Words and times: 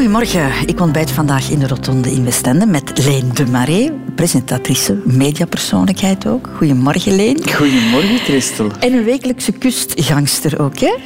Goedemorgen. 0.00 0.68
Ik 0.68 0.80
ontbijt 0.80 1.10
vandaag 1.10 1.50
in 1.50 1.58
de 1.58 1.66
Rotonde 1.66 2.10
in 2.12 2.24
Westende 2.24 2.66
met 2.66 3.04
Leen 3.04 3.34
de 3.34 3.46
Marais, 3.46 3.90
presentatrice, 4.14 5.02
mediapersoonlijkheid 5.04 6.26
ook. 6.26 6.48
Goedemorgen, 6.56 7.16
Leen. 7.16 7.50
Goedemorgen, 7.52 8.18
Christel. 8.18 8.70
En 8.78 8.92
een 8.92 9.04
wekelijkse 9.04 9.52
kustgangster 9.52 10.60
ook, 10.60 10.78
hè? 10.78 10.96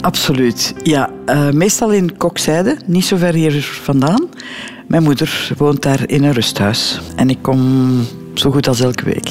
Absoluut. 0.00 0.74
Ja, 0.82 1.10
uh, 1.26 1.50
meestal 1.50 1.92
in 1.92 2.16
Kokzijde, 2.16 2.76
niet 2.86 3.04
zo 3.04 3.16
ver 3.16 3.34
hier 3.34 3.62
vandaan. 3.82 4.28
Mijn 4.86 5.02
moeder 5.02 5.52
woont 5.56 5.82
daar 5.82 6.08
in 6.08 6.24
een 6.24 6.32
rusthuis. 6.32 7.00
En 7.16 7.30
ik 7.30 7.38
kom 7.40 8.00
zo 8.34 8.50
goed 8.50 8.68
als 8.68 8.80
elke 8.80 9.04
week. 9.04 9.30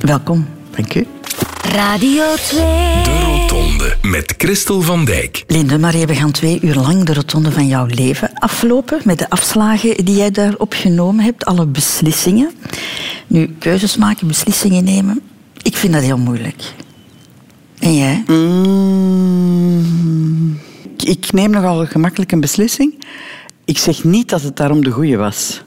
Welkom. 0.00 0.46
Dank 0.70 0.94
u. 0.94 1.06
Radio 1.74 2.24
2. 2.34 3.39
De 3.50 3.56
Rotonde 3.56 3.96
met 4.02 4.34
Christel 4.38 4.80
van 4.80 5.04
Dijk. 5.04 5.44
Linde 5.46 5.78
Marie, 5.78 6.06
we 6.06 6.14
gaan 6.14 6.30
twee 6.30 6.58
uur 6.62 6.74
lang 6.74 7.04
de 7.04 7.14
rotonde 7.14 7.52
van 7.52 7.66
jouw 7.66 7.86
leven 7.86 8.30
aflopen 8.34 9.00
met 9.04 9.18
de 9.18 9.30
afslagen 9.30 10.04
die 10.04 10.16
jij 10.16 10.30
daarop 10.30 10.72
genomen 10.72 11.24
hebt, 11.24 11.44
alle 11.44 11.66
beslissingen. 11.66 12.50
Nu, 13.26 13.54
keuzes 13.58 13.96
maken, 13.96 14.26
beslissingen 14.26 14.84
nemen, 14.84 15.20
ik 15.62 15.76
vind 15.76 15.92
dat 15.92 16.02
heel 16.02 16.18
moeilijk. 16.18 16.74
En 17.78 17.96
jij? 17.96 18.24
Mm, 18.26 19.80
ik 21.04 21.32
neem 21.32 21.50
nogal 21.50 21.86
gemakkelijk 21.86 22.32
een 22.32 22.40
beslissing. 22.40 23.04
Ik 23.64 23.78
zeg 23.78 24.04
niet 24.04 24.28
dat 24.28 24.42
het 24.42 24.56
daarom 24.56 24.84
de 24.84 24.90
goede 24.90 25.16
was. 25.16 25.62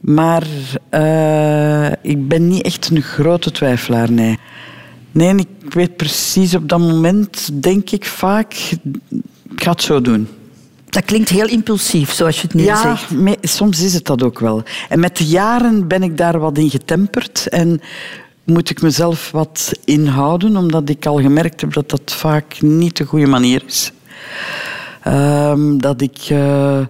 Maar 0.00 0.46
uh, 0.90 1.90
ik 2.02 2.28
ben 2.28 2.48
niet 2.48 2.62
echt 2.62 2.90
een 2.90 3.02
grote 3.02 3.50
twijfelaar, 3.50 4.12
nee. 4.12 4.38
Nee, 5.18 5.34
ik 5.34 5.72
weet 5.72 5.96
precies 5.96 6.54
op 6.54 6.68
dat 6.68 6.78
moment, 6.78 7.62
denk 7.62 7.90
ik 7.90 8.04
vaak, 8.04 8.54
ik 9.50 9.62
ga 9.62 9.70
het 9.70 9.82
zo 9.82 10.00
doen. 10.00 10.28
Dat 10.88 11.04
klinkt 11.04 11.28
heel 11.28 11.48
impulsief, 11.48 12.12
zoals 12.12 12.36
je 12.36 12.42
het 12.42 12.54
nu 12.54 12.62
ja, 12.62 12.82
zegt. 12.82 13.10
Ja, 13.24 13.34
soms 13.40 13.82
is 13.82 13.94
het 13.94 14.04
dat 14.04 14.22
ook 14.22 14.38
wel. 14.38 14.62
En 14.88 15.00
met 15.00 15.16
de 15.16 15.24
jaren 15.26 15.88
ben 15.88 16.02
ik 16.02 16.16
daar 16.16 16.38
wat 16.38 16.58
in 16.58 16.70
getemperd 16.70 17.48
en 17.48 17.80
moet 18.44 18.70
ik 18.70 18.82
mezelf 18.82 19.30
wat 19.30 19.72
inhouden, 19.84 20.56
omdat 20.56 20.88
ik 20.88 21.06
al 21.06 21.20
gemerkt 21.20 21.60
heb 21.60 21.72
dat 21.72 21.90
dat 21.90 22.12
vaak 22.12 22.60
niet 22.60 22.96
de 22.96 23.04
goede 23.04 23.26
manier 23.26 23.62
is. 23.66 23.92
Um, 25.06 25.80
dat 25.80 26.00
ik 26.00 26.28
uh, 26.30 26.80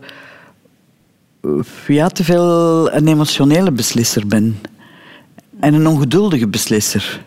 ja, 1.86 2.08
te 2.08 2.24
veel 2.24 2.92
een 2.92 3.08
emotionele 3.08 3.72
beslisser 3.72 4.26
ben. 4.26 4.60
En 5.60 5.74
een 5.74 5.86
ongeduldige 5.86 6.48
beslisser. 6.48 7.26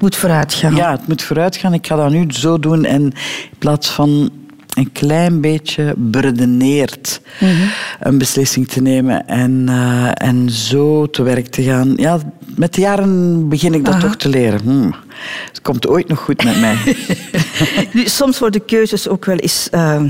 Het 0.00 0.08
moet 0.08 0.20
vooruit 0.20 0.54
gaan. 0.54 0.74
Ja, 0.74 0.90
het 0.90 1.08
moet 1.08 1.22
vooruit 1.22 1.56
gaan. 1.56 1.74
Ik 1.74 1.86
ga 1.86 1.96
dat 1.96 2.10
nu 2.10 2.24
zo 2.28 2.58
doen. 2.58 2.84
En 2.84 3.02
in 3.02 3.58
plaats 3.58 3.88
van 3.88 4.30
een 4.74 4.92
klein 4.92 5.40
beetje 5.40 5.94
beredeneerd 5.96 7.20
mm 7.40 7.48
-hmm. 7.48 7.70
een 8.00 8.18
beslissing 8.18 8.68
te 8.68 8.82
nemen 8.82 9.26
en, 9.26 9.66
uh, 9.68 10.10
en 10.14 10.50
zo 10.50 11.06
te 11.06 11.22
werk 11.22 11.46
te 11.46 11.62
gaan. 11.62 11.92
Ja, 11.96 12.18
met 12.56 12.74
de 12.74 12.80
jaren 12.80 13.48
begin 13.48 13.74
ik 13.74 13.84
dat 13.84 13.94
Aha. 13.94 14.02
toch 14.02 14.16
te 14.16 14.28
leren. 14.28 14.60
Hm. 14.60 14.90
Het 15.48 15.62
komt 15.62 15.86
ooit 15.86 16.08
nog 16.08 16.18
goed 16.18 16.44
met 16.44 16.60
mij. 16.60 16.76
nu, 17.92 18.06
soms 18.06 18.38
worden 18.38 18.64
keuzes 18.64 19.08
ook 19.08 19.24
wel 19.24 19.36
eens 19.36 19.68
uh, 19.74 20.02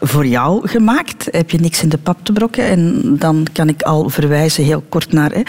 voor 0.00 0.26
jou 0.26 0.68
gemaakt. 0.68 1.28
Heb 1.30 1.50
je 1.50 1.60
niks 1.60 1.82
in 1.82 1.88
de 1.88 1.98
pap 1.98 2.18
te 2.22 2.32
brokken? 2.32 2.64
En 2.64 3.02
dan 3.18 3.46
kan 3.52 3.68
ik 3.68 3.82
al 3.82 4.08
verwijzen 4.08 4.64
heel 4.64 4.84
kort 4.88 5.12
naar... 5.12 5.30
Hè, 5.30 5.42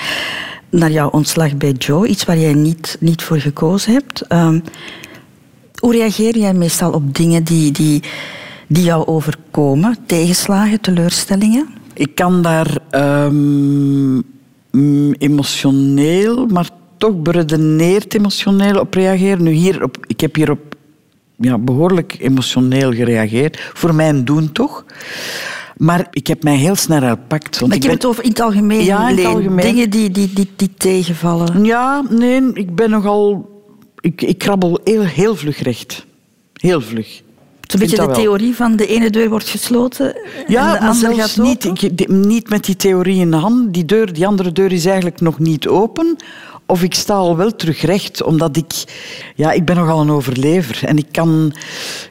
naar 0.71 0.91
jouw 0.91 1.09
ontslag 1.09 1.57
bij 1.57 1.71
Joe, 1.71 2.07
iets 2.07 2.25
waar 2.25 2.37
jij 2.37 2.53
niet, 2.53 2.97
niet 2.99 3.23
voor 3.23 3.39
gekozen 3.39 3.93
hebt. 3.93 4.31
Um, 4.33 4.63
hoe 5.79 5.93
reageer 5.93 6.37
jij 6.37 6.53
meestal 6.53 6.91
op 6.91 7.15
dingen 7.15 7.43
die, 7.43 7.71
die, 7.71 8.03
die 8.67 8.83
jou 8.83 9.07
overkomen? 9.07 9.97
Tegenslagen, 10.05 10.81
teleurstellingen? 10.81 11.67
Ik 11.93 12.15
kan 12.15 12.41
daar 12.41 12.77
um, 12.91 14.23
emotioneel, 15.17 16.45
maar 16.45 16.69
toch 16.97 17.21
beredeneerd 17.21 18.13
emotioneel 18.13 18.79
op 18.79 18.93
reageren. 18.93 19.43
Nu 19.43 19.51
hier 19.51 19.83
op, 19.83 19.97
ik 20.07 20.19
heb 20.19 20.35
hierop 20.35 20.75
ja, 21.35 21.57
behoorlijk 21.57 22.17
emotioneel 22.19 22.91
gereageerd. 22.91 23.71
Voor 23.73 23.95
mijn 23.95 24.25
doen 24.25 24.51
toch. 24.51 24.85
Maar 25.81 26.07
ik 26.11 26.27
heb 26.27 26.43
mij 26.43 26.55
heel 26.55 26.75
snel 26.75 27.01
herpakt. 27.01 27.59
Want 27.59 27.67
maar 27.67 27.77
ik, 27.77 27.83
heb 27.83 27.91
het 27.91 28.05
over 28.05 28.23
in 28.23 28.29
het 28.29 28.39
algemeen. 28.39 28.83
Ja, 28.83 29.09
in 29.09 29.17
het 29.17 29.25
algemeen. 29.25 29.65
Dingen 29.65 29.89
die, 29.89 30.11
die, 30.11 30.33
die, 30.33 30.49
die 30.55 30.73
tegenvallen. 30.77 31.63
Ja, 31.65 32.03
nee, 32.09 32.53
ik 32.53 32.75
ben 32.75 32.89
nogal... 32.89 33.49
Ik, 33.99 34.21
ik 34.21 34.37
krabbel 34.37 34.79
heel, 34.83 35.01
heel 35.01 35.35
vlug 35.35 35.61
recht. 35.61 36.05
Heel 36.53 36.81
vlug. 36.81 37.21
Een 37.67 37.79
beetje 37.79 38.07
de 38.07 38.13
theorie 38.13 38.55
van 38.55 38.75
de 38.75 38.87
ene 38.87 39.09
deur 39.09 39.29
wordt 39.29 39.49
gesloten 39.49 40.15
ja, 40.47 40.75
en 40.75 40.79
de 40.79 40.87
andere 40.87 41.15
gaat 41.15 41.39
open? 41.39 41.43
niet, 41.43 41.83
ik, 41.83 42.07
niet 42.07 42.49
met 42.49 42.65
die 42.65 42.75
theorie 42.75 43.19
in 43.19 43.31
de 43.31 43.37
hand. 43.37 43.73
Die, 43.73 43.85
deur, 43.85 44.13
die 44.13 44.27
andere 44.27 44.51
deur 44.51 44.71
is 44.71 44.85
eigenlijk 44.85 45.21
nog 45.21 45.39
niet 45.39 45.67
open. 45.67 46.15
Of 46.71 46.83
ik 46.83 46.93
sta 46.93 47.13
al 47.13 47.37
wel 47.37 47.55
terug 47.55 47.81
recht, 47.81 48.23
omdat 48.23 48.57
ik... 48.57 48.83
Ja, 49.35 49.51
ik 49.51 49.65
ben 49.65 49.75
nogal 49.75 50.01
een 50.01 50.11
overlever. 50.11 50.87
En 50.87 50.97
ik 50.97 51.05
kan... 51.11 51.53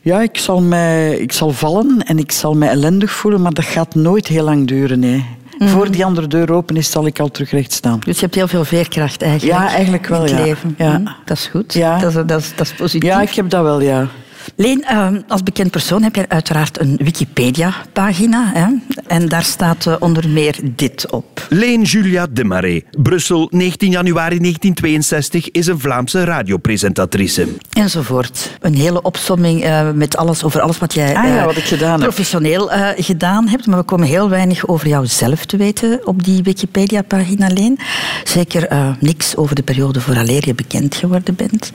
Ja, 0.03 0.21
ik 0.21 0.39
zal, 0.39 0.61
mij, 0.61 1.17
ik 1.17 1.33
zal 1.33 1.51
vallen 1.51 2.03
en 2.05 2.19
ik 2.19 2.33
zal 2.33 2.55
mij 2.55 2.69
ellendig 2.69 3.11
voelen, 3.11 3.43
maar 3.43 3.53
dat 3.53 3.65
gaat 3.65 3.95
nooit 3.95 4.27
heel 4.27 4.45
lang 4.45 4.67
duren, 4.67 4.99
nee. 4.99 5.25
Mm. 5.59 5.69
Voor 5.69 5.91
die 5.91 6.05
andere 6.05 6.27
deur 6.27 6.53
open 6.53 6.77
is, 6.77 6.91
zal 6.91 7.07
ik 7.07 7.21
al 7.21 7.31
terug 7.31 7.51
recht 7.51 7.73
staan. 7.73 7.99
Dus 8.05 8.15
je 8.15 8.21
hebt 8.21 8.35
heel 8.35 8.49
veel 8.49 8.65
veerkracht 8.65 9.23
eigenlijk. 9.23 9.59
Ja, 9.59 9.69
eigenlijk 9.69 10.07
wel, 10.07 10.25
in 10.25 10.27
het 10.27 10.39
ja. 10.39 10.45
leven. 10.45 10.75
Ja. 10.79 10.99
Mm, 10.99 11.09
dat 11.25 11.37
is 11.37 11.47
goed. 11.47 11.75
Ja. 11.75 11.99
Dat, 11.99 12.17
is, 12.17 12.23
dat, 12.27 12.41
is, 12.41 12.53
dat 12.57 12.67
is 12.67 12.73
positief. 12.73 13.09
Ja, 13.09 13.21
ik 13.21 13.35
heb 13.35 13.51
dat 13.51 13.63
wel, 13.63 13.81
ja. 13.81 14.09
Leen, 14.57 14.85
uh, 14.91 15.09
als 15.29 15.43
bekend 15.43 15.71
persoon 15.71 16.03
heb 16.03 16.15
je 16.15 16.29
uiteraard 16.29 16.81
een 16.81 16.97
Wikipedia-pagina. 17.03 18.51
Hè? 18.55 18.67
En 19.07 19.29
daar 19.29 19.43
staat 19.43 19.87
uh, 19.87 19.95
onder 19.99 20.29
meer 20.29 20.57
dit 20.63 21.11
op. 21.11 21.47
Leen 21.49 21.83
Julia 21.83 22.27
Demarais, 22.31 22.83
Brussel, 22.91 23.49
19 23.51 23.91
januari 23.91 24.39
1962, 24.39 25.51
is 25.51 25.67
een 25.67 25.81
Vlaamse 25.81 26.25
radiopresentatrice. 26.25 27.49
Enzovoort. 27.73 28.51
Een 28.61 28.75
hele 28.75 29.03
opsomming 29.03 29.65
uh, 29.65 29.91
met 29.91 30.17
alles 30.17 30.45
over 30.45 30.61
alles 30.61 30.79
wat 30.79 30.95
jij 30.95 31.17
ah, 31.17 31.25
ja, 31.25 31.45
wat 31.45 31.57
ik 31.57 31.65
gedaan 31.65 32.01
professioneel 32.01 32.71
heb. 32.71 32.95
gedaan 32.99 33.49
hebt. 33.49 33.67
Maar 33.67 33.79
we 33.79 33.85
komen 33.85 34.07
heel 34.07 34.29
weinig 34.29 34.67
over 34.67 34.89
jouzelf 34.89 35.45
te 35.45 35.57
weten 35.57 36.07
op 36.07 36.25
die 36.25 36.43
Wikipedia-pagina, 36.43 37.49
Leen. 37.49 37.79
Zeker 38.25 38.97
niks 39.01 39.37
over 39.37 39.55
de 39.55 39.63
periode 39.63 40.01
vooraleer 40.01 40.47
je 40.47 40.55
bekend 40.55 40.95
geworden 40.95 41.35
bent. 41.35 41.73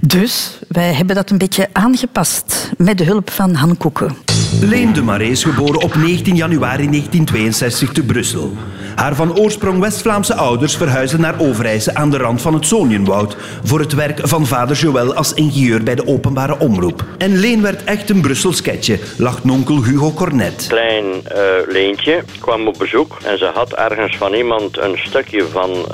Dus 0.00 0.58
wij 0.68 0.92
hebben 0.92 1.16
dat 1.16 1.30
een 1.30 1.38
beetje 1.38 1.68
aangepast 1.98 2.70
met 2.76 2.98
de 2.98 3.04
hulp 3.04 3.30
van 3.30 3.54
Han 3.54 3.76
Koeken. 3.76 4.37
Leen 4.52 4.92
de 4.92 5.02
Marais 5.02 5.30
is 5.30 5.44
geboren 5.44 5.80
op 5.80 5.94
19 5.94 6.36
januari 6.36 6.88
1962 6.90 7.92
te 7.92 8.02
Brussel. 8.02 8.52
Haar 8.96 9.14
van 9.14 9.38
oorsprong 9.38 9.80
West-Vlaamse 9.80 10.34
ouders 10.34 10.76
verhuisden 10.76 11.20
naar 11.20 11.40
Overijse 11.40 11.94
aan 11.94 12.10
de 12.10 12.16
rand 12.16 12.42
van 12.42 12.54
het 12.54 12.66
Zonienwoud 12.66 13.36
voor 13.64 13.80
het 13.80 13.92
werk 13.92 14.20
van 14.22 14.46
vader 14.46 14.76
Joël 14.76 15.14
als 15.14 15.34
ingenieur 15.34 15.82
bij 15.82 15.94
de 15.94 16.06
openbare 16.06 16.58
omroep. 16.58 17.04
En 17.18 17.36
Leen 17.36 17.62
werd 17.62 17.84
echt 17.84 18.10
een 18.10 18.20
Brussels 18.20 18.56
sketje, 18.56 18.98
lacht 19.18 19.44
nonkel 19.44 19.84
Hugo 19.84 20.12
Cornet. 20.12 20.66
Klein 20.68 21.04
uh, 21.04 21.22
Leentje 21.66 22.22
kwam 22.40 22.68
op 22.68 22.78
bezoek 22.78 23.18
en 23.24 23.38
ze 23.38 23.50
had 23.54 23.72
ergens 23.72 24.16
van 24.16 24.34
iemand 24.34 24.78
een 24.78 24.98
stukje 24.98 25.44
van 25.44 25.70
uh, 25.70 25.86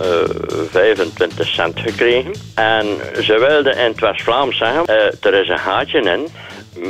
25 0.71 1.47
cent 1.47 1.81
gekregen. 1.81 2.33
En 2.55 2.87
ze 3.23 3.39
wilde 3.49 3.71
in 3.71 3.91
het 3.91 4.01
West-Vlaams 4.01 4.59
zeggen, 4.59 4.85
uh, 4.87 4.95
er 5.33 5.35
is 5.43 5.49
een 5.49 5.59
gaatje 5.59 6.01
in, 6.01 6.29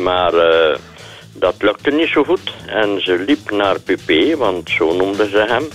maar... 0.02 0.32
Dat 1.34 1.62
lukte 1.62 1.90
niet 1.90 2.08
zo 2.08 2.24
goed 2.24 2.54
en 2.66 3.02
ze 3.02 3.18
liep 3.26 3.50
naar 3.50 3.80
Pupé, 3.80 4.36
want 4.36 4.70
zo 4.70 4.96
noemden 4.96 5.30
ze 5.30 5.44
hem. 5.48 5.68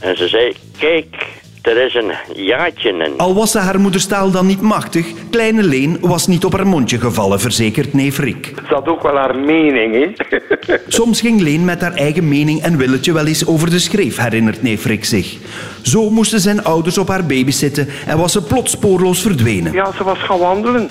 En 0.00 0.16
ze 0.16 0.28
zei, 0.28 0.56
kijk, 0.78 1.26
er 1.68 1.84
is 1.84 1.94
een 1.94 2.12
jaartje 2.34 2.88
in. 2.88 3.18
Al 3.18 3.34
was 3.34 3.50
ze 3.50 3.58
haar 3.58 3.80
moederstaal 3.80 4.30
dan 4.30 4.46
niet 4.46 4.60
machtig, 4.60 5.06
kleine 5.30 5.62
Leen 5.62 5.98
was 6.00 6.26
niet 6.26 6.44
op 6.44 6.52
haar 6.52 6.66
mondje 6.66 6.98
gevallen, 6.98 7.40
verzekert 7.40 7.92
neef 7.92 8.18
Rick. 8.18 8.54
Zat 8.68 8.86
ook 8.86 9.02
wel 9.02 9.16
haar 9.16 9.36
mening, 9.36 9.94
hè? 9.94 10.38
Soms 10.88 11.20
ging 11.20 11.40
Leen 11.40 11.64
met 11.64 11.80
haar 11.80 11.94
eigen 11.94 12.28
mening 12.28 12.62
en 12.62 12.76
willetje 12.76 13.12
wel 13.12 13.26
eens 13.26 13.46
over 13.46 13.70
de 13.70 13.78
schreef, 13.78 14.16
herinnert 14.16 14.62
neef 14.62 14.84
Rick 14.84 15.04
zich. 15.04 15.36
Zo 15.82 16.10
moesten 16.10 16.40
zijn 16.40 16.64
ouders 16.64 16.98
op 16.98 17.08
haar 17.08 17.26
baby 17.26 17.50
zitten 17.50 17.88
en 18.06 18.18
was 18.18 18.32
ze 18.32 18.42
plots 18.42 18.70
spoorloos 18.70 19.22
verdwenen. 19.22 19.72
Ja, 19.72 19.92
ze 19.92 20.04
was 20.04 20.18
gaan 20.18 20.38
wandelen. 20.38 20.90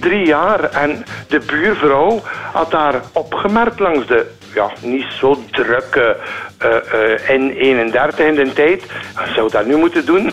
Drie 0.00 0.26
jaar. 0.26 0.70
En 0.70 1.04
de 1.28 1.40
buurvrouw 1.46 2.22
had 2.52 2.72
haar 2.72 3.02
opgemerkt 3.12 3.78
langs 3.78 4.06
de 4.06 4.26
ja, 4.54 4.72
niet 4.82 5.06
zo 5.18 5.42
drukke 5.50 6.16
uh, 6.62 6.70
uh, 6.70 7.90
N31 7.90 8.16
in 8.16 8.34
de 8.34 8.50
tijd. 8.54 8.82
Zou 9.34 9.50
dat 9.50 9.66
nu 9.66 9.76
moeten 9.76 10.06
doen? 10.06 10.30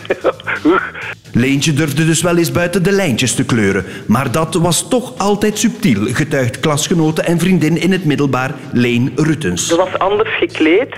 Leentje 1.32 1.72
durfde 1.72 2.06
dus 2.06 2.22
wel 2.22 2.36
eens 2.36 2.52
buiten 2.52 2.82
de 2.82 2.92
lijntjes 2.92 3.34
te 3.34 3.44
kleuren. 3.44 3.84
Maar 4.06 4.32
dat 4.32 4.54
was 4.54 4.88
toch 4.88 5.18
altijd 5.18 5.58
subtiel, 5.58 6.06
getuigt 6.06 6.60
klasgenote 6.60 7.22
en 7.22 7.38
vriendin 7.38 7.80
in 7.80 7.92
het 7.92 8.04
middelbaar 8.04 8.54
Leen 8.72 9.12
Ruttens. 9.16 9.66
Ze 9.66 9.76
was 9.76 9.98
anders 9.98 10.36
gekleed. 10.38 10.96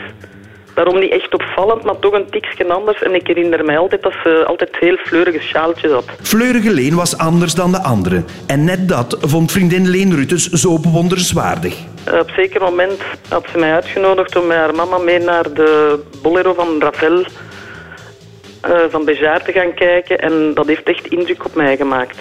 Daarom 0.75 0.99
niet 0.99 1.11
echt 1.11 1.35
opvallend, 1.35 1.85
maar 1.85 1.99
toch 1.99 2.13
een 2.13 2.31
tikje 2.31 2.73
anders. 2.73 3.03
En 3.03 3.15
ik 3.15 3.27
herinner 3.27 3.65
mij 3.65 3.79
altijd 3.79 4.03
dat 4.03 4.13
ze 4.23 4.45
altijd 4.47 4.77
heel 4.81 4.97
fleurige 4.97 5.41
sjaaltjes 5.41 5.93
had. 5.93 6.05
Fleurige 6.23 6.73
Leen 6.73 6.95
was 6.95 7.19
anders 7.19 7.55
dan 7.55 7.73
de 7.73 7.83
anderen. 7.83 8.25
En 8.47 8.65
net 8.65 8.89
dat 8.89 9.19
vond 9.21 9.53
vriendin 9.53 9.89
Leen 9.89 10.15
Ruttens 10.15 10.49
zo 10.49 10.79
bewonderenswaardig. 10.79 11.77
Eh, 12.05 12.19
op 12.19 12.29
een 12.29 12.35
zeker 12.35 12.61
moment 12.61 13.01
had 13.29 13.47
ze 13.53 13.59
mij 13.59 13.73
uitgenodigd 13.73 14.37
om 14.37 14.47
met 14.47 14.57
haar 14.57 14.75
mama 14.75 14.99
mee 14.99 15.19
naar 15.19 15.53
de 15.55 15.99
Bolero 16.23 16.55
van 16.55 16.81
Ravel 16.81 17.25
eh, 18.61 18.71
van 18.91 19.05
Bejaar 19.05 19.45
te 19.45 19.53
gaan 19.53 19.75
kijken. 19.75 20.19
En 20.19 20.55
dat 20.55 20.67
heeft 20.67 20.89
echt 20.89 21.07
indruk 21.07 21.45
op 21.45 21.55
mij 21.55 21.77
gemaakt. 21.77 22.19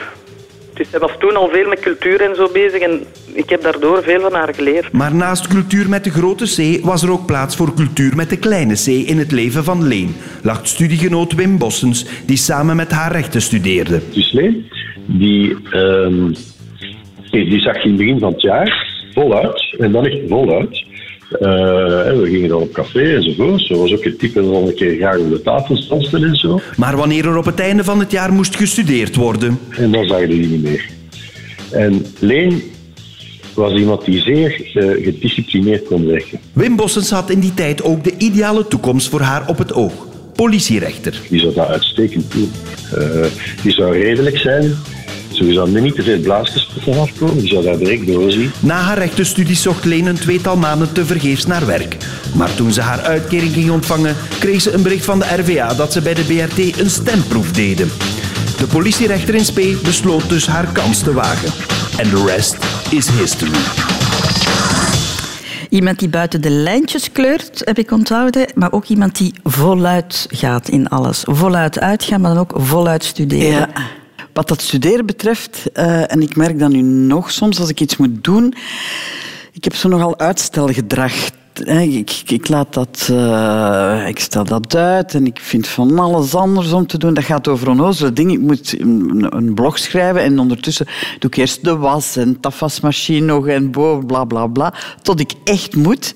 Dus 0.74 0.90
zij 0.90 1.00
was 1.00 1.12
toen 1.20 1.36
al 1.36 1.50
veel 1.50 1.68
met 1.68 1.80
cultuur 1.80 2.22
en 2.22 2.36
zo 2.36 2.50
bezig 2.54 2.82
en 2.82 3.04
ik 3.34 3.50
heb 3.50 3.62
daardoor 3.62 4.04
veel 4.04 4.22
van 4.22 4.34
haar 4.34 4.54
geleerd. 4.54 4.92
Maar 4.92 5.16
naast 5.16 5.48
cultuur 5.48 5.90
met 5.90 6.04
de 6.04 6.10
grote 6.10 6.46
C 6.46 6.84
was 6.84 7.04
er 7.04 7.12
ook 7.12 7.26
plaats 7.26 7.56
voor 7.56 7.74
cultuur 7.74 8.16
met 8.16 8.30
de 8.30 8.38
kleine 8.38 8.74
C 8.74 8.88
in 8.88 9.18
het 9.18 9.32
leven 9.32 9.64
van 9.64 9.88
Leen, 9.88 10.16
lacht 10.44 10.68
studiegenoot 10.68 11.34
Wim 11.34 11.58
Bossens, 11.58 12.06
die 12.26 12.38
samen 12.38 12.76
met 12.76 12.92
haar 12.92 13.12
rechten 13.12 13.42
studeerde. 13.42 14.02
Dus 14.14 14.32
Leen, 14.32 14.70
die, 15.06 15.58
ehm, 15.70 16.34
die 17.32 17.50
die 17.50 17.60
zag 17.60 17.76
je 17.76 17.84
in 17.84 17.90
het 17.90 17.98
begin 17.98 18.20
van 18.20 18.32
het 18.32 18.42
jaar 18.42 18.93
voluit, 19.14 19.76
en 19.78 19.92
dan 19.92 20.06
echt 20.06 20.18
voluit. 20.28 20.86
Eh, 21.32 21.40
we 22.20 22.30
gingen 22.32 22.50
dan 22.50 22.62
op 22.62 22.72
café 22.72 23.16
enzovoort. 23.16 23.62
Zo 23.62 23.78
was 23.78 23.94
ook 23.94 24.04
het 24.04 24.20
type 24.20 24.42
dat 24.42 24.52
al 24.52 24.68
een 24.68 24.76
keer 24.76 24.96
graag 24.96 25.18
op 25.18 25.30
de 25.30 25.42
tafel 25.42 25.76
stanste 25.76 26.18
en 26.18 26.36
zo. 26.36 26.60
Maar 26.78 26.98
wanneer 26.98 27.26
er 27.26 27.38
op 27.38 27.46
het 27.46 27.60
einde 27.60 27.84
van 27.84 28.00
het 28.00 28.12
jaar 28.12 28.34
moest 28.34 28.56
gestudeerd 28.56 29.16
worden, 29.16 29.60
En 29.70 29.92
dan 29.92 30.06
zag 30.06 30.20
je 30.20 30.28
die 30.28 30.48
niet 30.48 30.64
meer. 30.64 30.90
En 31.72 32.06
Leen 32.20 32.62
was 33.54 33.74
iemand 33.74 34.06
die 34.06 34.22
zeer 34.22 34.72
eh, 34.74 35.04
gedisciplineerd 35.04 35.86
kon 35.86 36.06
werken. 36.06 36.40
Wim 36.54 36.76
Bossens 36.76 37.10
had 37.10 37.30
in 37.30 37.40
die 37.40 37.54
tijd 37.54 37.84
ook 37.84 38.04
de 38.04 38.14
ideale 38.18 38.68
toekomst 38.68 39.10
voor 39.10 39.22
haar 39.22 39.48
op 39.48 39.58
het 39.58 39.74
oog. 39.74 40.08
Politierechter. 40.36 41.22
Die 41.30 41.40
zou 41.40 41.54
dat 41.54 41.68
uitstekend 41.68 42.32
doen. 42.32 42.52
Eh, 42.96 43.26
die 43.64 43.72
zou 43.72 43.98
redelijk 44.00 44.38
zijn. 44.38 44.76
Er 45.40 45.82
niet 45.82 45.96
te 45.96 46.04
veel 46.04 46.20
blaasjes 46.20 46.70
vanaf 46.80 47.12
komen. 47.18 47.38
Die 47.38 47.48
zou 47.48 47.64
daar 47.64 47.78
direct 47.78 48.08
doorzien. 48.08 48.52
Na 48.60 48.76
haar 48.76 48.98
rechtenstudies 48.98 49.62
zocht 49.62 49.86
Leen 49.86 50.06
een 50.06 50.16
tweetal 50.16 50.58
maanden 50.58 50.94
tevergeefs 50.94 51.46
naar 51.46 51.66
werk. 51.66 51.98
Maar 52.36 52.56
toen 52.56 52.72
ze 52.72 52.82
haar 52.82 53.02
uitkering 53.02 53.54
ging 53.54 53.72
ontvangen, 53.72 54.16
kreeg 54.40 54.62
ze 54.62 54.72
een 54.72 54.82
bericht 54.82 55.06
van 55.06 55.20
de 55.20 55.26
RVA 55.36 55.74
dat 55.74 55.94
ze 55.94 56.02
bij 56.02 56.14
de 56.14 56.24
BRT 56.24 56.80
een 56.80 56.90
stemproef 56.90 57.52
deden. 57.52 57.92
De 58.58 58.68
politierechter 58.68 59.36
in 59.36 59.46
Spee 59.46 59.78
besloot 59.84 60.30
dus 60.30 60.48
haar 60.48 60.68
kans 60.72 61.00
te 61.00 61.14
wagen. 61.14 61.52
En 61.98 62.10
de 62.10 62.24
rest 62.26 62.58
is 62.90 63.10
history. 63.10 63.52
Iemand 65.70 66.00
die 66.00 66.10
buiten 66.10 66.42
de 66.42 66.50
lijntjes 66.50 67.12
kleurt, 67.12 67.62
heb 67.66 67.78
ik 67.78 67.92
onthouden. 67.92 68.48
Maar 68.56 68.72
ook 68.72 68.86
iemand 68.86 69.18
die 69.18 69.34
voluit 69.44 70.28
gaat 70.30 70.70
in 70.70 70.88
alles. 70.88 71.24
Voluit 71.28 71.80
uitgaan, 71.80 72.22
maar 72.22 72.34
dan 72.34 72.40
ook 72.40 72.54
voluit 72.56 73.04
studeren. 73.04 73.52
Ja. 73.52 73.70
Wat 74.34 74.48
dat 74.48 74.62
studeren 74.62 75.06
betreft, 75.06 75.72
eh, 75.74 76.12
en 76.12 76.22
ik 76.22 76.36
merk 76.36 76.60
dat 76.60 76.70
nu 76.70 76.82
nog 76.82 77.32
soms 77.32 77.60
als 77.60 77.70
ik 77.70 77.80
iets 77.80 77.98
moet 77.98 78.24
doen, 78.24 78.54
ik 79.52 79.64
heb 79.64 79.76
zo 79.76 79.90
nogal 79.90 80.20
uitstelgedrag. 80.20 81.14
Hè, 81.54 81.80
Ik, 81.82 82.22
ik, 82.26 82.50
laat 82.50 82.74
dat, 82.74 83.08
eh, 83.12 84.08
ik 84.08 84.20
stel 84.20 84.44
dat 84.44 84.76
uit 84.76 85.14
en 85.14 85.26
ik 85.26 85.40
vind 85.42 85.68
van 85.68 86.00
alles 86.00 86.36
anders 86.36 86.72
om 86.72 86.88
te 86.88 86.98
doen. 86.98 87.14
Dat 87.14 87.24
gaat 87.24 87.48
over 87.48 87.70
onnozele 87.70 88.14
dingen. 88.14 88.34
Ik 88.34 88.40
moet 88.40 88.80
een, 88.80 89.26
een 89.30 89.54
blog 89.54 89.80
schrijven 89.80 90.22
en 90.22 90.40
ondertussen 90.40 90.86
doe 91.20 91.30
ik 91.30 91.38
eerst 91.38 91.64
de 91.64 91.78
was 91.78 92.16
en 92.16 92.40
tafwasmachine 92.40 93.26
nog 93.26 93.48
en 93.48 93.72
boven, 93.72 94.06
bla 94.06 94.24
bla 94.24 94.48
bla. 94.48 94.74
Tot 95.02 95.20
ik 95.20 95.34
echt 95.44 95.76
moet. 95.76 96.14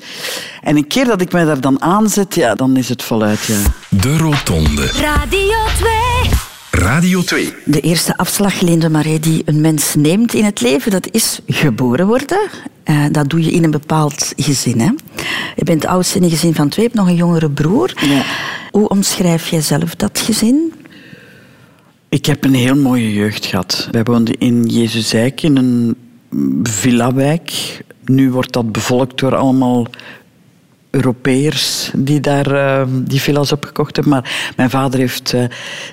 En 0.61 0.75
een 0.75 0.87
keer 0.87 1.05
dat 1.05 1.21
ik 1.21 1.31
mij 1.31 1.45
daar 1.45 1.61
dan 1.61 1.81
aanzet, 1.81 2.35
ja, 2.35 2.55
dan 2.55 2.77
is 2.77 2.89
het 2.89 3.03
voluit. 3.03 3.43
Ja. 3.45 3.59
De 3.89 4.17
Rotonde. 4.17 4.85
Radio 4.85 5.57
2. 5.77 6.26
Radio 6.77 7.21
2. 7.21 7.53
De 7.65 7.79
eerste 7.79 8.17
afslag, 8.17 8.61
Marais, 8.89 9.19
die 9.19 9.41
een 9.45 9.61
mens 9.61 9.95
neemt 9.95 10.33
in 10.33 10.43
het 10.43 10.61
leven, 10.61 10.91
dat 10.91 11.07
is 11.11 11.39
geboren 11.47 12.07
worden. 12.07 12.49
Eh, 12.83 13.05
dat 13.11 13.29
doe 13.29 13.43
je 13.43 13.51
in 13.51 13.63
een 13.63 13.71
bepaald 13.71 14.33
gezin. 14.35 14.79
Hè? 14.79 14.89
Je 15.55 15.63
bent 15.63 15.85
oudste 15.85 16.17
in 16.17 16.23
een 16.23 16.29
gezin 16.29 16.55
van 16.55 16.69
twee, 16.69 16.85
je 16.85 16.91
hebt 16.91 17.03
nog 17.03 17.09
een 17.09 17.19
jongere 17.19 17.49
broer. 17.49 17.93
Ja. 18.07 18.23
Hoe 18.71 18.89
omschrijf 18.89 19.47
jij 19.47 19.61
zelf 19.61 19.95
dat 19.95 20.19
gezin? 20.19 20.73
Ik 22.09 22.25
heb 22.25 22.43
een 22.43 22.53
heel 22.53 22.75
mooie 22.75 23.13
jeugd 23.13 23.45
gehad. 23.45 23.87
Wij 23.91 24.03
woonden 24.03 24.37
in 24.37 24.65
Jezusijk 24.65 25.41
in 25.41 25.57
een 25.57 25.95
villawijk. 26.63 27.81
Nu 28.05 28.31
wordt 28.31 28.53
dat 28.53 28.71
bevolkt 28.71 29.19
door 29.19 29.35
allemaal 29.35 29.87
Europeërs 30.97 31.91
die 31.95 32.19
daar 32.19 32.51
eh, 32.51 32.87
die 32.89 33.21
villa's 33.21 33.51
opgekocht 33.51 33.95
hebben. 33.95 34.13
Maar 34.13 34.53
mijn 34.55 34.69
vader 34.69 34.99
heeft 34.99 35.33
eh, 35.33 35.43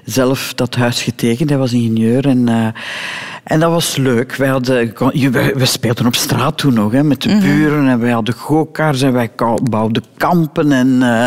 zelf 0.04 0.52
dat 0.54 0.74
huis 0.74 1.02
getekend. 1.02 1.48
Hij 1.50 1.58
was 1.58 1.72
ingenieur 1.72 2.26
en... 2.28 2.48
eh, 2.48 2.66
en 3.44 3.60
dat 3.60 3.70
was 3.70 3.96
leuk. 3.96 4.36
Wij 4.36 4.48
hadden, 4.48 4.94
we 5.54 5.64
speelden 5.64 6.06
op 6.06 6.14
straat 6.14 6.58
toen 6.58 6.74
nog, 6.74 6.92
hè, 6.92 7.02
met 7.02 7.22
de 7.22 7.38
buren. 7.40 7.88
En 7.88 8.00
wij 8.00 8.10
hadden 8.10 8.34
go-karts 8.34 9.02
en 9.02 9.12
wij 9.12 9.30
bouwden 9.70 10.02
kampen. 10.16 10.72
En, 10.72 11.02
eh, 11.02 11.26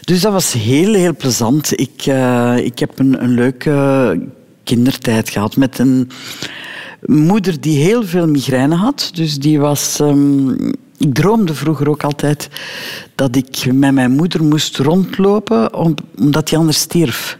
dus 0.00 0.20
dat 0.20 0.32
was 0.32 0.52
heel, 0.52 0.94
heel 0.94 1.16
plezant. 1.16 1.80
Ik, 1.80 2.06
ik 2.64 2.78
heb 2.78 2.98
een, 2.98 3.22
een 3.22 3.34
leuke 3.34 4.20
kindertijd 4.64 5.28
gehad 5.30 5.56
met 5.56 5.78
een 5.78 6.10
moeder 7.06 7.60
die 7.60 7.78
heel 7.78 8.04
veel 8.04 8.28
migraine 8.28 8.74
had. 8.74 9.10
Dus 9.14 9.38
die 9.38 9.60
was... 9.60 10.00
ehm, 10.00 10.72
ik 10.98 11.14
droomde 11.14 11.54
vroeger 11.54 11.88
ook 11.88 12.02
altijd 12.04 12.48
dat 13.14 13.36
ik 13.36 13.72
met 13.72 13.92
mijn 13.92 14.10
moeder 14.10 14.44
moest 14.44 14.78
rondlopen, 14.78 15.74
om- 15.74 15.94
omdat 16.18 16.48
die 16.48 16.58
anders 16.58 16.78
stierf. 16.78 17.38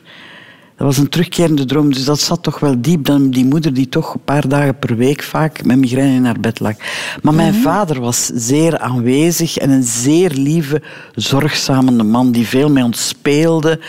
Dat 0.77 0.87
was 0.87 0.99
een 0.99 1.09
terugkerende 1.09 1.65
droom, 1.65 1.93
dus 1.93 2.05
dat 2.05 2.21
zat 2.21 2.43
toch 2.43 2.59
wel 2.61 2.81
diep. 2.81 3.05
Dan 3.05 3.31
die 3.31 3.45
moeder 3.45 3.75
die 3.75 3.89
toch 3.89 4.15
een 4.15 4.25
paar 4.25 4.49
dagen 4.49 4.79
per 4.79 4.97
week 4.97 5.23
vaak 5.23 5.65
met 5.65 5.77
migraine 5.79 6.15
in 6.15 6.25
haar 6.25 6.41
bed 6.41 6.61
lag. 6.61 6.75
Maar 7.23 7.35
mijn 7.35 7.55
vader 7.55 8.01
was 8.01 8.27
zeer 8.35 8.79
aanwezig 8.79 9.57
en 9.57 9.71
een 9.71 9.83
zeer 9.83 10.31
lieve, 10.31 10.83
zorgzame 11.15 12.03
man 12.03 12.33
die 12.33 12.47
veel 12.47 12.71
met 12.71 12.85
ons 12.85 13.09
speelde 13.09 13.81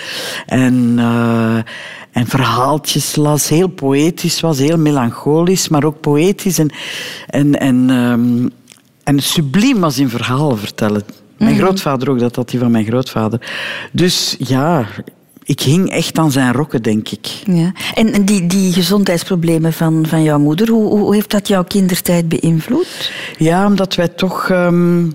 en, 0.45 0.94
eh, 0.97 1.57
en 2.11 2.27
verhaaltjes 2.27 3.15
las. 3.15 3.50
Heel 3.50 3.68
poëtisch 3.68 4.39
was, 4.39 4.57
heel 4.59 4.77
melancholisch, 4.77 5.69
maar 5.69 5.83
ook 5.83 6.00
poëtisch 6.00 6.59
en, 6.59 6.69
en, 7.27 7.59
en, 7.59 7.89
ehm, 7.89 8.47
en 9.06 9.19
subliem 9.19 9.80
was 9.80 9.98
in 9.98 10.10
verhalen 10.10 10.57
vertellen. 10.57 11.04
Mijn 11.38 11.57
grootvader 11.57 12.10
ook, 12.10 12.19
dat 12.19 12.36
had 12.36 12.52
hij 12.52 12.60
van 12.60 12.72
mijn 12.72 12.86
grootvader. 12.86 13.42
Dus 13.92 14.36
ja, 14.40 14.86
ik 15.44 15.60
hing 15.60 15.90
echt 15.90 16.18
aan 16.18 16.31
zijn 16.31 16.54
rokken, 16.54 16.81
denk 16.81 17.10
ik. 17.10 17.28
Ja. 17.46 17.72
En 17.94 18.13
en 18.13 18.25
die, 18.25 18.48
die 18.48 18.74
gezondheidsproblemen 18.74 19.74
van, 19.74 20.06
van 20.07 20.24
jouw 20.24 20.40
moeder, 20.40 20.69
hoe, 20.69 21.00
hoe 21.00 21.14
heeft 21.14 21.31
dat 21.31 21.47
jouw 21.47 21.64
kindertijd 21.64 22.30
beïnvloed? 22.30 23.12
Ja, 23.38 23.66
omdat 23.66 23.95
wij 23.95 24.07
toch... 24.07 24.50
ehm, 24.50 25.09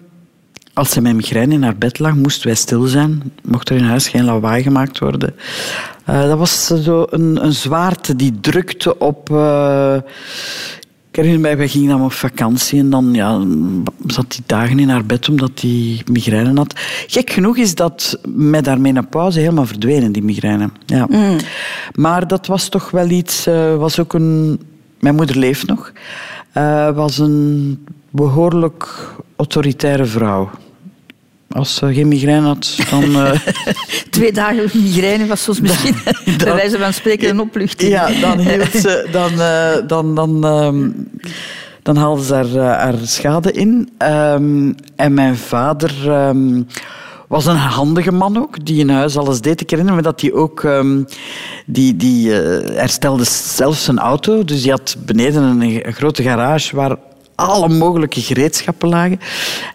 als 0.74 0.90
ze 0.90 1.00
met 1.00 1.14
migraine 1.14 1.54
in 1.54 1.62
haar 1.62 1.76
bed 1.76 1.98
lag, 1.98 2.14
moesten 2.14 2.46
wij 2.46 2.56
stil 2.56 2.82
zijn. 2.82 3.32
Mocht 3.42 3.68
er 3.68 3.76
in 3.76 3.84
huis 3.84 4.08
geen 4.08 4.24
lawaai 4.24 4.62
gemaakt 4.62 4.98
worden. 4.98 5.34
Eh, 6.04 6.22
dat 6.22 6.38
was 6.38 6.66
zo 6.66 7.06
een, 7.10 7.44
een 7.44 7.52
zwaarte 7.52 8.16
die 8.16 8.40
drukte 8.40 8.98
op... 8.98 9.30
eh, 9.30 9.96
ik 11.10 11.16
herinner 11.16 11.40
mij, 11.40 11.56
wij 11.56 11.68
gingen 11.68 11.88
dan 11.88 12.04
op 12.04 12.12
vakantie 12.12 12.78
en 12.78 12.90
dan 12.90 13.14
ja, 13.14 13.44
zat 14.06 14.30
die 14.30 14.42
dagen 14.46 14.78
in 14.78 14.88
haar 14.88 15.04
bed 15.04 15.28
omdat 15.28 15.58
die 15.58 16.02
migraine 16.10 16.54
had. 16.54 16.72
Gek 17.06 17.30
genoeg 17.30 17.56
is 17.56 17.74
dat 17.74 18.18
met 18.28 18.66
haar 18.66 18.80
menopauze 18.80 19.38
helemaal 19.38 19.66
verdwenen, 19.66 20.12
die 20.12 20.22
migraine. 20.22 20.70
Ja. 20.86 21.08
Maar 21.94 22.26
dat 22.28 22.46
was 22.46 22.68
toch 22.68 22.90
wel 22.90 23.08
iets... 23.08 23.46
eh, 23.46 23.76
was 23.76 23.98
ook 23.98 24.12
een... 24.12 24.60
Mijn 25.00 25.14
moeder 25.14 25.36
leeft 25.38 25.66
nog. 25.66 25.92
eh, 26.52 26.90
was 26.94 27.18
een 27.18 27.78
behoorlijk 28.10 29.14
autoritaire 29.36 30.04
vrouw. 30.04 30.50
Als 31.54 31.74
ze 31.74 31.94
geen 31.94 32.08
migraine 32.08 32.46
had, 32.46 32.76
dan... 32.90 33.02
eh, 33.24 33.40
Twee 34.10 34.32
dagen 34.32 34.70
migraine 34.72 35.26
was 35.26 35.42
soms 35.42 35.60
misschien 35.60 35.96
bij 36.44 36.54
wijze 36.54 36.78
van 36.78 36.92
spreken 36.92 37.28
een 37.28 37.40
opluchting. 37.40 37.90
Ja, 37.90 38.10
dan 38.20 38.38
hield 38.38 38.72
ze, 38.72 39.06
dan, 39.12 39.40
eh, 39.40 39.86
dan, 39.86 40.14
dan, 40.14 40.44
ehm, 40.44 40.90
dan 41.82 41.96
haalde 41.96 42.24
ze 42.24 42.34
haar, 42.34 42.54
eh, 42.54 42.82
haar 42.82 42.94
schade 43.02 43.52
in. 43.52 43.90
Ehm, 43.98 44.72
en 44.96 45.14
mijn 45.14 45.36
vader 45.36 46.10
ehm, 46.10 46.62
was 47.28 47.46
een 47.46 47.56
handige 47.56 48.12
man 48.12 48.38
ook, 48.38 48.64
die 48.64 48.80
in 48.80 48.90
huis 48.90 49.16
alles 49.16 49.40
deed. 49.40 49.60
Ik 49.60 49.70
herinner 49.70 49.94
me 49.94 50.02
dat 50.02 50.20
hij 50.20 50.32
ook... 50.32 50.68
die, 51.66 51.96
die 51.96 52.40
eh, 52.42 52.76
herstelde 52.76 53.24
zelfs 53.24 53.84
zijn 53.84 53.98
auto. 53.98 54.44
Dus 54.44 54.62
die 54.62 54.70
had 54.70 54.96
beneden 54.98 55.42
een, 55.42 55.86
een 55.86 55.92
grote 55.92 56.22
garage 56.22 56.76
waar 56.76 56.96
alle 57.40 57.68
mogelijke 57.68 58.20
gereedschappen 58.20 58.88
lagen. 58.88 59.20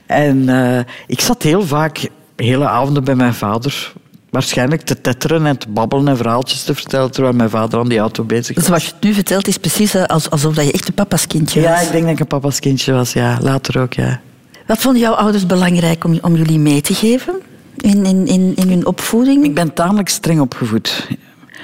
En 0.06 0.50
eh, 0.50 0.80
ik 1.08 1.22
zat 1.22 1.44
heel 1.44 1.62
vaak 1.62 2.10
hele 2.36 2.68
avonden 2.68 3.04
bij 3.04 3.16
mijn 3.16 3.34
vader 3.34 3.94
waarschijnlijk 4.30 4.82
te 4.82 5.02
tetteren 5.02 5.46
en 5.46 5.58
te 5.58 5.70
babbelen 5.70 6.08
en 6.08 6.18
verhaaltjes 6.18 6.64
te 6.64 6.76
vertellen 6.76 7.12
terwijl 7.12 7.36
mijn 7.36 7.50
vader 7.50 7.80
aan 7.80 7.90
die 7.90 8.00
auto 8.00 8.24
bezig 8.24 8.56
was. 8.56 8.66
Zoals 8.66 8.86
je 8.86 8.92
het 8.92 9.04
nu 9.04 9.14
vertelt, 9.14 9.48
is 9.48 9.58
precies 9.58 9.94
eh, 9.94 10.04
als, 10.04 10.30
alsof 10.30 10.56
dat 10.56 10.66
je 10.66 10.72
echt 10.72 10.88
een 10.88 10.94
papa's 10.94 11.28
kindje 11.28 11.62
Ja, 11.62 11.72
was. 11.72 11.82
ik 11.86 11.92
denk 11.92 12.04
dat 12.04 12.14
ik 12.14 12.20
een 12.20 12.28
papa's 12.28 12.60
kindje 12.60 12.94
was, 12.94 13.14
ja. 13.14 13.38
Later 13.42 13.82
ook, 13.82 13.94
ja. 13.94 14.22
Wat 14.68 14.78
vonden 14.78 15.02
jouw 15.02 15.14
ouders 15.14 15.46
belangrijk 15.46 16.04
om, 16.04 16.18
om 16.22 16.36
jullie 16.36 16.60
mee 16.60 16.82
te 16.82 16.94
geven 16.94 17.36
in, 17.78 18.06
in, 18.06 18.28
in, 18.28 18.52
in 18.56 18.70
hun 18.70 18.86
opvoeding? 18.86 19.44
Ik 19.44 19.54
ben 19.54 19.74
tamelijk 19.74 20.10
streng 20.10 20.40
opgevoed. 20.40 21.08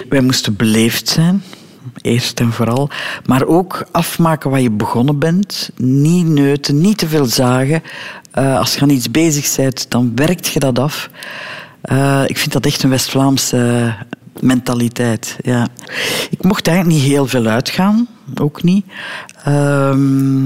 Wij 0.10 0.22
moesten 0.22 0.56
beleefd 0.56 1.10
zijn. 1.10 1.44
Eerst 2.02 2.40
en 2.40 2.52
vooral. 2.52 2.90
Maar 3.26 3.46
ook 3.46 3.86
afmaken 3.92 4.50
wat 4.50 4.62
je 4.62 4.72
begonnen 4.72 5.20
bent. 5.20 5.70
Niet 5.78 6.28
neuten, 6.28 6.82
niet 6.82 6.98
te 6.98 7.08
veel 7.08 7.26
zagen. 7.26 7.84
Eh, 8.32 8.58
als 8.58 8.76
je 8.76 8.82
aan 8.82 8.90
iets 8.90 9.12
bezig 9.12 9.56
bent, 9.56 9.92
dan 9.92 10.12
werkt 10.16 10.48
je 10.48 10.60
dat 10.60 10.80
af. 10.80 11.10
Eh, 11.82 12.24
ik 12.28 12.38
vind 12.38 12.52
dat 12.52 12.66
echt 12.66 12.84
een 12.84 12.90
West-Vlaamse 12.90 13.94
mentaliteit. 14.40 15.38
Ja. 15.42 15.68
Ik 16.30 16.44
mocht 16.44 16.68
eigenlijk 16.68 16.98
niet 16.98 17.12
heel 17.12 17.28
veel 17.28 17.46
uitgaan, 17.46 18.08
ook 18.42 18.64
niet. 18.64 18.86
Ehm, 19.44 20.46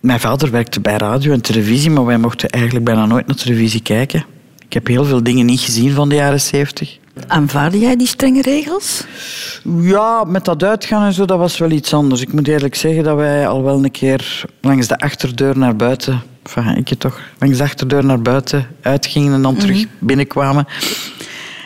mijn 0.00 0.20
vader 0.20 0.50
werkte 0.50 0.80
bij 0.80 0.96
radio 0.96 1.32
en 1.32 1.40
televisie, 1.40 1.90
maar 1.90 2.04
wij 2.04 2.18
mochten 2.18 2.48
eigenlijk 2.48 2.84
bijna 2.84 3.06
nooit 3.06 3.26
naar 3.26 3.36
televisie 3.36 3.82
kijken. 3.82 4.24
Ik 4.66 4.72
heb 4.72 4.86
heel 4.86 5.04
veel 5.04 5.22
dingen 5.22 5.46
niet 5.46 5.60
gezien 5.60 5.92
van 5.92 6.08
de 6.08 6.14
jaren 6.14 6.40
zeventig. 6.40 6.98
Aanvaarde 7.26 7.78
jij 7.78 7.96
die 7.96 8.06
strenge 8.06 8.42
regels? 8.42 9.04
Ja, 9.80 10.24
met 10.24 10.44
dat 10.44 10.62
uitgaan 10.62 11.04
en 11.04 11.12
zo, 11.12 11.24
dat 11.24 11.38
was 11.38 11.58
wel 11.58 11.70
iets 11.70 11.94
anders. 11.94 12.20
Ik 12.20 12.32
moet 12.32 12.48
eerlijk 12.48 12.74
zeggen 12.74 13.04
dat 13.04 13.16
wij 13.16 13.48
al 13.48 13.62
wel 13.62 13.84
een 13.84 13.90
keer 13.90 14.44
langs 14.60 14.86
de 14.86 14.98
achterdeur 14.98 15.58
naar 15.58 15.76
buiten... 15.76 16.22
Enfin, 16.42 16.76
ik 16.76 16.98
toch 16.98 17.20
langs 17.38 17.58
de 17.58 17.62
achterdeur 17.62 18.04
naar 18.04 18.22
buiten 18.22 18.66
uitgingen 18.80 19.32
en 19.32 19.42
dan 19.42 19.56
terug 19.56 19.86
binnenkwamen. 19.98 20.66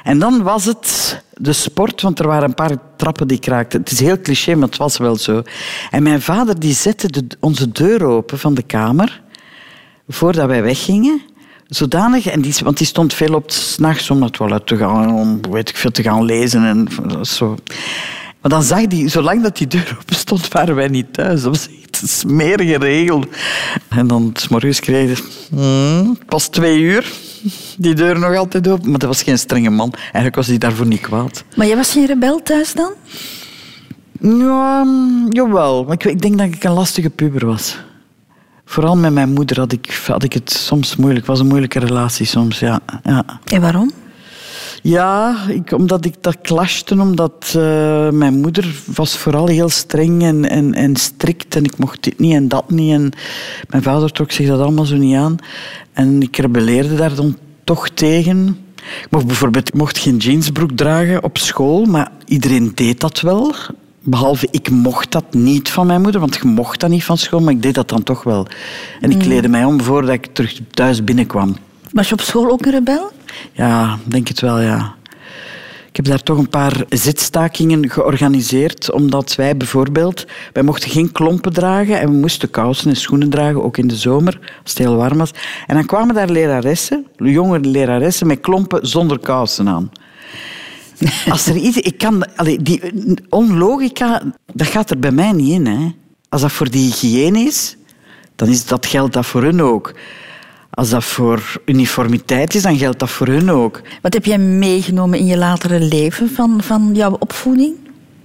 En 0.02 0.18
dan 0.18 0.42
was 0.42 0.64
het 0.64 1.22
de 1.34 1.52
sport, 1.52 2.02
want 2.02 2.18
er 2.18 2.26
waren 2.26 2.48
een 2.48 2.54
paar 2.54 2.76
trappen 2.96 3.28
die 3.28 3.38
kraakten. 3.38 3.80
Het 3.80 3.90
is 3.90 4.00
heel 4.00 4.20
cliché, 4.20 4.54
maar 4.54 4.68
het 4.68 4.76
was 4.76 4.96
wel 4.96 5.16
zo. 5.16 5.42
En 5.90 6.02
mijn 6.02 6.22
vader 6.22 6.60
die 6.60 6.74
zette 6.74 7.10
de, 7.10 7.26
onze 7.40 7.72
deur 7.72 8.04
open 8.04 8.38
van 8.38 8.54
de 8.54 8.62
kamer 8.62 9.22
voordat 10.08 10.46
wij 10.46 10.62
weggingen. 10.62 11.22
Zodanig, 11.68 12.26
en 12.26 12.40
die, 12.40 12.54
want 12.62 12.78
die 12.78 12.86
stond 12.86 13.14
veel 13.14 13.34
op 13.34 13.50
s'nachts 13.50 14.10
om 14.10 14.18
naar 14.18 14.28
het 14.28 14.36
toilet 14.36 14.66
te 14.66 14.76
gaan, 14.76 15.14
om 15.14 15.40
weet 15.50 15.68
ik 15.68 15.76
veel 15.76 15.90
te 15.90 16.02
gaan 16.02 16.24
lezen 16.24 16.64
en 16.64 16.88
zo. 17.26 17.56
Maar 18.40 18.50
dan 18.50 18.62
zag 18.62 18.80
hij, 18.88 19.08
zolang 19.08 19.42
dat 19.42 19.56
die 19.56 19.66
deur 19.66 19.96
open 20.00 20.16
stond, 20.16 20.48
waren 20.48 20.74
wij 20.74 20.88
niet 20.88 21.12
thuis. 21.12 21.42
Dat 21.42 21.56
was 21.56 21.68
echt 21.82 22.02
een 22.02 22.08
smerige 22.08 22.78
regel. 22.78 23.24
En 23.88 24.06
dan 24.06 24.30
s'morgens 24.34 24.80
kreeg 24.80 25.22
hmm, 25.50 26.18
pas 26.26 26.48
twee 26.48 26.78
uur, 26.78 27.12
die 27.78 27.94
deur 27.94 28.18
nog 28.18 28.36
altijd 28.36 28.68
open. 28.68 28.90
Maar 28.90 28.98
dat 28.98 29.08
was 29.08 29.22
geen 29.22 29.38
strenge 29.38 29.70
man. 29.70 29.92
Eigenlijk 30.00 30.34
was 30.34 30.46
hij 30.46 30.58
daarvoor 30.58 30.86
niet 30.86 31.00
kwaad. 31.00 31.44
Maar 31.56 31.66
jij 31.66 31.76
was 31.76 31.92
geen 31.92 32.06
rebel 32.06 32.42
thuis 32.42 32.72
dan? 32.72 32.92
Ja, 34.20 34.86
jawel. 35.28 35.84
Maar 35.84 35.94
ik, 35.94 36.04
ik 36.04 36.20
denk 36.20 36.38
dat 36.38 36.46
ik 36.46 36.64
een 36.64 36.72
lastige 36.72 37.10
puber 37.10 37.46
was. 37.46 37.76
Vooral 38.70 38.96
met 38.96 39.12
mijn 39.12 39.32
moeder 39.32 39.58
had 39.58 39.72
ik, 39.72 40.02
had 40.06 40.22
ik 40.22 40.32
het 40.32 40.50
soms 40.50 40.96
moeilijk. 40.96 41.20
Het 41.20 41.28
was 41.28 41.40
een 41.40 41.46
moeilijke 41.46 41.78
relatie 41.78 42.26
soms, 42.26 42.58
ja. 42.58 42.80
ja. 43.02 43.24
En 43.44 43.60
waarom? 43.60 43.90
Ja, 44.82 45.36
ik, 45.48 45.72
omdat 45.72 46.04
ik 46.04 46.14
dat 46.20 46.40
clashte, 46.42 47.00
omdat 47.00 47.54
uh, 47.56 48.10
mijn 48.10 48.40
moeder 48.40 48.74
was 48.94 49.16
vooral 49.16 49.46
heel 49.46 49.68
streng 49.68 50.22
en, 50.22 50.48
en, 50.48 50.74
en 50.74 50.96
strikt 50.96 51.56
en 51.56 51.64
ik 51.64 51.78
mocht 51.78 52.02
dit 52.02 52.18
niet 52.18 52.34
en 52.34 52.48
dat 52.48 52.70
niet. 52.70 52.92
En 52.92 53.12
mijn 53.68 53.82
vader 53.82 54.12
trok 54.12 54.30
zich 54.30 54.46
dat 54.46 54.60
allemaal 54.60 54.84
zo 54.84 54.96
niet 54.96 55.16
aan. 55.16 55.36
En 55.92 56.22
ik 56.22 56.36
rebelleerde 56.36 56.94
daar 56.94 57.14
dan 57.14 57.36
toch 57.64 57.88
tegen. 57.88 58.58
Ik 58.76 59.06
mocht 59.10 59.26
bijvoorbeeld 59.26 59.68
ik 59.68 59.74
mocht 59.74 59.98
geen 59.98 60.16
jeansbroek 60.16 60.70
dragen 60.70 61.22
op 61.22 61.38
school, 61.38 61.84
maar 61.84 62.10
iedereen 62.24 62.72
deed 62.74 63.00
dat 63.00 63.20
wel. 63.20 63.54
Behalve 64.02 64.48
ik 64.50 64.70
mocht 64.70 65.12
dat 65.12 65.24
niet 65.30 65.70
van 65.70 65.86
mijn 65.86 66.00
moeder, 66.00 66.20
want 66.20 66.34
je 66.34 66.48
mocht 66.48 66.80
dat 66.80 66.90
niet 66.90 67.04
van 67.04 67.18
school, 67.18 67.40
maar 67.40 67.52
ik 67.52 67.62
deed 67.62 67.74
dat 67.74 67.88
dan 67.88 68.02
toch 68.02 68.22
wel. 68.22 68.46
En 69.00 69.10
ik 69.10 69.18
kleedde 69.18 69.48
mij 69.48 69.64
om 69.64 69.80
voordat 69.80 70.14
ik 70.14 70.26
terug 70.32 70.60
thuis 70.70 71.04
binnenkwam. 71.04 71.56
Was 71.92 72.08
je 72.08 72.14
op 72.14 72.20
school 72.20 72.50
ook 72.50 72.64
een 72.64 72.72
rebel? 72.72 73.10
Ja, 73.52 73.98
denk 74.04 74.28
het 74.28 74.40
wel, 74.40 74.60
ja. 74.60 74.96
Ik 75.88 75.96
heb 75.96 76.04
daar 76.04 76.22
toch 76.22 76.38
een 76.38 76.48
paar 76.48 76.84
zitstakingen 76.88 77.90
georganiseerd, 77.90 78.92
omdat 78.92 79.34
wij 79.34 79.56
bijvoorbeeld, 79.56 80.26
wij 80.52 80.62
mochten 80.62 80.90
geen 80.90 81.12
klompen 81.12 81.52
dragen 81.52 82.00
en 82.00 82.10
we 82.10 82.16
moesten 82.16 82.50
kousen 82.50 82.90
en 82.90 82.96
schoenen 82.96 83.30
dragen, 83.30 83.64
ook 83.64 83.76
in 83.76 83.88
de 83.88 83.96
zomer, 83.96 84.38
als 84.62 84.70
het 84.70 84.78
heel 84.78 84.96
warm 84.96 85.18
was. 85.18 85.30
En 85.66 85.74
dan 85.74 85.86
kwamen 85.86 86.14
daar 86.14 86.28
leraressen, 86.28 87.06
jonge 87.16 87.60
leraressen, 87.60 88.26
met 88.26 88.40
klompen 88.40 88.86
zonder 88.86 89.18
kousen 89.18 89.68
aan. 89.68 89.90
Als 91.30 91.46
er 91.46 91.56
iets, 91.56 91.76
ik 91.76 91.98
kan, 91.98 92.36
allee, 92.36 92.62
die 92.62 92.80
onlogica, 93.28 94.22
dat 94.52 94.66
gaat 94.66 94.90
er 94.90 94.98
bij 94.98 95.10
mij 95.10 95.32
niet 95.32 95.50
in. 95.50 95.66
Hè. 95.66 95.94
Als 96.28 96.40
dat 96.40 96.52
voor 96.52 96.70
die 96.70 96.84
hygiëne 96.84 97.38
is, 97.38 97.76
dan 98.36 98.48
is 98.48 98.66
dat 98.66 98.86
geldt 98.86 99.12
dat 99.12 99.26
voor 99.26 99.42
hun 99.42 99.62
ook. 99.62 99.94
Als 100.70 100.90
dat 100.90 101.04
voor 101.04 101.60
uniformiteit 101.64 102.54
is, 102.54 102.62
dan 102.62 102.78
geldt 102.78 102.98
dat 102.98 103.10
voor 103.10 103.26
hun 103.26 103.50
ook. 103.50 103.82
Wat 104.02 104.14
heb 104.14 104.24
jij 104.24 104.38
meegenomen 104.38 105.18
in 105.18 105.26
je 105.26 105.36
latere 105.36 105.80
leven 105.80 106.30
van, 106.30 106.62
van 106.62 106.90
jouw 106.94 107.16
opvoeding? 107.18 107.74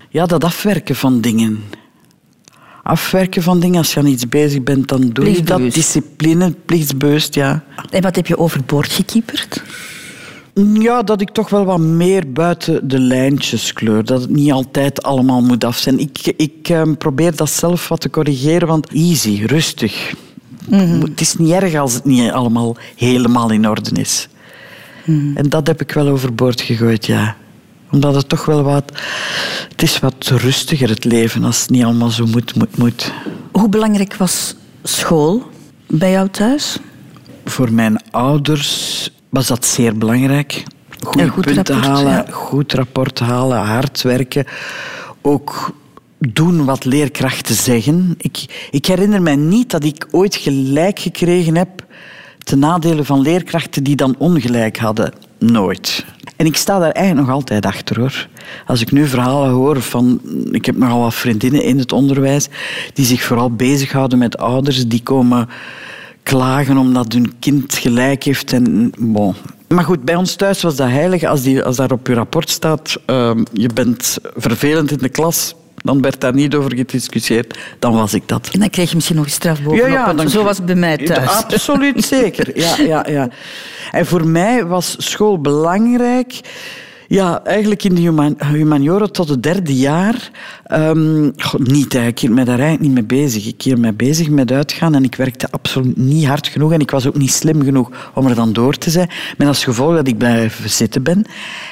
Ja, 0.10 0.26
dat 0.26 0.44
afwerken 0.44 0.96
van 0.96 1.22
dingen. 1.22 1.64
Afwerken 2.84 3.44
van 3.44 3.60
dingen. 3.60 3.78
Als 3.78 3.94
je 3.94 4.00
aan 4.00 4.06
iets 4.06 4.30
bezig 4.30 4.64
bent, 4.64 4.88
dan 4.88 5.10
doe 5.10 5.32
je 5.32 5.44
dat. 5.44 5.60
Discipline, 5.60 6.52
plichtsbeust, 6.66 7.36
ja. 7.36 7.64
En 7.90 8.02
wat 8.02 8.16
heb 8.16 8.28
je 8.28 8.38
overboord 8.38 8.92
gekieperd? 8.92 9.64
Ja, 10.54 11.04
dat 11.04 11.22
ik 11.22 11.30
toch 11.30 11.50
wel 11.50 11.66
wat 11.66 11.80
meer 11.80 12.32
buiten 12.32 12.88
de 12.88 13.00
lijntjes 13.00 13.74
kleur. 13.74 14.06
Dat 14.06 14.22
het 14.22 14.30
niet 14.30 14.52
altijd 14.52 15.04
allemaal 15.04 15.42
moet 15.42 15.64
af 15.64 15.78
zijn. 15.78 16.00
Ik, 16.00 16.34
ik 16.38 16.70
eh, 16.70 16.82
probeer 16.98 17.36
dat 17.36 17.50
zelf 17.50 17.88
wat 17.88 18.02
te 18.02 18.10
corrigeren, 18.10 18.68
want 18.68 18.88
easy, 18.88 19.44
rustig. 19.46 20.14
Mhm. 20.70 21.02
Het 21.02 21.22
is 21.22 21.36
niet 21.36 21.52
erg 21.52 21.76
als 21.76 21.94
het 21.94 22.06
niet 22.06 22.32
allemaal 22.32 22.76
helemaal 22.96 23.52
in 23.52 23.70
orde 23.70 24.00
is. 24.00 24.28
Mhm. 25.06 25.38
En 25.38 25.50
dat 25.50 25.68
heb 25.68 25.82
ik 25.82 25.92
wel 25.92 26.08
overboord 26.08 26.62
gegooid, 26.62 27.06
ja. 27.06 27.36
Omdat 27.92 28.16
het 28.16 28.30
toch 28.30 28.46
wel 28.46 28.64
wat... 28.64 28.92
Het 29.70 29.82
is 29.82 30.00
wat 30.00 30.28
rustiger, 30.28 30.90
het 30.90 31.04
leven, 31.04 31.44
als 31.44 31.62
het 31.62 31.70
niet 31.70 31.84
allemaal 31.84 32.10
zo 32.10 32.26
moet, 32.26 32.56
moet, 32.56 32.78
moet. 32.78 33.12
Hoe 33.52 33.70
belangrijk 33.70 34.16
was 34.16 34.56
school 34.84 35.44
bij 35.88 36.12
jou 36.12 36.30
thuis? 36.30 36.78
Voor 37.46 37.72
mijn 37.72 38.12
ouders 38.12 39.10
was 39.34 39.48
dat 39.48 39.66
zeer 39.66 39.98
belangrijk. 39.98 40.64
Goede 41.04 41.28
goed 41.28 41.46
punten 41.46 41.64
rapport, 41.64 41.86
halen, 41.86 42.12
ja. 42.12 42.26
goed 42.32 42.74
rapport 42.74 43.20
halen, 43.20 43.58
hard 43.58 44.02
werken. 44.02 44.46
Ook 45.22 45.74
doen 46.20 46.66
wat 46.66 46.86
leerkrachten 46.86 47.56
zeggen. 47.56 48.16
Ik, 48.18 48.68
ik 48.72 48.86
herinner 48.86 49.22
mij 49.22 49.36
niet 49.36 49.70
dat 49.70 49.84
ik 49.84 50.08
ooit 50.12 50.36
gelijk 50.36 51.00
gekregen 51.00 51.56
heb 51.56 51.86
ten 52.38 52.60
nadele 52.60 53.04
van 53.04 53.22
leerkrachten 53.22 53.84
die 53.84 53.96
dan 53.96 54.16
ongelijk 54.18 54.78
hadden. 54.78 55.14
Nooit. 55.40 56.06
En 56.36 56.46
ik 56.46 56.58
sta 56.58 56.80
daar 56.80 56.92
eigenlijk 56.92 57.28
nog 57.28 57.36
altijd 57.36 57.66
achter 57.66 58.00
hoor. 58.00 58.28
Als 58.66 58.82
ik 58.82 58.92
nu 58.92 59.08
verhalen 59.08 59.50
hoor 59.50 59.82
van. 59.82 60.22
Ik 60.52 60.66
heb 60.66 60.78
nogal 60.78 61.00
wat 61.00 61.14
vriendinnen 61.14 61.64
in 61.64 61.80
het 61.80 61.92
onderwijs 61.92 62.50
die 62.94 63.06
zich 63.06 63.24
vooral 63.24 63.52
bezighouden 63.52 64.18
met 64.18 64.38
ouders 64.38 64.88
die 64.88 65.04
komen 65.04 65.50
klagen 66.24 66.78
omdat 66.78 67.14
hun 67.14 67.34
kind 67.40 67.74
gelijk 67.74 68.24
heeft. 68.24 68.54
En, 68.54 68.92
bon. 69.00 69.36
Maar 69.68 69.84
goed, 69.84 70.04
bij 70.04 70.16
ons 70.16 70.36
thuis 70.36 70.62
was 70.62 70.76
dat 70.76 70.90
heilig. 70.90 71.24
Als, 71.24 71.42
die, 71.42 71.64
als 71.64 71.76
daar 71.76 71.92
op 71.92 72.08
je 72.08 72.14
rapport 72.14 72.50
staat, 72.50 72.98
ehm, 73.06 73.44
je 73.54 73.70
bent 73.74 74.18
vervelend 74.36 74.92
in 74.92 74.98
de 74.98 75.10
klas, 75.10 75.56
dan 75.76 76.02
werd 76.02 76.22
daar 76.22 76.34
niet 76.34 76.56
over 76.56 76.76
gediscussieerd. 76.76 77.58
Dan 77.80 77.94
was 77.94 78.14
ik 78.14 78.28
dat. 78.28 78.50
En 78.52 78.60
dan 78.60 78.70
kreeg 78.70 78.90
je 78.90 78.96
misschien 78.96 79.16
nog 79.16 79.26
een 79.26 79.32
straf 79.32 79.62
bovenop. 79.62 80.16
want 80.16 80.32
Zo 80.32 80.44
was 80.44 80.58
het 80.58 80.66
bij 80.66 80.76
mij 80.76 80.98
thuis. 80.98 81.30
Absoluut 81.30 82.06
zeker. 82.06 82.58
Ja, 82.60 82.76
ja, 82.78 83.06
ja. 83.10 83.30
En 83.92 84.06
voor 84.06 84.28
mij 84.28 84.66
was 84.66 84.96
school 84.98 85.42
belangrijk. 85.42 86.40
Ja, 87.08 87.44
eigenlijk 87.44 87.84
in 87.84 87.96
de 87.96 88.02
human, 88.02 88.36
humaniora 88.38 89.08
tot 89.08 89.30
het 89.30 89.44
derde 89.44 89.76
jaar. 89.76 90.32
ehm, 90.64 91.30
goh, 91.38 91.62
niet, 91.62 91.94
hè. 91.94 92.06
ik 92.08 92.20
hield 92.20 92.34
me 92.34 92.44
daar 92.44 92.60
eigenlijk 92.60 92.82
niet 92.82 92.94
mee 92.94 93.22
bezig. 93.22 93.48
Ik 93.48 93.62
hield 93.62 93.80
me 93.80 93.94
bezig 93.94 94.30
met 94.30 94.52
uitgaan 94.52 94.96
en 94.96 95.04
ik 95.04 95.16
werkte 95.16 95.52
absoluut 95.52 95.98
niet 95.98 96.26
hard 96.26 96.48
genoeg. 96.48 96.72
En 96.72 96.80
ik 96.80 96.92
was 96.92 97.08
ook 97.08 97.18
niet 97.18 97.32
slim 97.32 97.64
genoeg 97.64 98.12
om 98.14 98.28
er 98.28 98.36
dan 98.36 98.54
door 98.54 98.78
te 98.78 98.90
zijn. 98.90 99.10
Met 99.38 99.48
als 99.48 99.64
gevolg 99.64 99.96
dat 99.96 100.08
ik 100.08 100.18
blijven 100.18 100.70
zitten 100.70 101.04
ben. 101.04 101.26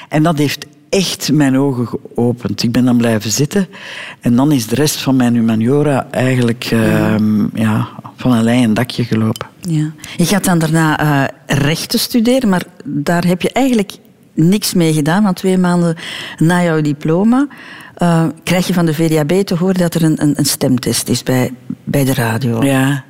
En 0.08 0.22
dat 0.22 0.38
heeft 0.38 0.66
echt 0.88 1.32
mijn 1.32 1.58
ogen 1.58 1.86
geopend. 1.86 2.62
Ik 2.62 2.72
ben 2.72 2.84
dan 2.84 2.96
blijven 2.96 3.30
zitten. 3.30 3.68
En 4.20 4.36
dan 4.36 4.52
is 4.52 4.66
de 4.66 4.74
rest 4.74 4.96
van 4.96 5.16
mijn 5.16 5.34
humaniora 5.34 6.06
eigenlijk 6.10 6.68
ehm, 6.70 7.46
ja, 7.54 7.88
van 8.16 8.32
een 8.32 8.42
lei 8.42 8.64
een 8.64 8.74
dakje 8.74 9.04
gelopen. 9.04 9.46
Ja. 9.60 9.92
Je 10.16 10.26
gaat 10.26 10.44
dan 10.44 10.58
daarna 10.58 10.98
eh, 10.98 11.56
rechten 11.58 11.98
studeren, 11.98 12.48
maar 12.48 12.64
daar 12.84 13.26
heb 13.26 13.42
je 13.42 13.52
eigenlijk 13.52 13.92
niks 14.34 14.74
mee 14.74 14.92
gedaan. 14.92 15.22
Want 15.22 15.36
twee 15.36 15.58
maanden 15.58 15.96
na 16.38 16.62
jouw 16.62 16.80
diploma 16.80 17.46
eh, 17.94 18.24
krijg 18.42 18.66
je 18.66 18.72
van 18.72 18.86
de 18.86 18.94
VDAB 18.94 19.32
te 19.32 19.54
horen 19.54 19.74
dat 19.74 19.94
er 19.94 20.02
een, 20.02 20.22
een, 20.22 20.34
een 20.36 20.44
stemtest 20.44 21.08
is 21.08 21.22
bij, 21.22 21.52
bij 21.84 22.04
de 22.04 22.14
radio. 22.14 22.62
Ja. 22.62 23.04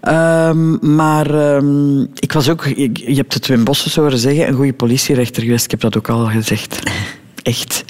Ehm, 0.00 0.94
maar 0.94 1.54
ehm, 1.54 2.00
ik 2.00 2.32
was 2.32 2.48
ook, 2.48 2.64
je 2.64 3.14
hebt 3.14 3.34
het 3.34 3.46
Wim 3.46 3.64
Bossen 3.64 4.02
horen 4.02 4.18
zeggen, 4.18 4.48
een 4.48 4.54
goede 4.54 4.72
politierechter 4.72 5.42
geweest. 5.42 5.64
Ik 5.64 5.70
heb 5.70 5.80
dat 5.80 5.96
ook 5.96 6.08
al 6.08 6.24
gezegd. 6.24 6.78
Echt. 7.44 7.84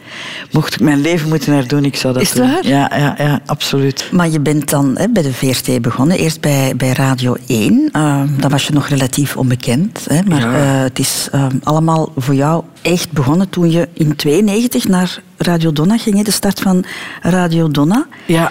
Mocht 0.50 0.74
ik 0.74 0.80
mijn 0.80 1.00
leven 1.00 1.28
moeten 1.28 1.52
herdoen, 1.52 1.84
ik 1.84 1.96
zou 1.96 2.12
dat 2.14 2.22
Is 2.22 2.30
doen. 2.32 2.50
waar? 2.52 2.66
Ja, 2.66 2.90
ja, 2.96 3.14
ja, 3.18 3.40
absoluut. 3.46 4.08
Maar 4.12 4.28
je 4.28 4.40
bent 4.40 4.70
dan 4.70 4.94
hè, 4.98 5.08
bij 5.08 5.22
de 5.22 5.32
VRT 5.32 5.82
begonnen, 5.82 6.18
eerst 6.18 6.40
bij, 6.40 6.72
bij 6.76 6.92
Radio 6.92 7.36
1. 7.46 7.88
Uh, 7.92 8.22
dan 8.38 8.50
was 8.50 8.66
je 8.66 8.72
nog 8.72 8.88
relatief 8.88 9.36
onbekend. 9.36 10.00
Hè, 10.08 10.22
maar 10.22 10.40
Ja. 10.40 10.54
eh, 10.76 10.82
het 10.82 10.98
is 10.98 11.28
eh, 11.32 11.46
allemaal 11.62 12.12
voor 12.16 12.34
jou 12.34 12.64
echt 12.82 13.12
begonnen 13.12 13.48
toen 13.48 13.70
je 13.70 13.88
in 13.92 14.16
92 14.16 14.88
naar 14.88 15.18
Radio 15.36 15.72
Donna 15.72 15.98
ging. 15.98 16.16
hè, 16.16 16.22
De 16.22 16.30
start 16.30 16.60
van 16.60 16.84
Radio 17.20 17.70
Donna. 17.70 18.06
Ja. 18.26 18.50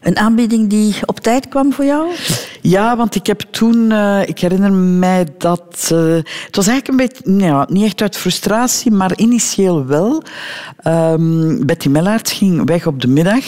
Een 0.00 0.16
aanbieding 0.18 0.68
die 0.70 0.94
op 1.04 1.20
tijd 1.20 1.48
kwam 1.48 1.72
voor 1.72 1.84
jou? 1.84 2.06
Ja, 2.68 2.96
want 2.96 3.14
ik 3.14 3.26
heb 3.26 3.40
toen, 3.50 3.92
eh, 3.92 4.20
ik 4.26 4.38
herinner 4.38 4.72
mij 4.72 5.26
dat. 5.38 5.90
eh, 5.92 6.14
het 6.44 6.56
was 6.56 6.66
eigenlijk 6.66 6.88
een 6.88 6.96
beetje, 6.96 7.30
nou 7.30 7.72
niet 7.72 7.84
echt 7.84 8.02
uit 8.02 8.16
frustratie, 8.16 8.90
maar 8.90 9.16
initieel 9.16 9.86
wel. 9.86 10.22
Ehm, 10.82 11.64
Betty 11.66 11.88
Mellaert 11.88 12.30
ging 12.30 12.66
weg 12.66 12.86
op 12.86 13.00
de 13.00 13.08
middag 13.08 13.44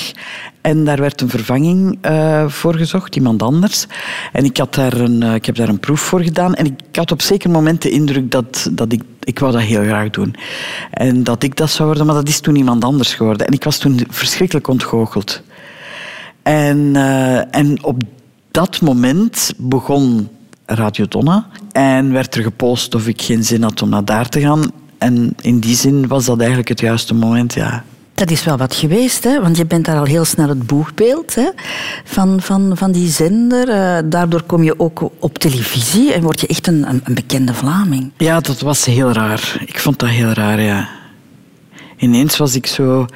en 0.60 0.84
daar 0.84 1.00
werd 1.00 1.20
een 1.20 1.28
vervanging 1.28 1.98
eh, 2.00 2.48
voor 2.48 2.74
gezocht, 2.74 3.16
iemand 3.16 3.42
anders. 3.42 3.86
En 4.32 4.44
ik, 4.44 4.56
had 4.56 4.74
daar 4.74 4.92
een, 4.92 5.22
ik 5.22 5.46
heb 5.46 5.54
daar 5.54 5.68
een 5.68 5.80
proef 5.80 6.00
voor 6.00 6.20
gedaan 6.20 6.54
en 6.54 6.66
ik 6.66 6.96
had 6.96 7.12
op 7.12 7.22
zeker 7.22 7.50
moment 7.50 7.82
de 7.82 7.90
indruk 7.90 8.30
dat, 8.30 8.68
dat 8.72 8.92
ik, 8.92 9.02
ik 9.22 9.38
wou 9.38 9.52
dat 9.52 9.62
heel 9.62 9.82
graag 9.82 10.10
doen. 10.10 10.34
En 10.90 11.24
dat 11.24 11.42
ik 11.42 11.56
dat 11.56 11.70
zou 11.70 11.88
worden, 11.88 12.06
maar 12.06 12.14
dat 12.14 12.28
is 12.28 12.40
toen 12.40 12.56
iemand 12.56 12.84
anders 12.84 13.14
geworden. 13.14 13.46
En 13.46 13.52
ik 13.52 13.64
was 13.64 13.78
toen 13.78 14.00
verschrikkelijk 14.08 14.68
ontgoocheld. 14.68 15.42
En, 16.42 16.96
eh, 16.96 17.54
en 17.54 17.84
op 17.84 18.02
dat 18.50 18.80
moment 18.80 19.52
begon 19.56 20.28
Radio 20.66 21.06
Donna 21.08 21.46
en 21.72 22.12
werd 22.12 22.34
er 22.34 22.42
gepost 22.42 22.94
of 22.94 23.06
ik 23.06 23.22
geen 23.22 23.44
zin 23.44 23.62
had 23.62 23.82
om 23.82 23.88
naar 23.88 24.04
daar 24.04 24.28
te 24.28 24.40
gaan. 24.40 24.70
En 24.98 25.34
in 25.40 25.58
die 25.58 25.76
zin 25.76 26.06
was 26.06 26.24
dat 26.24 26.38
eigenlijk 26.38 26.68
het 26.68 26.80
juiste 26.80 27.14
moment, 27.14 27.54
ja. 27.54 27.84
Dat 28.14 28.30
is 28.30 28.44
wel 28.44 28.56
wat 28.56 28.74
geweest, 28.74 29.24
hè? 29.24 29.40
want 29.40 29.56
je 29.56 29.66
bent 29.66 29.84
daar 29.84 29.98
al 29.98 30.04
heel 30.04 30.24
snel 30.24 30.48
het 30.48 30.66
boegbeeld 30.66 31.34
hè? 31.34 31.48
Van, 32.04 32.40
van, 32.40 32.72
van 32.74 32.92
die 32.92 33.08
zender. 33.08 33.68
Eh, 33.68 33.98
daardoor 34.04 34.42
kom 34.42 34.62
je 34.62 34.80
ook 34.80 35.10
op 35.18 35.38
televisie 35.38 36.12
en 36.12 36.22
word 36.22 36.40
je 36.40 36.46
echt 36.46 36.66
een, 36.66 36.88
een, 36.88 37.00
een 37.04 37.14
bekende 37.14 37.54
Vlaming. 37.54 38.10
Ja, 38.16 38.40
dat 38.40 38.60
was 38.60 38.84
heel 38.84 39.12
raar. 39.12 39.62
Ik 39.66 39.78
vond 39.78 39.98
dat 39.98 40.08
heel 40.08 40.32
raar, 40.32 40.60
ja. 40.60 40.88
Ineens 41.96 42.36
was 42.36 42.54
ik 42.54 42.66
zo 42.66 43.06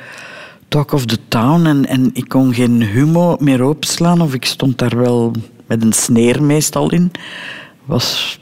talk 0.75 0.93
of 0.93 1.07
the 1.07 1.19
town 1.28 1.66
en, 1.66 1.87
en 1.87 2.11
ik 2.12 2.28
kon 2.28 2.54
geen 2.54 2.83
humo 2.83 3.37
meer 3.40 3.62
openslaan 3.62 4.21
of 4.21 4.35
ik 4.35 4.45
stond 4.45 4.78
daar 4.78 4.97
wel 4.97 5.33
met 5.66 5.83
een 5.83 5.93
sneer 5.93 6.43
meestal 6.43 6.90
in. 6.90 7.11
Was 7.85 8.38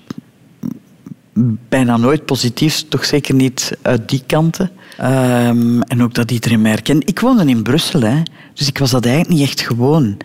bijna 1.69 1.97
nooit 1.97 2.25
positief, 2.25 2.85
toch 2.89 3.05
zeker 3.05 3.35
niet 3.35 3.77
uit 3.83 4.09
die 4.09 4.23
kanten. 4.27 4.71
Ehm, 4.97 5.81
en 5.81 6.03
ook 6.03 6.15
dat 6.15 6.31
iedereen 6.31 6.61
mij 6.61 6.71
herkende. 6.71 7.07
Ik 7.07 7.21
woonde 7.21 7.45
in 7.45 7.63
Brussel, 7.63 8.01
hè, 8.01 8.23
dus 8.55 8.69
ik 8.69 8.79
was 8.79 8.91
dat 8.91 9.05
eigenlijk 9.05 9.35
niet 9.35 9.49
echt 9.49 9.61
gewoon. 9.61 10.17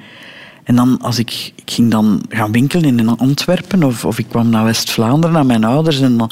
En 0.64 0.76
dan, 0.76 1.00
als 1.02 1.20
ik, 1.20 1.52
ik 1.56 1.72
ging 1.72 1.92
dan 1.92 2.22
gaan 2.30 2.52
winkelen 2.52 3.00
in 3.00 3.18
Antwerpen 3.18 3.84
of, 3.84 4.06
of 4.06 4.20
ik 4.20 4.26
kwam 4.30 4.50
naar 4.50 4.64
West-Vlaanderen, 4.64 5.36
naar 5.36 5.46
mijn 5.46 5.64
ouders, 5.64 6.00
en 6.00 6.18
dan 6.18 6.32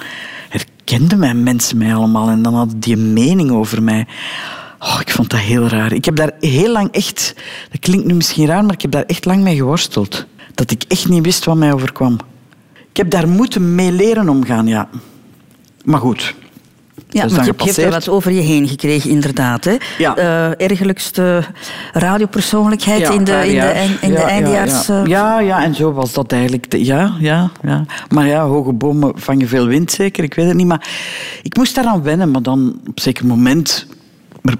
herkenden 0.50 1.20
mijn 1.20 1.44
mensen 1.44 1.78
mij 1.78 1.96
allemaal 1.96 2.30
en 2.30 2.42
dan 2.42 2.54
hadden 2.54 2.80
die 2.80 2.96
een 2.96 3.14
mening 3.14 3.52
over 3.52 3.84
mij. 3.84 4.08
Oh, 4.86 4.98
ik 5.02 5.12
vond 5.12 5.30
dat 5.30 5.40
heel 5.40 5.68
raar. 5.68 5.94
Ik 5.94 6.06
heb 6.06 6.16
daar 6.16 6.32
heel 6.40 6.72
lang 6.72 6.92
echt, 6.92 7.34
dat 7.72 7.80
klinkt 7.80 8.06
nu 8.06 8.14
misschien 8.14 8.46
raar, 8.48 8.64
maar 8.66 8.74
ik 8.74 8.82
heb 8.82 8.92
daar 8.92 9.04
echt 9.04 9.26
lang 9.26 9.42
mee 9.44 9.56
geworsteld. 9.56 10.26
Dat 10.54 10.72
ik 10.72 10.84
echt 10.88 11.10
niet 11.10 11.24
wist 11.24 11.46
wat 11.46 11.56
mij 11.56 11.74
overkwam. 11.74 12.18
Ik 12.90 12.98
heb 12.98 13.10
daar 13.10 13.28
moeten 13.28 13.76
mee 13.76 13.92
leren 13.92 14.30
omgaan, 14.30 14.68
ja. 14.68 14.90
Maar 15.84 16.00
goed. 16.00 16.34
Ja, 17.10 17.28
want 17.28 17.46
je 17.46 17.54
hebt 17.58 17.78
er 17.78 17.90
wat 17.90 18.10
over 18.10 18.32
je 18.32 18.42
heen 18.42 18.68
gekregen, 18.68 19.10
inderdaad. 19.10 19.64
Hè? 19.64 19.76
Ja. 19.98 20.16
Eh, 20.16 20.66
ergelijkste 20.68 21.44
radiopersoonlijkheid 21.94 23.00
Ja, 23.02 23.12
in 23.12 23.24
de, 23.24 23.32
in 23.32 23.60
de, 23.60 23.98
in 24.02 24.10
de 24.12 24.14
Ja, 24.14 24.20
ja, 24.20 24.28
eindejaars... 24.28 24.88
Ja, 24.88 25.02
eh, 25.04 25.08
ja, 25.10 25.40
ja, 25.40 25.64
en 25.64 25.76
zo 25.76 25.92
was 25.94 26.14
dat 26.14 26.32
eigenlijk. 26.32 26.72
de- 26.72 26.86
ja, 26.86 27.16
ja, 27.20 27.52
ja. 27.62 27.86
Maar 28.10 28.28
ja, 28.28 28.46
hoge 28.46 28.74
bomen 28.74 29.12
vangen 29.16 29.48
veel 29.48 29.68
wind 29.68 29.92
zeker, 29.92 30.24
ik 30.24 30.34
weet 30.34 30.48
het 30.48 30.56
niet. 30.56 30.68
Maar 30.68 30.88
ik 31.44 31.58
moest 31.58 31.76
daaraan 31.76 32.04
wennen, 32.04 32.32
maar 32.32 32.42
dan 32.42 32.68
op 32.80 32.88
een 32.88 33.02
zeker 33.02 33.26
moment 33.26 33.88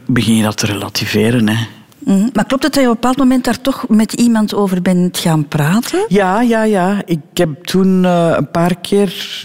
begin 0.06 0.36
je 0.36 0.44
dat 0.44 0.58
te 0.58 0.66
relativeren. 0.66 1.48
Hè. 1.48 1.66
mhm. 2.00 2.30
Maar 2.34 2.46
klopt 2.46 2.64
het 2.64 2.74
dat 2.74 2.84
je 2.84 2.90
op 2.90 2.96
een 2.96 3.02
bepaald 3.02 3.18
moment 3.18 3.44
daar 3.44 3.62
toch 3.62 3.88
met 3.88 4.14
iemand 4.14 4.54
over 4.54 4.82
bent 4.82 5.18
gaan 5.18 5.48
praten? 5.48 6.06
Ja, 6.08 6.42
ja, 6.42 6.64
ja. 6.64 7.02
Ik 7.06 7.20
heb 7.34 7.64
toen 7.64 8.06
eh, 8.06 8.34
een 8.38 8.52
paar 8.52 8.76
keer... 8.76 9.44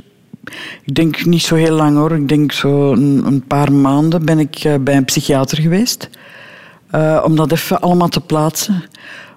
Ik 0.84 0.94
denk 0.94 1.24
niet 1.24 1.42
zo 1.42 1.54
heel 1.54 1.74
lang 1.74 1.96
hoor. 1.96 2.12
Ik 2.12 2.28
denk 2.28 2.52
zo 2.52 2.92
een, 2.92 3.22
een 3.26 3.44
paar 3.46 3.72
maanden 3.72 4.24
ben 4.24 4.38
ik 4.38 4.56
eh, 4.56 4.74
bij 4.80 4.96
een 4.96 5.04
psychiater 5.04 5.58
geweest. 5.58 6.08
Eh, 6.90 7.22
om 7.24 7.36
dat 7.36 7.52
even 7.52 7.80
allemaal 7.80 8.08
te 8.08 8.20
plaatsen. 8.20 8.84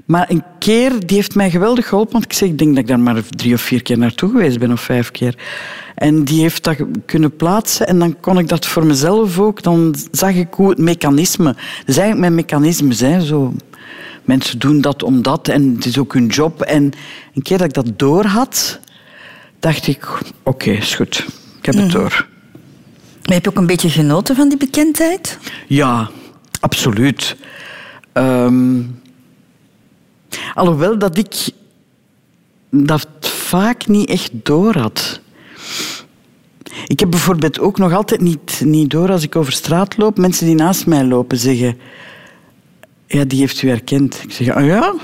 Maar 0.06 0.30
een 0.30 0.44
keer, 0.60 1.06
die 1.06 1.16
heeft 1.16 1.36
mij 1.36 1.50
geweldig 1.50 1.88
geholpen. 1.88 2.14
Want 2.14 2.26
ik, 2.26 2.34
zeg, 2.34 2.50
ik 2.50 2.58
denk 2.58 2.70
dat 2.70 2.80
ik 2.80 2.88
daar 2.88 3.00
maar 3.00 3.24
drie 3.30 3.54
of 3.54 3.62
vier 3.62 3.82
keer 3.82 3.98
naartoe 3.98 4.30
geweest 4.30 4.60
ben, 4.60 4.72
of 4.72 4.82
vijf 4.82 5.12
keer. 5.12 5.36
En 5.96 6.24
die 6.24 6.42
heeft 6.42 6.64
dat 6.64 6.76
kunnen 7.06 7.36
plaatsen. 7.36 7.88
En 7.88 8.00
dan 8.00 8.20
kon 8.20 8.38
ik 8.38 8.50
dat 8.50 8.66
voor 8.66 8.86
mezelf 8.86 9.40
ook. 9.40 9.64
Dan 9.64 9.96
zag 10.12 10.34
ik 10.34 10.54
hoe 10.54 10.70
het 10.70 10.78
mechanisme... 10.78 11.54
Dat 11.54 11.88
is 11.88 11.98
eigenlijk 11.98 12.20
mijn 12.20 12.36
mechanismes, 12.36 13.00
hè. 13.00 13.22
Zo, 13.22 13.54
mensen 14.24 14.60
doen 14.60 14.82
dat 14.82 15.04
omdat. 15.04 15.48
En 15.48 15.74
het 15.76 15.86
is 15.86 15.98
ook 15.98 16.14
hun 16.14 16.28
job. 16.28 16.62
En 16.62 16.92
een 17.34 17.42
keer 17.42 17.58
dat 17.58 17.68
ik 17.68 17.74
dat 17.74 18.00
door 18.00 18.26
had, 18.26 18.80
dacht 19.60 19.88
ik... 19.88 20.08
Oké, 20.44 20.72
is 20.72 20.96
goed. 20.96 21.26
Ik 21.60 21.66
heb 21.66 21.76
het 21.76 21.92
door. 21.92 22.28
Maar 23.26 23.34
heb 23.34 23.44
je 23.44 23.50
ook 23.50 23.58
een 23.58 23.66
beetje 23.66 23.90
genoten 23.90 24.36
van 24.36 24.50
die 24.50 24.58
bekendheid? 24.58 25.38
Ja, 25.68 26.10
absoluut. 26.60 27.36
Ehm, 28.14 28.82
alhoewel 30.54 30.98
dat 30.98 31.18
ik 31.18 31.50
dat 32.70 33.08
vaak 33.20 33.88
niet 33.88 34.10
echt 34.10 34.32
door 34.34 34.76
had. 34.78 35.22
Ik 36.88 37.00
heb 37.00 37.10
bijvoorbeeld 37.10 37.60
ook 37.60 37.78
nog 37.78 37.94
altijd 37.94 38.22
niet, 38.22 38.62
niet 38.66 38.90
door 38.90 39.12
als 39.12 39.24
ik 39.24 39.36
over 39.36 39.54
straat 39.54 39.98
loop, 39.98 40.18
mensen 40.18 40.46
die 40.46 40.56
naast 40.56 40.86
mij 40.86 41.04
lopen 41.06 41.38
zeggen: 41.38 41.78
Ja, 43.08 43.24
die 43.24 43.40
heeft 43.40 43.62
u 43.62 43.70
herkend. 43.70 44.24
Ik 44.24 44.32
zeg: 44.32 44.50
Ah 44.50 44.66
ja? 44.66 44.96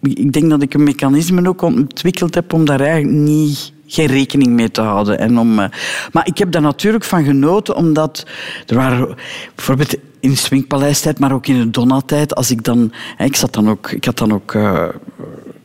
Ik 0.00 0.32
denk 0.32 0.50
dat 0.50 0.62
ik 0.62 0.74
een 0.74 0.82
mechanisme 0.82 1.48
ook 1.48 1.62
ontwikkeld 1.62 2.34
heb 2.34 2.52
om 2.52 2.64
daar 2.64 2.80
eigenlijk 2.80 3.12
niet, 3.12 3.72
geen 3.90 4.06
rekening 4.06 4.50
mee 4.50 4.70
te 4.70 4.80
houden. 4.80 5.18
En 5.18 5.38
om, 5.38 5.58
eh, 5.58 5.68
maar 6.12 6.26
ik 6.26 6.38
heb 6.38 6.52
daar 6.52 6.62
natuurlijk 6.62 7.04
van 7.04 7.24
genoten, 7.24 7.76
omdat 7.76 8.26
er 8.66 8.76
waren 8.76 9.16
bijvoorbeeld 9.54 9.96
in 10.20 10.30
de 10.30 10.36
Swingpaleistijd, 10.36 11.18
maar 11.18 11.32
ook 11.32 11.46
in 11.46 11.60
de 11.60 11.70
Donna-tijd, 11.70 12.34
als 12.34 12.50
ik 12.50 12.64
dan, 12.64 12.92
ik 13.18 13.36
zat 13.36 13.52
dan 13.52 13.70
ook, 13.70 13.90
ik 13.90 14.04
had 14.04 14.18
dan 14.18 14.32
ook, 14.32 14.54
eh, 14.54 14.88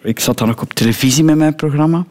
ik 0.02 0.20
zat 0.20 0.38
dan 0.38 0.50
ook 0.50 0.62
op 0.62 0.74
televisie 0.74 1.24
met 1.24 1.36
mijn 1.36 1.56
programma, 1.56 2.06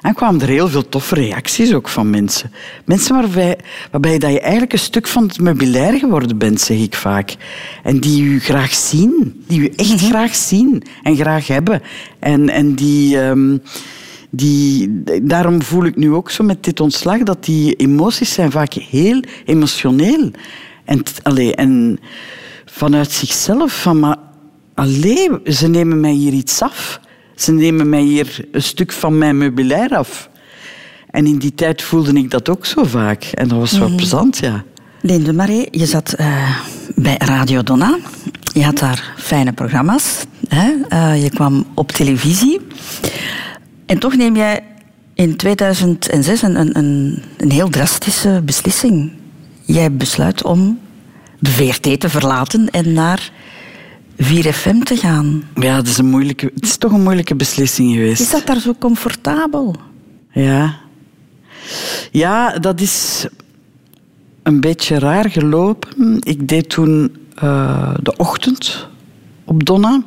en 0.00 0.14
kwamen 0.14 0.40
er 0.40 0.48
heel 0.48 0.68
veel 0.68 0.88
toffe 0.88 1.14
reacties 1.14 1.74
ook 1.74 1.88
van 1.88 2.10
mensen. 2.10 2.52
Mensen 2.84 3.14
waarbij, 3.14 3.58
waarbij 3.90 4.18
dat 4.18 4.30
je 4.30 4.40
eigenlijk 4.40 4.72
een 4.72 4.78
stuk 4.78 5.06
van 5.06 5.22
het 5.22 5.40
meubilair 5.40 5.98
geworden 5.98 6.38
bent, 6.38 6.60
zeg 6.60 6.78
ik 6.78 6.94
vaak. 6.94 7.36
En 7.82 8.00
die 8.00 8.22
u 8.22 8.40
graag 8.40 8.74
zien, 8.74 9.44
die 9.46 9.60
u 9.60 9.72
echt 9.76 10.06
graag 10.06 10.34
zien 10.34 10.82
en 11.02 11.16
graag 11.16 11.46
hebben. 11.46 11.82
En, 12.18 12.48
en 12.48 12.74
die... 12.74 13.20
ehm, 13.20 13.56
die, 14.36 15.02
daarom 15.22 15.62
voel 15.62 15.84
ik 15.84 15.96
nu 15.96 16.12
ook 16.12 16.30
zo 16.30 16.44
met 16.44 16.64
dit 16.64 16.80
ontslag 16.80 17.18
dat 17.22 17.44
die 17.44 17.74
emoties 17.74 18.32
zijn 18.32 18.50
vaak 18.50 18.72
heel 18.72 19.22
emotioneel. 19.44 20.30
En, 20.84 21.02
allee, 21.22 21.54
en 21.54 21.98
vanuit 22.64 23.10
zichzelf, 23.12 23.82
van 23.82 23.98
maar 24.00 24.16
allee, 24.74 25.28
ze 25.44 25.68
nemen 25.68 26.00
mij 26.00 26.12
hier 26.12 26.32
iets 26.32 26.62
af. 26.62 27.00
Ze 27.34 27.52
nemen 27.52 27.88
mij 27.88 28.02
hier 28.02 28.44
een 28.52 28.62
stuk 28.62 28.92
van 28.92 29.18
mijn 29.18 29.38
meubilair 29.38 29.96
af. 29.96 30.28
En 31.10 31.26
in 31.26 31.38
die 31.38 31.54
tijd 31.54 31.82
voelde 31.82 32.12
ik 32.12 32.30
dat 32.30 32.48
ook 32.48 32.66
zo 32.66 32.84
vaak. 32.84 33.22
En 33.24 33.48
dat 33.48 33.58
was 33.58 33.78
wel 33.78 33.88
Mhm. 33.88 33.96
plezant, 33.96 34.38
ja. 34.38 34.64
Linde 35.00 35.32
Marais, 35.32 35.66
je 35.70 35.86
zat 35.86 36.12
eh, 36.12 36.56
bij 36.94 37.14
Radio 37.18 37.62
Donna. 37.62 37.98
Je 38.52 38.64
had 38.64 38.78
daar 38.78 39.12
fijne 39.16 39.52
programma's. 39.52 40.24
Hè? 40.48 40.72
Eh, 40.88 41.22
je 41.22 41.30
kwam 41.30 41.66
op 41.74 41.92
televisie. 41.92 42.60
En 43.86 43.98
toch 43.98 44.16
neem 44.16 44.36
jij 44.36 44.62
in 45.14 45.36
2006 45.36 46.42
een, 46.42 46.60
een, 46.60 46.78
een, 46.78 47.22
een 47.36 47.50
heel 47.50 47.68
drastische 47.68 48.42
beslissing. 48.44 49.12
Jij 49.62 49.92
besluit 49.92 50.44
om 50.44 50.78
de 51.38 51.50
VRT 51.50 52.00
te 52.00 52.08
verlaten 52.08 52.70
en 52.70 52.92
naar 52.92 53.30
4FM 54.22 54.78
te 54.82 54.96
gaan. 54.96 55.42
Ja, 55.54 55.76
het 55.76 55.88
is, 55.88 55.98
een 55.98 56.10
moeilijke, 56.10 56.50
het 56.54 56.64
is 56.64 56.76
toch 56.76 56.92
een 56.92 57.02
moeilijke 57.02 57.34
beslissing 57.34 57.92
geweest. 57.92 58.20
Is 58.20 58.30
dat 58.30 58.46
daar 58.46 58.60
zo 58.60 58.74
comfortabel? 58.78 59.76
Ja. 60.30 60.76
Ja, 62.10 62.58
dat 62.58 62.80
is 62.80 63.26
een 64.42 64.60
beetje 64.60 64.98
raar 64.98 65.30
gelopen. 65.30 66.16
Ik 66.20 66.48
deed 66.48 66.68
toen 66.68 67.16
eh, 67.34 67.94
de 68.02 68.16
ochtend 68.16 68.88
op 69.44 69.64
Donna. 69.64 70.02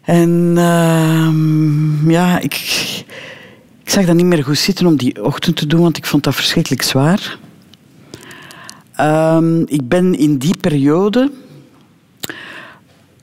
En 0.00 0.52
ehm, 0.56 2.10
ja, 2.10 2.38
ik, 2.38 2.54
ik 3.82 3.90
zag 3.90 4.04
dat 4.06 4.16
niet 4.16 4.26
meer 4.26 4.44
goed 4.44 4.58
zitten 4.58 4.86
om 4.86 4.96
die 4.96 5.24
ochtend 5.24 5.56
te 5.56 5.66
doen, 5.66 5.80
want 5.80 5.96
ik 5.96 6.06
vond 6.06 6.24
dat 6.24 6.34
verschrikkelijk 6.34 6.82
zwaar. 6.82 7.38
Ehm, 8.94 9.60
ik 9.60 9.88
ben 9.88 10.18
in 10.18 10.38
die 10.38 10.56
periode 10.56 11.30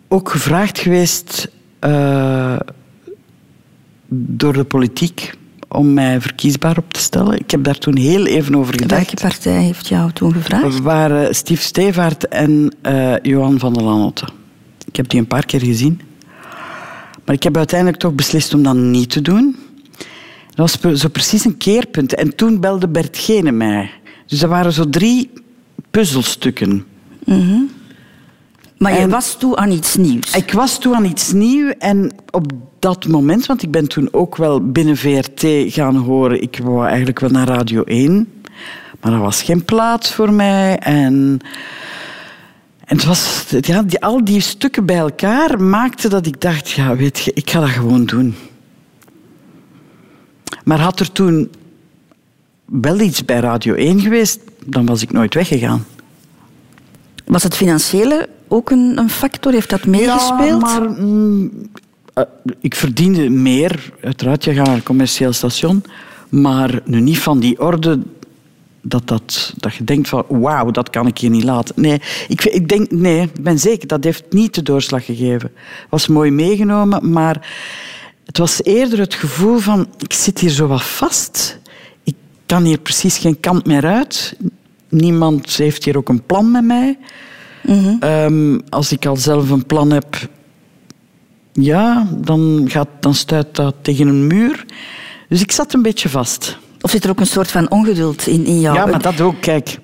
ook 0.07 0.29
gevraagd 0.29 0.79
geweest 0.79 1.49
eh, 1.79 2.59
door 4.09 4.53
de 4.53 4.63
politiek 4.63 5.33
om 5.67 5.93
mij 5.93 6.21
verkiesbaar 6.21 6.77
op 6.77 6.93
te 6.93 6.99
stellen. 6.99 7.39
Ik 7.39 7.51
heb 7.51 7.63
daar 7.63 7.77
toen 7.77 7.97
heel 7.97 8.25
even 8.25 8.55
over 8.55 8.73
gedacht. 8.73 8.91
Welke 8.91 9.15
partij 9.21 9.61
heeft 9.61 9.87
jou 9.87 10.11
toen 10.11 10.33
gevraagd? 10.33 10.63
Dat 10.63 10.79
waren 10.79 11.35
Steve 11.35 11.61
Stevaart 11.61 12.27
en 12.27 12.75
eh, 12.81 13.13
Johan 13.21 13.59
van 13.59 13.73
der 13.73 13.83
Lanotte. 13.83 14.27
Ik 14.87 14.95
heb 14.95 15.09
die 15.09 15.19
een 15.19 15.27
paar 15.27 15.45
keer 15.45 15.61
gezien. 15.61 16.01
Maar 17.27 17.35
ik 17.35 17.43
heb 17.43 17.57
uiteindelijk 17.57 17.99
toch 17.99 18.13
beslist 18.13 18.53
om 18.53 18.63
dat 18.63 18.75
niet 18.75 19.09
te 19.09 19.21
doen. 19.21 19.55
Dat 20.55 20.77
was 20.81 20.99
zo 21.01 21.07
precies 21.07 21.45
een 21.45 21.57
keerpunt. 21.57 22.15
En 22.15 22.35
toen 22.35 22.59
belde 22.59 22.87
Bert 22.87 23.17
Gene 23.17 23.51
mij. 23.51 23.89
Dus 24.25 24.39
dat 24.39 24.49
waren 24.49 24.71
zo 24.73 24.89
drie 24.89 25.29
puzzelstukken. 25.91 26.85
Maar 28.77 28.93
je 28.93 28.97
En- 28.99 29.09
was 29.09 29.37
toe 29.37 29.55
aan 29.55 29.71
iets 29.71 29.95
nieuws. 29.95 30.31
Ik 30.35 30.51
was 30.51 30.79
toen 30.79 30.95
aan 30.95 31.05
iets 31.05 31.31
nieuws 31.33 31.73
en 31.79 32.11
op 32.31 32.51
dat 32.79 33.07
moment, 33.07 33.45
want 33.45 33.63
ik 33.63 33.71
ben 33.71 33.87
toen 33.87 34.09
ook 34.11 34.35
wel 34.35 34.71
binnen 34.71 34.97
VRT 34.97 35.43
gaan 35.73 35.95
horen, 35.95 36.41
ik 36.41 36.59
wou 36.63 36.87
eigenlijk 36.87 37.19
wel 37.19 37.29
naar 37.29 37.47
Radio 37.47 37.83
1, 37.83 38.31
maar 39.01 39.13
er 39.13 39.19
was 39.19 39.41
geen 39.41 39.65
plaats 39.65 40.13
voor 40.13 40.33
mij. 40.33 40.77
En, 40.77 41.39
en 42.87 42.95
het 42.95 43.05
was, 43.05 43.45
ja, 43.61 43.83
die, 43.83 44.01
al 44.01 44.23
die 44.23 44.41
stukken 44.41 44.85
bij 44.85 44.97
elkaar 44.97 45.61
maakten 45.61 46.09
dat 46.09 46.25
ik 46.25 46.41
dacht, 46.41 46.69
ja, 46.69 46.95
weet 46.95 47.19
je, 47.19 47.31
ik 47.33 47.49
ga 47.49 47.59
dat 47.59 47.69
gewoon 47.69 48.05
doen. 48.05 48.35
Maar 50.63 50.79
had 50.79 50.99
er 50.99 51.11
toen 51.11 51.51
wel 52.65 52.99
iets 52.99 53.25
bij 53.25 53.39
Radio 53.39 53.73
1 53.73 53.99
geweest, 53.99 54.39
dan 54.65 54.85
was 54.85 55.01
ik 55.01 55.11
nooit 55.11 55.33
weggegaan. 55.33 55.85
Was 57.25 57.43
het 57.43 57.55
financiële 57.55 58.29
ook 58.47 58.69
een, 58.69 58.97
een 58.97 59.09
factor? 59.09 59.51
Heeft 59.51 59.69
dat 59.69 59.85
meegespeeld? 59.85 60.61
Ja, 60.61 60.79
maar 60.79 60.89
mm, 60.89 61.51
eh, 62.13 62.23
ik 62.59 62.75
verdiende 62.75 63.29
meer. 63.29 63.93
Uiteraard, 64.01 64.43
je 64.43 64.53
gaat 64.53 64.65
naar 64.65 64.75
een 64.75 64.83
commercieel 64.83 65.33
station. 65.33 65.83
Maar 66.29 66.81
nu 66.85 66.99
niet 66.99 67.19
van 67.19 67.39
die 67.39 67.59
orde 67.59 67.99
dat, 68.87 69.07
dat, 69.07 69.53
dat 69.57 69.75
je 69.75 69.83
denkt 69.83 70.09
van 70.09 70.25
wauw, 70.27 70.71
dat 70.71 70.89
kan 70.89 71.07
ik 71.07 71.17
hier 71.17 71.29
niet 71.29 71.43
laten. 71.43 71.75
Nee, 71.77 72.01
ik, 72.27 72.45
ik 72.45 72.67
denk, 72.67 72.91
nee, 72.91 73.21
ik 73.21 73.43
ben 73.43 73.59
zeker, 73.59 73.87
dat 73.87 74.03
heeft 74.03 74.23
niet 74.29 74.55
de 74.55 74.63
doorslag 74.63 75.05
gegeven. 75.05 75.51
Was 75.89 76.07
mooi 76.07 76.31
meegenomen, 76.31 77.11
maar 77.11 77.47
het 78.25 78.37
was 78.37 78.63
eerder 78.63 78.99
het 78.99 79.13
gevoel 79.13 79.57
van 79.57 79.87
ik 79.97 80.13
zit 80.13 80.39
hier 80.39 80.49
zo 80.49 80.67
wat 80.67 80.83
vast. 80.83 81.59
Ik 82.03 82.15
kan 82.45 82.63
hier 82.63 82.79
precies 82.79 83.17
geen 83.17 83.39
kant 83.39 83.65
meer 83.65 83.85
uit. 83.85 84.35
Niemand 84.89 85.55
heeft 85.55 85.83
hier 85.83 85.97
ook 85.97 86.09
een 86.09 86.25
plan 86.25 86.51
met 86.51 86.63
mij. 86.63 86.97
Ehm, 87.99 88.59
als 88.69 88.91
ik 88.91 89.05
al 89.05 89.15
zelf 89.15 89.49
een 89.49 89.65
plan 89.65 89.91
heb, 89.91 90.29
ja, 91.53 92.07
dan, 92.17 92.65
gaat, 92.67 92.89
dan 92.99 93.13
stuit 93.13 93.55
dat 93.55 93.75
tegen 93.81 94.07
een 94.07 94.27
muur. 94.27 94.65
Dus 95.29 95.41
ik 95.41 95.51
zat 95.51 95.73
een 95.73 95.81
beetje 95.81 96.09
vast. 96.09 96.57
Of 96.87 96.93
zit 96.93 97.03
er 97.03 97.09
ook 97.09 97.19
een 97.19 97.27
soort 97.27 97.51
van 97.51 97.71
ongeduld 97.71 98.27
in, 98.27 98.45
in 98.45 98.59
jou? 98.59 98.75
Ja, 98.75 98.85
maar 98.85 99.01
dat 99.01 99.21
ook, 99.21 99.41
kijk. 99.41 99.79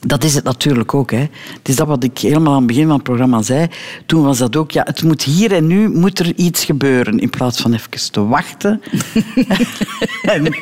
Dat 0.00 0.24
is 0.24 0.34
het 0.34 0.44
natuurlijk 0.44 0.94
ook. 0.94 1.10
Hè. 1.10 1.18
Het 1.58 1.68
is 1.68 1.76
dat 1.76 1.86
wat 1.86 2.04
ik 2.04 2.18
helemaal 2.18 2.52
aan 2.52 2.58
het 2.58 2.66
begin 2.66 2.86
van 2.86 2.94
het 2.94 3.02
programma 3.02 3.42
zei. 3.42 3.66
Toen 4.06 4.22
was 4.22 4.38
dat 4.38 4.56
ook, 4.56 4.70
ja, 4.70 4.82
het 4.86 5.02
moet 5.02 5.22
hier 5.22 5.52
en 5.52 5.66
nu 5.66 5.88
moet 5.88 6.18
er 6.18 6.32
iets 6.36 6.64
gebeuren. 6.64 7.18
In 7.18 7.30
plaats 7.30 7.60
van 7.60 7.72
even 7.72 8.12
te 8.12 8.26
wachten. 8.26 8.80
en 10.34 10.54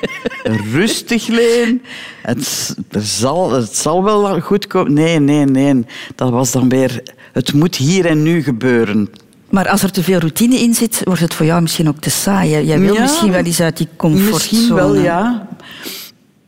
rustig 0.73 1.27
leen. 1.27 1.83
Het, 2.23 2.77
er 2.91 3.03
zal, 3.03 3.53
het 3.53 3.77
zal 3.77 4.05
wel 4.05 4.41
goed 4.41 4.67
komen. 4.67 4.93
Nee, 4.93 5.19
nee, 5.19 5.45
nee. 5.45 5.85
Dat 6.15 6.31
was 6.31 6.51
dan 6.51 6.69
weer, 6.69 7.03
het 7.33 7.53
moet 7.53 7.77
hier 7.77 8.07
en 8.07 8.23
nu 8.23 8.43
gebeuren. 8.43 9.09
Maar 9.51 9.69
als 9.69 9.83
er 9.83 9.93
te 9.93 10.03
veel 10.03 10.19
routine 10.19 10.59
in 10.59 10.75
zit, 10.75 11.01
wordt 11.05 11.21
het 11.21 11.35
voor 11.35 11.47
jou 11.47 11.63
misschien 11.63 11.89
ook 11.89 11.99
te 11.99 12.11
saai. 12.11 12.65
Jij 12.65 12.81
wil 12.81 12.95
Ja, 12.95 13.01
misschien 13.01 13.33
wel 13.33 13.45
eens 13.45 13.61
uit 13.61 13.77
die 13.77 13.89
comfortzone. 13.97 14.33
Misschien 14.33 14.75
wel, 14.75 14.95
ja. 14.95 15.49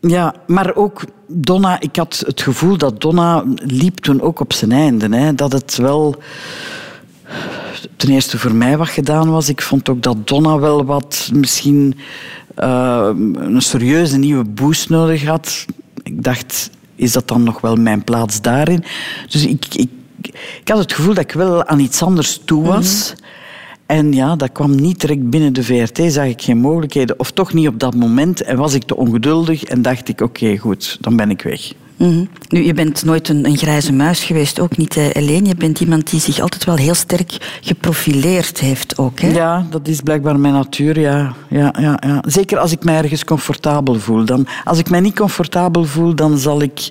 Ja, 0.00 0.34
maar 0.46 0.74
ook 0.74 1.04
Donna, 1.26 1.80
ik 1.80 1.96
had 1.96 2.22
het 2.26 2.40
gevoel 2.40 2.76
dat 2.76 3.00
Donna 3.00 3.44
liep 3.54 3.98
toen 3.98 4.20
ook 4.20 4.40
op 4.40 4.52
zijn 4.52 4.72
einde. 4.72 5.16
Hè. 5.16 5.34
Dat 5.34 5.52
het 5.52 5.76
wel 5.76 6.16
ten 7.96 8.10
eerste 8.10 8.38
voor 8.38 8.54
mij 8.54 8.76
wat 8.76 8.88
gedaan 8.88 9.30
was. 9.30 9.48
Ik 9.48 9.62
vond 9.62 9.88
ook 9.88 10.02
dat 10.02 10.28
Donna 10.28 10.58
wel 10.58 10.84
wat 10.84 11.30
misschien 11.34 11.98
eh, 12.54 13.10
een 13.34 13.62
serieuze 13.62 14.18
nieuwe 14.18 14.44
boost 14.44 14.88
nodig 14.88 15.24
had. 15.24 15.66
Ik 16.02 16.22
dacht, 16.22 16.70
is 16.94 17.12
dat 17.12 17.28
dan 17.28 17.42
nog 17.42 17.60
wel 17.60 17.76
mijn 17.76 18.04
plaats 18.04 18.40
daarin? 18.40 18.84
Dus 19.28 19.46
ik, 19.46 19.66
ik, 19.74 19.90
ik 20.32 20.68
had 20.68 20.78
het 20.78 20.92
gevoel 20.92 21.14
dat 21.14 21.24
ik 21.24 21.32
wel 21.32 21.64
aan 21.64 21.78
iets 21.78 22.02
anders 22.02 22.40
toe 22.44 22.64
was. 22.64 23.14
En 23.86 24.12
ja, 24.12 24.36
dat 24.36 24.52
kwam 24.52 24.74
niet 24.74 25.00
direct 25.00 25.30
binnen 25.30 25.52
de 25.52 25.62
VRT, 25.62 26.12
zag 26.12 26.26
ik 26.26 26.42
geen 26.42 26.58
mogelijkheden. 26.58 27.18
Of 27.18 27.30
toch 27.30 27.52
niet 27.52 27.68
op 27.68 27.78
dat 27.78 27.94
moment. 27.94 28.42
En 28.42 28.56
was 28.56 28.74
ik 28.74 28.82
te 28.82 28.96
ongeduldig 28.96 29.64
en 29.64 29.82
dacht 29.82 30.08
ik, 30.08 30.20
oké, 30.20 30.56
goed, 30.56 30.98
dan 31.00 31.16
ben 31.16 31.30
ik 31.30 31.42
weg. 31.42 31.72
Mhm. 31.96 32.24
Nu, 32.48 32.64
je 32.64 32.74
bent 32.74 33.04
nooit 33.04 33.28
een, 33.28 33.46
een 33.46 33.56
grijze 33.56 33.92
muis 33.92 34.24
geweest, 34.24 34.60
ook 34.60 34.76
niet 34.76 34.96
eh, 34.96 35.04
alleen. 35.14 35.44
Je 35.44 35.54
bent 35.54 35.80
iemand 35.80 36.10
die 36.10 36.20
zich 36.20 36.40
altijd 36.40 36.64
wel 36.64 36.76
heel 36.76 36.94
sterk 36.94 37.58
geprofileerd 37.60 38.60
heeft 38.60 38.98
ook. 38.98 39.20
Hè? 39.20 39.28
Ja, 39.30 39.66
dat 39.70 39.88
is 39.88 40.00
blijkbaar 40.00 40.38
mijn 40.40 40.54
natuur, 40.54 41.00
ja. 41.00 41.34
Ja, 41.48 41.74
ja, 41.80 41.98
ja. 42.06 42.22
Zeker 42.26 42.58
als 42.58 42.72
ik 42.72 42.84
mij 42.84 42.96
ergens 42.96 43.24
comfortabel 43.24 43.94
voel. 44.00 44.24
Dan, 44.24 44.46
als 44.64 44.78
ik 44.78 44.90
mij 44.90 45.00
niet 45.00 45.14
comfortabel 45.16 45.84
voel, 45.84 46.14
dan 46.14 46.38
zal 46.38 46.62
ik 46.62 46.90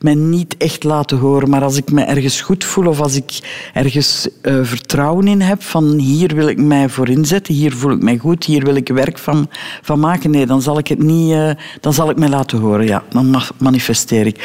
mij 0.00 0.14
niet 0.14 0.56
echt 0.56 0.84
laten 0.84 1.18
horen. 1.18 1.48
Maar 1.50 1.62
als 1.62 1.76
ik 1.76 1.90
me 1.92 2.02
ergens 2.02 2.40
goed 2.40 2.64
voel 2.64 2.86
of 2.86 3.00
als 3.00 3.14
ik 3.16 3.38
ergens 3.72 4.28
eh, 4.42 4.54
vertrouwen 4.62 5.26
in 5.28 5.40
heb 5.40 5.62
van 5.62 5.98
hier 5.98 6.34
wil 6.34 6.48
ik 6.48 6.58
mij 6.58 6.88
voor 6.88 7.08
inzetten, 7.08 7.54
hier 7.54 7.72
voel 7.76 7.92
ik 7.92 8.02
mij 8.02 8.18
goed, 8.18 8.44
hier 8.44 8.64
wil 8.64 8.74
ik 8.74 8.88
werk 8.88 9.18
van, 9.18 9.48
van 9.82 10.00
maken, 10.00 10.30
nee, 10.30 10.46
dan 10.46 10.62
zal 10.62 10.78
ik 10.78 10.88
het 10.88 11.02
niet, 11.02 11.32
eh, 11.32 11.50
dan 11.80 11.92
zal 11.94 12.10
ik 12.10 12.16
mij 12.18 12.28
laten 12.28 12.58
horen, 12.58 12.86
ja. 12.86 13.02
Dan 13.10 13.30
ma- 13.30 13.48
manifesteer 13.58 14.26
ik. 14.26 14.43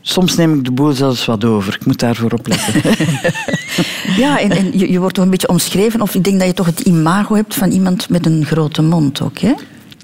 Soms 0.00 0.36
neem 0.36 0.54
ik 0.54 0.64
de 0.64 0.72
boel 0.72 0.92
zelfs 0.92 1.24
wat 1.24 1.44
over. 1.44 1.74
Ik 1.74 1.86
moet 1.86 2.00
daarvoor 2.00 2.32
opletten. 2.32 2.82
Ja, 4.16 4.40
en, 4.40 4.50
en 4.50 4.78
je, 4.78 4.92
je 4.92 4.98
wordt 4.98 5.14
toch 5.14 5.24
een 5.24 5.30
beetje 5.30 5.48
omschreven, 5.48 6.00
of 6.00 6.14
ik 6.14 6.24
denk 6.24 6.38
dat 6.38 6.48
je 6.48 6.54
toch 6.54 6.66
het 6.66 6.80
imago 6.80 7.34
hebt 7.34 7.54
van 7.54 7.70
iemand 7.70 8.08
met 8.08 8.26
een 8.26 8.44
grote 8.44 8.82
mond 8.82 9.20
ook. 9.20 9.38
Hè? 9.38 9.52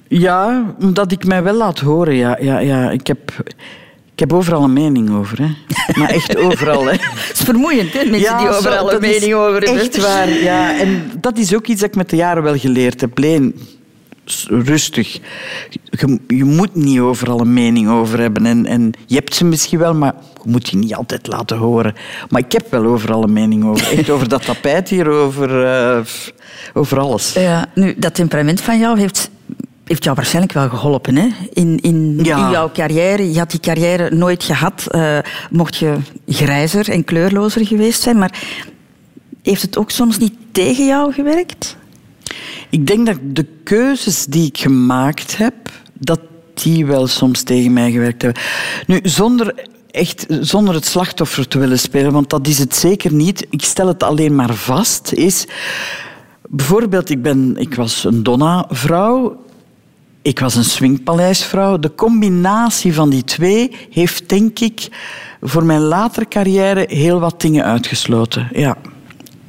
Ja, 0.09 0.65
omdat 0.81 1.13
ik 1.13 1.27
mij 1.27 1.43
wel 1.43 1.55
laat 1.55 1.79
horen. 1.79 2.15
Ja, 2.15 2.39
ja, 2.41 2.59
ja. 2.59 2.91
Ik, 2.91 3.07
heb, 3.07 3.33
ik 4.13 4.19
heb 4.19 4.33
overal 4.33 4.63
een 4.63 4.73
mening 4.73 5.11
over. 5.11 5.39
Hè. 5.39 5.49
Maar 6.01 6.09
echt 6.09 6.37
overal. 6.37 6.85
Hè. 6.85 6.91
Het 7.29 7.31
is 7.33 7.41
vermoeiend, 7.41 7.93
hè? 7.93 8.05
mensen 8.05 8.39
die 8.39 8.47
zo, 8.47 8.53
overal 8.53 8.93
een 8.93 9.01
mening 9.01 9.35
over 9.35 9.63
hebben. 9.63 9.81
Echt 9.81 10.01
waar, 10.01 10.29
ja. 10.29 10.79
En 10.79 11.13
dat 11.21 11.39
is 11.39 11.55
ook 11.55 11.67
iets 11.67 11.81
dat 11.81 11.89
ik 11.89 11.97
met 11.97 12.11
de 12.11 12.17
jaren 12.17 12.43
wel 12.43 12.59
geleerd 12.59 13.01
heb. 13.01 13.19
Leen, 13.19 13.55
rustig. 14.49 15.13
Je, 15.91 16.19
je 16.27 16.45
moet 16.45 16.75
niet 16.75 16.99
overal 16.99 17.41
een 17.41 17.53
mening 17.53 17.89
over 17.89 18.21
hebben. 18.21 18.47
En, 18.47 18.67
en 18.67 18.93
je 19.07 19.15
hebt 19.15 19.35
ze 19.35 19.45
misschien 19.45 19.79
wel, 19.79 19.95
maar 19.95 20.15
je 20.45 20.51
moet 20.51 20.71
die 20.71 20.79
niet 20.79 20.95
altijd 20.95 21.27
laten 21.27 21.57
horen. 21.57 21.95
Maar 22.29 22.41
ik 22.41 22.53
heb 22.53 22.71
wel 22.71 22.85
overal 22.85 23.23
een 23.23 23.33
mening 23.33 23.65
over. 23.65 23.99
Echt 23.99 24.11
over 24.11 24.29
dat 24.29 24.45
tapijt 24.45 24.89
hier, 24.89 25.09
over, 25.09 25.65
eh, 25.65 26.01
over 26.75 26.99
alles. 26.99 27.33
Ja, 27.33 27.67
nu, 27.75 27.95
dat 27.97 28.15
temperament 28.15 28.61
van 28.61 28.79
jou 28.79 28.99
heeft, 28.99 29.31
heeft 29.85 30.05
jou 30.05 30.17
waarschijnlijk 30.17 30.55
wel 30.55 30.69
geholpen 30.69 31.17
hè? 31.17 31.29
In, 31.53 31.79
in, 31.83 32.19
Ja. 32.23 32.45
in 32.47 32.51
jouw 32.53 32.71
carrière. 32.73 33.33
Je 33.33 33.39
had 33.39 33.51
die 33.51 33.61
carrière 33.61 34.15
nooit 34.15 34.45
gehad, 34.45 34.87
eh, 34.89 35.19
mocht 35.51 35.77
je 35.77 35.97
grijzer 36.29 36.91
en 36.91 37.05
kleurlozer 37.05 37.67
geweest 37.67 38.03
zijn. 38.03 38.19
Maar 38.19 38.43
heeft 39.43 39.63
het 39.63 39.79
ook 39.79 39.91
soms 39.91 40.19
niet 40.19 40.35
tegen 40.53 40.87
jou 40.87 41.13
gewerkt? 41.13 41.77
Ik 42.71 42.87
denk 42.87 43.07
dat 43.07 43.19
de 43.23 43.47
keuzes 43.65 44.27
die 44.27 44.47
ik 44.47 44.59
gemaakt 44.59 45.37
heb, 45.37 45.55
dat 45.93 46.21
die 46.55 46.87
wel 46.87 47.07
soms 47.07 47.43
tegen 47.43 47.73
mij 47.73 47.91
gewerkt 47.91 48.23
hebben. 48.23 48.43
Nu, 48.87 49.01
zonder, 49.03 49.67
echt, 49.91 50.27
zonder 50.41 50.75
het 50.75 50.87
slachtoffer 50.87 51.49
te 51.49 51.59
willen 51.59 51.79
spelen, 51.79 52.13
want 52.13 52.31
dat 52.31 52.47
is 52.47 52.59
het 52.59 52.75
zeker 52.75 53.13
niet. 53.13 53.47
Ik 53.51 53.63
stel 53.63 53.87
het 53.87 54.03
alleen 54.03 54.35
maar 54.35 54.55
vast, 54.55 55.13
is... 55.13 55.47
Bijvoorbeeld, 56.53 57.11
ik, 57.11 57.23
ben, 57.23 57.57
ik 57.57 57.75
was 57.75 58.05
een 58.05 58.23
Donna-vrouw. 58.23 59.45
Ik 60.23 60.39
was 60.39 60.55
een 60.55 60.65
swingpaleisvrouw. 60.65 61.79
De 61.79 61.95
combinatie 61.95 62.95
van 62.95 63.11
die 63.11 63.25
twee 63.25 63.77
heeft, 63.91 64.29
denk 64.29 64.59
ik, 64.59 64.89
voor 65.41 65.65
mijn 65.65 65.81
latere 65.81 66.29
carrière 66.29 66.85
heel 66.89 67.21
wat 67.21 67.41
dingen 67.41 67.65
uitgesloten. 67.65 68.49
Ja. 68.53 68.77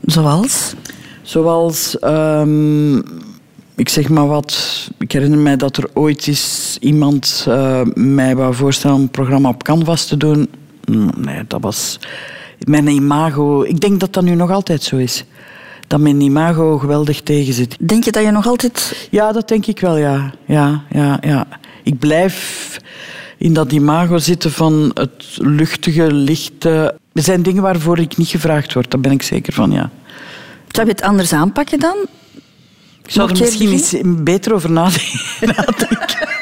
Zoals? 0.05 0.73
Zoals, 1.21 1.99
ehm, 1.99 2.97
ik 3.75 3.89
zeg 3.89 4.09
maar 4.09 4.27
wat, 4.27 4.89
ik 4.97 5.11
herinner 5.11 5.39
mij 5.39 5.57
dat 5.57 5.77
er 5.77 5.89
ooit 5.93 6.27
eens 6.27 6.77
iemand 6.79 7.45
eh, 7.47 7.81
mij 7.93 8.35
wou 8.35 8.53
voorstellen 8.53 8.95
om 8.95 9.01
een 9.01 9.09
programma 9.09 9.49
op 9.49 9.63
Canvas 9.63 10.05
te 10.05 10.17
doen. 10.17 10.49
Mm, 10.85 11.09
Nee, 11.17 11.43
dat 11.47 11.61
was 11.61 11.99
mijn 12.59 12.87
imago. 12.87 13.61
Ik 13.63 13.79
denk 13.79 13.99
dat 13.99 14.13
dat 14.13 14.23
nu 14.23 14.35
nog 14.35 14.51
altijd 14.51 14.83
zo 14.83 14.97
is. 14.97 15.25
Dat 15.87 15.99
mijn 15.99 16.21
imago 16.21 16.77
geweldig 16.77 17.21
tegenzit. 17.21 17.77
Denk 17.79 18.03
je 18.03 18.11
dat 18.11 18.23
je 18.23 18.31
nog 18.31 18.47
altijd... 18.47 19.07
Ja, 19.11 19.31
dat 19.31 19.47
denk 19.47 19.65
ik 19.65 19.79
wel, 19.79 19.97
ja. 19.97 20.31
Ja, 20.45 20.83
ja, 20.89 21.17
ja. 21.21 21.47
Ik 21.83 21.99
blijf... 21.99 22.77
in 23.37 23.53
dat 23.53 23.71
imago 23.71 24.17
zitten 24.17 24.51
van 24.51 24.91
het 24.93 25.37
luchtige, 25.37 26.13
lichte. 26.13 26.95
Er 27.13 27.21
zijn 27.23 27.41
dingen 27.41 27.61
waarvoor 27.61 27.99
ik 27.99 28.17
niet 28.17 28.27
gevraagd 28.27 28.73
word, 28.73 28.91
daar 28.91 28.99
ben 28.99 29.11
ik 29.11 29.21
zeker 29.21 29.53
van, 29.53 29.71
ja. 29.71 29.89
Zou 30.71 30.87
je 30.87 30.93
het 30.93 31.01
anders 31.01 31.33
aanpakken 31.33 31.79
dan? 31.79 31.95
Ik 33.03 33.11
zou 33.11 33.31
er 33.31 33.39
misschien 33.39 33.71
eens 33.71 33.95
beter 34.05 34.53
over 34.53 34.71
nadenken. 34.71 35.19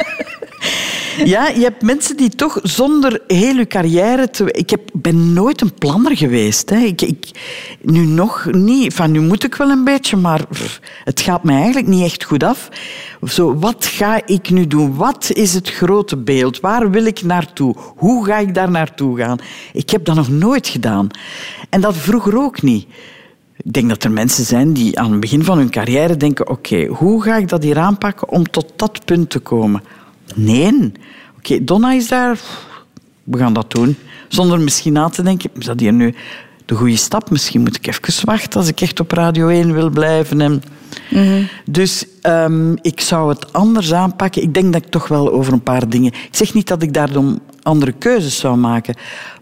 Ja, 1.26 1.48
je 1.48 1.62
hebt 1.62 1.82
mensen 1.82 2.18
die 2.18 2.30
toch 2.30 2.60
zonder 2.64 3.22
heel 3.28 3.56
je 3.56 3.68
carrière... 3.68 4.30
Te... 4.30 4.52
Ik 4.52 4.70
heb, 4.70 4.82
ben 4.94 5.34
nooit 5.34 5.62
een 5.62 5.74
planner 5.74 6.18
geweest. 6.18 6.70
Hè. 6.70 6.78
Ik, 6.78 7.02
ik, 7.02 7.30
nu 7.82 8.06
nog 8.06 8.48
niet. 8.52 8.94
Van, 8.94 9.12
nu 9.12 9.20
moet 9.20 9.44
ik 9.44 9.56
wel 9.56 9.70
een 9.70 9.84
beetje, 9.84 10.18
maar 10.18 10.42
het 11.04 11.22
gaat 11.22 11.44
mij 11.44 11.56
eigenlijk 11.56 11.88
niet 11.88 12.04
echt 12.04 12.24
goed 12.24 12.44
af. 12.44 12.70
Zo, 13.28 13.56
wat 13.60 13.86
ga 13.86 14.22
ik 14.26 14.50
nu 14.50 14.68
doen? 14.68 14.96
Wat 14.96 15.32
is 15.34 15.54
het 15.54 15.70
grote 15.70 16.18
beeld? 16.18 16.60
Waar 16.60 16.92
wil 16.92 17.06
ik 17.06 17.24
naartoe? 17.24 17.76
Hoe 17.96 18.26
ga 18.26 18.38
ik 18.38 18.54
daar 18.54 18.72
naartoe 18.72 19.18
gaan? 19.18 19.38
Ik 19.74 19.90
heb 19.90 20.06
dat 20.06 20.16
nog 20.16 20.30
nooit 20.30 20.68
gedaan. 20.68 21.08
En 21.70 21.82
dat 21.82 21.98
vroeger 21.98 22.38
ook 22.38 22.62
niet. 22.62 22.88
Ik 23.64 23.74
denk 23.74 23.90
dat 23.90 24.04
er 24.04 24.12
mensen 24.12 24.46
zijn 24.46 24.74
die 24.74 25.00
aan 25.00 25.12
het 25.12 25.20
begin 25.20 25.44
van 25.44 25.58
hun 25.58 25.70
carrière 25.70 26.18
denken: 26.18 26.50
oké, 26.50 26.86
hoe 26.86 27.24
ga 27.24 27.38
ik 27.38 27.50
dat 27.50 27.64
hier 27.64 27.78
aanpakken 27.78 28.30
om 28.30 28.50
tot 28.50 28.72
dat 28.76 29.06
punt 29.06 29.30
te 29.30 29.40
komen? 29.40 29.84
Nee. 30.36 30.92
Oké, 31.38 31.64
Donna 31.64 31.92
is 31.92 32.08
daar. 32.08 32.40
We 33.24 33.38
gaan 33.38 33.54
dat 33.54 33.72
doen. 33.72 33.96
Zonder 34.28 34.60
misschien 34.60 34.94
na 34.94 35.10
te 35.10 35.24
denken: 35.24 35.50
is 35.58 35.66
dat 35.66 35.80
hier 35.80 35.94
nu 35.94 36.16
de 36.66 36.76
goede 36.76 36.96
stap? 36.96 37.30
Misschien 37.30 37.62
moet 37.62 37.76
ik 37.76 37.88
even 37.88 38.26
wachten 38.26 38.60
als 38.60 38.70
ik 38.70 38.82
echt 38.82 39.00
op 39.00 39.12
Radio 39.12 39.48
1 39.48 39.74
wil 39.74 39.90
blijven. 39.90 40.42
En... 40.42 40.62
Dus 41.66 42.06
ehm, 42.22 42.76
ik 42.82 43.00
zou 43.02 43.30
het 43.30 43.54
anders 43.54 43.94
aanpakken. 43.94 44.42
Ik 44.42 44.54
denk 44.54 44.74
dat 44.74 44.84
ik 44.84 44.90
toch 44.90 45.08
wel 45.08 45.32
over 45.32 45.54
een 45.54 45.64
paar 45.64 45.90
dingen. 45.90 46.12
Ik 46.14 46.36
zeg 46.36 46.54
niet 46.54 46.68
dat 46.68 46.82
ik 46.82 46.94
daarom 46.94 47.40
andere 47.70 47.92
keuzes 47.92 48.40
zou 48.40 48.58
maken, 48.58 48.96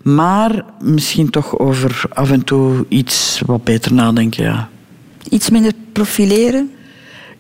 maar 0.04 0.66
misschien 0.80 1.30
toch 1.30 1.60
over 1.60 2.02
af 2.10 2.32
en 2.32 2.44
toe 2.44 2.86
iets 2.90 3.42
wat 3.46 3.64
beter 3.64 3.94
nadenken. 3.94 4.44
Ja. 4.44 4.70
Iets 5.30 5.50
minder 5.50 5.74
profileren? 5.92 6.72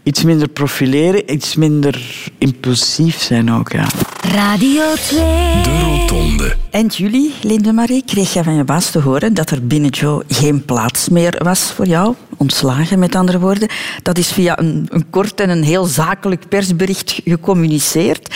Iets 0.03 0.23
minder 0.23 0.47
profileren, 0.47 1.33
iets 1.33 1.55
minder 1.55 2.25
impulsief 2.37 3.21
zijn 3.21 3.51
ook. 3.51 3.71
Ja. 3.71 3.87
Radio 4.33 4.93
2. 4.93 5.19
De 5.63 5.79
Rotonde. 5.83 6.55
Eind 6.71 6.95
juli, 6.95 7.33
Linde 7.41 7.73
Marie, 7.73 8.03
kreeg 8.05 8.33
je 8.33 8.43
van 8.43 8.55
je 8.55 8.63
baas 8.63 8.91
te 8.91 8.99
horen 8.99 9.33
dat 9.33 9.49
er 9.49 9.67
binnen 9.67 9.89
Joe 9.89 10.23
geen 10.27 10.65
plaats 10.65 11.09
meer 11.09 11.41
was 11.43 11.61
voor 11.61 11.85
jou. 11.85 12.15
Ontslagen, 12.37 12.99
met 12.99 13.15
andere 13.15 13.39
woorden. 13.39 13.69
Dat 14.03 14.17
is 14.17 14.31
via 14.31 14.59
een, 14.59 14.87
een 14.89 15.09
kort 15.09 15.39
en 15.39 15.49
een 15.49 15.63
heel 15.63 15.85
zakelijk 15.85 16.49
persbericht 16.49 17.19
gecommuniceerd. 17.25 18.35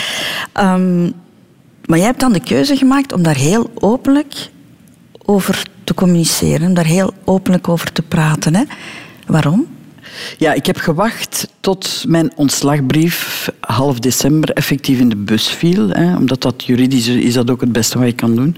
Ehm, 0.54 1.10
maar 1.92 2.00
jij 2.00 2.10
hebt 2.10 2.20
dan 2.20 2.34
de 2.34 2.44
keuze 2.44 2.76
gemaakt 2.76 3.14
om 3.14 3.24
daar 3.24 3.36
heel 3.36 3.72
openlijk 3.74 4.50
over 5.26 5.64
te 5.84 5.94
communiceren, 5.94 6.68
om 6.68 6.74
daar 6.74 6.86
heel 6.86 7.14
openlijk 7.24 7.70
over 7.70 7.92
te 7.92 8.02
praten. 8.02 8.56
Hè? 8.56 8.64
Waarom? 9.28 9.68
Ja, 10.38 10.54
ik 10.54 10.66
heb 10.66 10.78
gewacht 10.78 11.48
tot 11.60 12.04
mijn 12.08 12.32
ontslagbrief 12.36 13.50
half 13.60 14.00
december 14.00 14.50
effectief 14.50 15.00
in 15.00 15.10
de 15.10 15.16
bus 15.16 15.50
viel. 15.50 15.90
Hè, 15.90 16.16
omdat 16.16 16.42
dat 16.42 16.64
juridisch 16.64 17.08
is 17.08 17.34
dat 17.34 17.50
ook 17.52 17.62
het 17.62 17.72
beste 17.72 17.98
wat 17.98 18.08
je 18.08 18.14
kan 18.14 18.36
doen. 18.36 18.56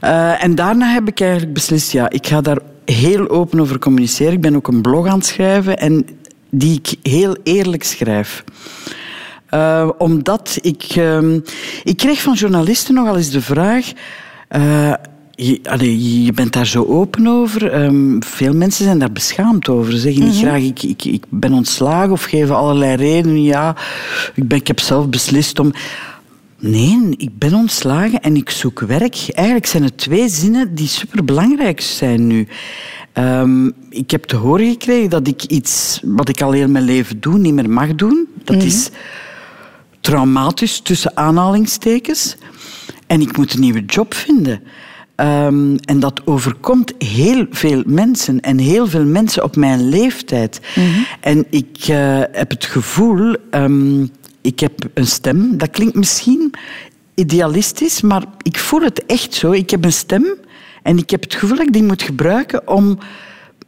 Uh, 0.00 0.44
en 0.44 0.54
daarna 0.54 0.92
heb 0.92 1.08
ik 1.08 1.20
eigenlijk 1.20 1.52
beslist, 1.52 1.92
ja, 1.92 2.10
ik 2.10 2.26
ga 2.26 2.40
daar 2.40 2.58
heel 2.84 3.28
open 3.28 3.60
over 3.60 3.78
communiceren. 3.78 4.32
Ik 4.32 4.40
ben 4.40 4.56
ook 4.56 4.68
een 4.68 4.82
blog 4.82 5.06
aan 5.06 5.18
het 5.18 5.26
schrijven 5.26 5.78
en 5.78 6.06
die 6.50 6.80
ik 6.82 7.10
heel 7.10 7.36
eerlijk 7.42 7.84
schrijf. 7.84 8.44
Uh, 9.54 9.88
omdat 9.98 10.58
ik... 10.60 10.96
Uh, 10.96 11.34
ik 11.84 11.96
kreeg 11.96 12.22
van 12.22 12.34
journalisten 12.34 12.94
nogal 12.94 13.16
eens 13.16 13.30
de 13.30 13.40
vraag... 13.42 13.92
Uh, 14.56 14.92
je, 15.40 15.60
allee, 15.62 16.24
je 16.24 16.32
bent 16.32 16.52
daar 16.52 16.66
zo 16.66 16.84
open 16.84 17.26
over. 17.26 17.82
Um, 17.82 18.22
veel 18.22 18.54
mensen 18.54 18.84
zijn 18.84 18.98
daar 18.98 19.12
beschaamd 19.12 19.68
over. 19.68 19.92
Ze 19.92 19.98
zeggen 19.98 20.22
niet 20.24 20.34
Mhm. 20.34 20.42
graag, 20.44 20.60
ik, 20.62 20.82
ik, 20.82 21.04
ik 21.04 21.24
ben 21.28 21.52
ontslagen 21.52 22.10
of 22.12 22.22
geven 22.24 22.56
allerlei 22.56 22.96
redenen. 22.96 23.42
Ja, 23.42 23.76
ik, 24.34 24.48
ben, 24.48 24.58
ik 24.58 24.66
heb 24.66 24.80
zelf 24.80 25.08
beslist 25.08 25.58
om... 25.58 25.72
Nee, 26.60 27.14
ik 27.16 27.38
ben 27.38 27.54
ontslagen 27.54 28.20
en 28.20 28.36
ik 28.36 28.50
zoek 28.50 28.80
werk. 28.80 29.16
Eigenlijk 29.34 29.66
zijn 29.66 29.82
het 29.82 29.98
twee 29.98 30.28
zinnen 30.28 30.74
die 30.74 30.88
superbelangrijk 30.88 31.80
zijn 31.80 32.26
nu. 32.26 32.48
Um, 33.14 33.72
ik 33.90 34.10
heb 34.10 34.24
te 34.24 34.36
horen 34.36 34.70
gekregen 34.70 35.10
dat 35.10 35.26
ik 35.26 35.42
iets 35.44 36.00
wat 36.04 36.28
ik 36.28 36.42
al 36.42 36.52
heel 36.52 36.68
mijn 36.68 36.84
leven 36.84 37.20
doe, 37.20 37.38
niet 37.38 37.54
meer 37.54 37.70
mag 37.70 37.94
doen. 37.94 38.26
Dat 38.44 38.56
Mhm. 38.56 38.66
is 38.66 38.90
traumatisch, 40.08 40.80
tussen 40.80 41.16
aanhalingstekens. 41.16 42.36
En 43.06 43.20
ik 43.20 43.36
moet 43.36 43.54
een 43.54 43.60
nieuwe 43.60 43.84
job 43.84 44.14
vinden. 44.14 44.62
Um, 45.16 45.76
en 45.76 46.00
dat 46.00 46.26
overkomt 46.26 46.92
heel 46.98 47.46
veel 47.50 47.82
mensen. 47.86 48.40
En 48.40 48.58
heel 48.58 48.86
veel 48.86 49.04
mensen 49.04 49.44
op 49.44 49.56
mijn 49.56 49.88
leeftijd. 49.88 50.60
Mhm. 50.74 50.86
En 51.20 51.46
ik 51.50 51.88
uh, 51.88 52.20
heb 52.32 52.50
het 52.50 52.64
gevoel... 52.64 53.36
Um, 53.50 54.10
ik 54.40 54.60
heb 54.60 54.72
een 54.94 55.06
stem. 55.06 55.58
Dat 55.58 55.70
klinkt 55.70 55.94
misschien 55.94 56.54
idealistisch, 57.14 58.00
maar 58.00 58.24
ik 58.42 58.58
voel 58.58 58.80
het 58.80 59.06
echt 59.06 59.34
zo. 59.34 59.52
Ik 59.52 59.70
heb 59.70 59.84
een 59.84 59.92
stem 59.92 60.24
en 60.82 60.98
ik 60.98 61.10
heb 61.10 61.22
het 61.22 61.34
gevoel 61.34 61.56
dat 61.56 61.66
ik 61.66 61.72
die 61.72 61.82
moet 61.82 62.02
gebruiken 62.02 62.68
om 62.68 62.98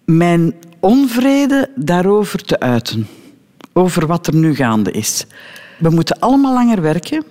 mijn 0.05 0.55
onvrede 0.79 1.70
daarover 1.76 2.44
te 2.44 2.61
uiten. 2.61 3.07
Over 3.72 4.07
wat 4.07 4.26
er 4.26 4.35
nu 4.35 4.55
gaande 4.55 4.90
is. 4.90 5.26
We 5.80 5.90
moeten 5.90 6.18
allemaal 6.18 6.52
langer 6.54 6.82
werken. 6.82 7.24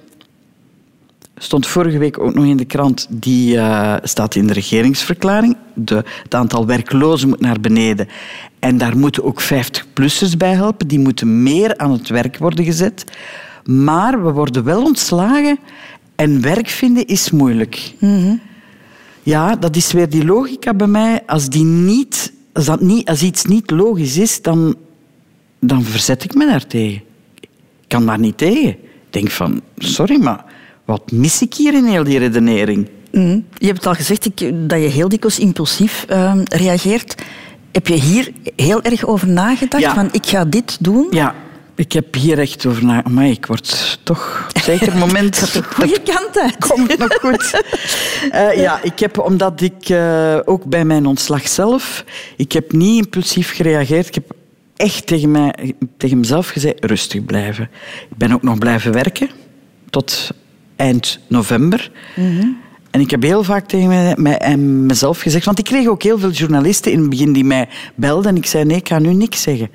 Stond 1.38 1.68
vorige 1.68 1.98
week 1.98 2.20
ook 2.20 2.34
nog 2.34 2.46
in 2.46 2.58
de 2.58 2.66
krant, 2.66 3.08
die 3.10 3.56
uh, 3.56 3.96
staat 4.04 4.36
in 4.36 4.48
de 4.48 4.54
regeringsverklaring. 4.54 5.58
De, 5.74 6.04
het 6.24 6.36
aantal 6.36 6.66
werklozen 6.66 7.30
moet 7.30 7.40
naar 7.40 7.60
beneden. 7.60 8.08
En 8.60 8.78
daar 8.78 8.98
moeten 8.98 9.24
ook 9.24 9.44
50-plussers 9.44 10.38
bij 10.38 10.54
helpen. 10.54 10.88
Die 10.88 11.00
moeten 11.00 11.44
meer 11.44 11.78
aan 11.78 11.92
het 11.92 12.10
werk 12.10 12.38
worden 12.38 12.66
gezet. 12.66 13.04
Maar 13.66 14.24
we 14.24 14.32
worden 14.32 14.64
wel 14.64 14.84
ontslagen 14.84 15.60
en 16.16 16.42
werk 16.42 16.68
vinden 16.68 17.06
is 17.06 17.32
moeilijk. 17.32 17.94
Mm-hmm. 18.00 18.42
Ja, 19.24 19.56
dat 19.56 19.76
is 19.76 19.92
weer 19.92 20.10
die 20.10 20.26
logica 20.26 20.74
bij 20.74 20.88
mij. 20.88 21.22
Als, 21.26 21.50
die 21.50 21.64
niet, 21.64 22.34
als, 22.54 22.66
dat 22.66 22.82
niet, 22.82 23.10
als 23.10 23.22
iets 23.22 23.46
niet 23.46 23.72
logisch 23.72 24.18
is, 24.18 24.42
dan, 24.42 24.76
dan 25.60 25.84
verzet 25.84 26.24
ik 26.24 26.34
me 26.34 26.46
daartegen. 26.46 27.02
Ik 27.90 27.96
kan 27.96 28.06
daar 28.06 28.20
niet 28.20 28.38
tegen. 28.38 28.70
Ik 28.70 28.78
denk 29.10 29.32
van, 29.32 29.62
sorry, 29.78 30.22
maar 30.22 30.46
wat 30.86 31.12
mis 31.12 31.42
ik 31.42 31.54
hier 31.54 31.74
in 31.74 31.86
heel 31.86 32.04
die 32.04 32.20
redenering? 32.20 32.90
Mm. 33.12 33.46
Je 33.58 33.68
hebt 33.68 33.86
al 33.86 33.94
gezegd 33.94 34.26
ik, 34.26 34.52
dat 34.70 34.82
je 34.82 34.88
heel 34.88 35.10
dikwijls 35.10 35.40
impulsief 35.40 36.06
uh, 36.10 36.34
reageert. 36.44 37.16
Heb 37.72 37.88
je 37.88 37.94
hier 37.94 38.32
heel 38.56 38.82
erg 38.82 39.06
over 39.06 39.28
nagedacht? 39.28 39.84
Ja. 39.84 39.94
Van, 39.94 40.10
ik 40.12 40.26
ga 40.26 40.46
dit 40.46 40.78
doen? 40.80 41.08
Ja, 41.12 41.36
ik 41.76 41.92
heb 41.92 42.14
hier 42.14 42.40
echt 42.40 42.66
over 42.66 42.86
nagedacht. 42.86 43.16
Maar 43.16 43.28
ik 43.28 43.46
word 43.46 44.00
toch 44.04 44.48
zeker 44.64 44.98
moment... 45.06 45.40
dat 45.40 45.50
de 45.52 45.64
goede 45.64 46.00
kant 46.04 46.40
uit. 46.40 46.58
Komt 46.68 46.98
nog 46.98 47.14
goed. 47.14 47.62
uh, 48.32 48.56
ja, 48.56 48.80
ik 48.84 49.00
heb, 49.00 49.20
omdat 49.20 49.62
ik 49.62 49.90
uh, 49.90 50.38
ook 50.46 50.66
bij 50.66 50.86
mijn 50.86 51.06
ontslag 51.06 51.48
zelf... 51.48 52.04
Ik 52.36 52.52
heb 52.52 52.72
niet 52.72 53.04
impulsief 53.04 53.56
gereageerd. 53.56 54.08
Ik 54.08 54.16
heb 54.16 54.38
echt 54.80 55.08
tegen, 55.08 55.32
mij, 55.32 55.74
tegen 55.98 56.20
mezelf 56.20 56.50
gezegd, 56.50 56.86
rustig 56.86 57.26
blijven. 57.26 57.70
Ik 58.10 58.18
ben 58.18 58.32
ook 58.32 58.44
nog 58.44 58.58
blijven 58.58 58.92
werken. 58.92 59.30
Tot 59.90 60.32
eind 60.76 61.20
november. 61.28 61.92
Mm-hmm. 62.16 62.58
En 62.92 63.00
ik 63.00 63.12
heb 63.12 63.22
heel 63.22 63.44
vaak 63.44 63.68
tegen 63.68 64.22
mij, 64.22 64.58
mezelf 64.58 65.20
gezegd... 65.20 65.46
Want 65.46 65.60
ik 65.60 65.66
kreeg 65.66 65.88
ook 65.88 66.04
heel 66.04 66.20
veel 66.20 66.32
journalisten 66.32 66.92
in 66.92 67.00
het 67.00 67.10
begin 67.10 67.34
die 67.34 67.44
mij 67.44 67.68
belden. 67.96 68.32
En 68.32 68.38
ik 68.38 68.46
zei, 68.46 68.66
nee, 68.66 68.78
ik 68.78 68.88
ga 68.88 69.00
nu 69.00 69.14
niks 69.14 69.42
zeggen. 69.42 69.70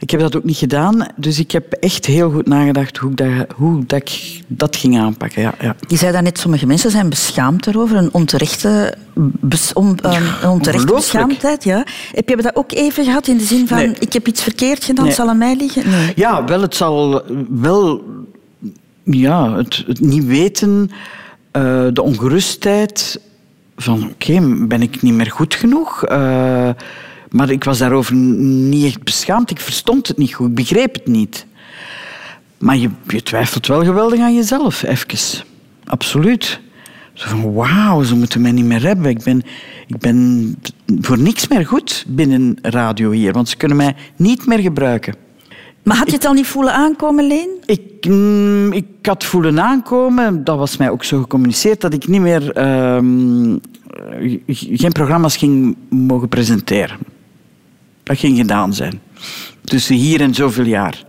Ik 0.00 0.10
heb 0.10 0.20
dat 0.20 0.36
ook 0.36 0.44
niet 0.44 0.56
gedaan. 0.56 1.06
Dus 1.16 1.38
ik 1.38 1.50
heb 1.50 1.72
echt 1.72 2.06
heel 2.06 2.30
goed 2.30 2.46
nagedacht 2.46 2.96
hoe, 2.96 3.10
ik 3.10 3.16
dat, 3.16 3.28
hoe 3.56 3.86
dat 3.86 3.98
ik 3.98 4.42
dat 4.46 4.76
ging 4.76 4.98
aanpakken. 4.98 5.42
Ja, 5.42 5.54
ja. 5.60 5.76
Je 5.88 5.96
zei 5.96 6.12
daarnet, 6.12 6.38
sommige 6.38 6.66
mensen 6.66 6.90
zijn 6.90 7.08
beschaamd 7.08 7.66
erover. 7.66 7.96
Een 7.96 8.08
onterechte, 8.12 8.94
bes, 9.40 9.72
on, 9.72 9.98
een 10.02 10.48
onterechte 10.48 10.92
beschaamdheid. 10.92 11.64
Ja. 11.64 11.84
Heb 12.12 12.28
je 12.28 12.36
dat 12.36 12.56
ook 12.56 12.72
even 12.72 13.04
gehad 13.04 13.26
in 13.26 13.36
de 13.36 13.44
zin 13.44 13.68
van... 13.68 13.76
Nee. 13.76 13.94
ik 13.98 14.12
heb 14.12 14.26
iets 14.26 14.42
verkeerd 14.42 14.84
gedaan, 14.84 15.04
Nee. 15.04 15.14
zal 15.14 15.28
aan 15.28 15.38
mij 15.38 15.56
liggen? 15.56 15.90
Nee. 15.90 16.12
Ja, 16.14 16.44
wel, 16.44 16.60
het 16.60 16.74
zal 16.74 17.22
wel... 17.48 18.04
Ja, 19.04 19.56
het, 19.56 19.84
het 19.86 20.00
niet 20.00 20.24
weten, 20.24 20.90
uh, 21.56 21.86
de 21.92 22.02
ongerustheid 22.02 23.20
van... 23.76 24.02
Oké, 24.02 24.32
okay, 24.32 24.66
ben 24.66 24.82
ik 24.82 25.02
niet 25.02 25.14
meer 25.14 25.30
goed 25.30 25.54
genoeg? 25.54 26.08
Uh, 26.10 26.68
maar 27.30 27.50
ik 27.50 27.64
was 27.64 27.78
daarover 27.78 28.14
niet 28.14 28.84
echt 28.84 29.02
beschaamd. 29.02 29.50
Ik 29.50 29.60
verstond 29.60 30.08
het 30.08 30.16
niet 30.16 30.34
goed, 30.34 30.48
ik 30.48 30.54
begreep 30.54 30.94
het 30.94 31.06
niet. 31.06 31.46
Maar 32.58 32.76
je, 32.76 32.90
je 33.06 33.22
twijfelt 33.22 33.66
wel 33.66 33.84
geweldig 33.84 34.20
aan 34.20 34.34
jezelf, 34.34 34.82
even. 34.82 35.44
Absoluut. 35.84 36.60
Zo 37.12 37.28
van, 37.28 37.52
wauw, 37.52 38.02
ze 38.02 38.14
moeten 38.14 38.40
mij 38.40 38.52
niet 38.52 38.64
meer 38.64 38.82
hebben. 38.82 39.10
Ik 39.10 39.22
ben, 39.22 39.42
ik 39.86 39.98
ben 39.98 40.56
voor 41.00 41.18
niks 41.18 41.48
meer 41.48 41.66
goed 41.66 42.04
binnen 42.08 42.58
radio 42.62 43.10
hier, 43.10 43.32
want 43.32 43.48
ze 43.48 43.56
kunnen 43.56 43.76
mij 43.76 43.96
niet 44.16 44.46
meer 44.46 44.58
gebruiken. 44.58 45.14
Maar 45.82 45.96
had 45.96 46.06
je 46.06 46.16
het 46.16 46.24
al 46.24 46.32
niet 46.32 46.46
voelen 46.46 46.72
aankomen, 46.72 47.26
Leen? 47.26 47.48
Ik, 47.66 48.06
mm, 48.06 48.72
ik 48.72 48.86
had 49.02 49.24
voelen 49.24 49.60
aankomen, 49.60 50.44
dat 50.44 50.58
was 50.58 50.76
mij 50.76 50.90
ook 50.90 51.04
zo 51.04 51.20
gecommuniceerd, 51.20 51.80
dat 51.80 51.92
ik 51.92 52.08
niet 52.08 52.20
meer 52.20 52.52
ehm, 52.52 53.56
geen 54.56 54.92
programma's 54.92 55.36
ging 55.36 55.76
mogen 55.88 56.28
presenteren. 56.28 56.98
Dat 58.02 58.18
ging 58.18 58.36
gedaan 58.36 58.74
zijn. 58.74 59.00
Tussen 59.64 59.96
hier 59.96 60.20
en 60.20 60.34
zoveel 60.34 60.64
jaar. 60.64 61.04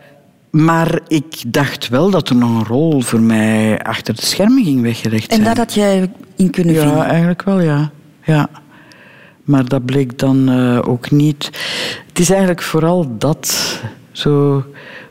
Maar 0.52 1.00
ik 1.08 1.44
dacht 1.48 1.90
wel 1.90 2.10
dat 2.10 2.30
er 2.30 2.36
nog 2.36 2.50
een 2.50 2.66
rol 2.66 3.02
voor 3.02 3.20
mij 3.22 3.80
achter 3.84 4.16
de 4.16 4.26
schermen 4.26 4.64
ging 4.64 4.82
weggelegd 4.82 5.26
zijn. 5.30 5.40
En 5.40 5.46
daar 5.46 5.58
had 5.58 5.74
jij 5.74 6.12
in 6.36 6.50
kunnen 6.50 6.74
Ja, 6.74 6.82
vinden? 6.82 7.06
eigenlijk 7.06 7.42
wel, 7.44 7.60
ja. 7.62 7.92
ja. 8.24 8.50
Maar 9.44 9.68
dat 9.68 9.86
bleek 9.86 10.20
dan 10.20 10.50
eh, 10.50 10.80
ook 10.90 11.12
niet. 11.12 11.46
Het 12.08 12.20
is 12.20 12.30
eigenlijk 12.30 12.62
vooral 12.62 13.18
dat. 13.18 13.80
Zo, 14.12 14.64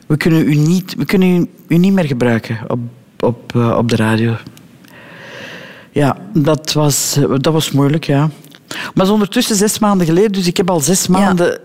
we 0.07 0.17
kunnen 0.17 0.47
u 0.47 0.55
niet, 0.55 0.95
we 0.95 1.05
kunnen 1.05 1.29
u, 1.35 1.49
u 1.67 1.77
niet 1.77 1.93
meer 1.93 2.05
gebruiken 2.05 2.59
op, 2.67 2.79
op, 3.19 3.55
eh, 3.55 3.77
op 3.77 3.89
de 3.89 3.95
radio. 3.95 4.35
Ja, 5.91 6.17
dat 6.33 6.73
was, 6.73 7.19
dat 7.41 7.53
was 7.53 7.71
moeilijk, 7.71 8.03
ja. 8.03 8.29
Maar 8.93 9.11
ondertussen 9.11 9.55
zes 9.55 9.79
maanden 9.79 10.07
geleden, 10.07 10.31
dus 10.31 10.47
ik 10.47 10.57
heb 10.57 10.69
al 10.69 10.79
zes 10.79 11.07
maanden 11.07 11.59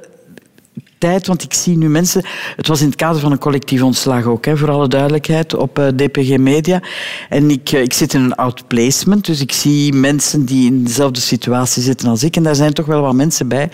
tijd, 0.98 1.26
want 1.26 1.42
ik 1.42 1.54
zie 1.54 1.76
nu 1.76 1.88
mensen... 1.88 2.24
Het 2.56 2.66
was 2.66 2.80
in 2.80 2.86
het 2.86 2.96
kader 2.96 3.20
van 3.20 3.32
een 3.32 3.38
collectief 3.38 3.82
ontslag 3.82 4.24
ook, 4.24 4.44
hè, 4.44 4.56
voor 4.56 4.70
alle 4.70 4.88
duidelijkheid, 4.88 5.54
op 5.54 5.78
eh, 5.78 5.86
DPG 5.86 6.36
Media. 6.36 6.82
En 7.28 7.50
ik, 7.50 7.72
eh, 7.72 7.82
ik 7.82 7.92
zit 7.92 8.14
in 8.14 8.20
een 8.20 8.34
outplacement, 8.34 9.26
dus 9.26 9.40
ik 9.40 9.52
zie 9.52 9.92
mensen 9.92 10.44
die 10.44 10.66
in 10.66 10.84
dezelfde 10.84 11.20
situatie 11.20 11.82
zitten 11.82 12.08
als 12.08 12.22
ik. 12.22 12.36
En 12.36 12.42
daar 12.42 12.54
zijn 12.54 12.72
toch 12.72 12.86
wel 12.86 13.02
wat 13.02 13.14
mensen 13.14 13.48
bij 13.48 13.70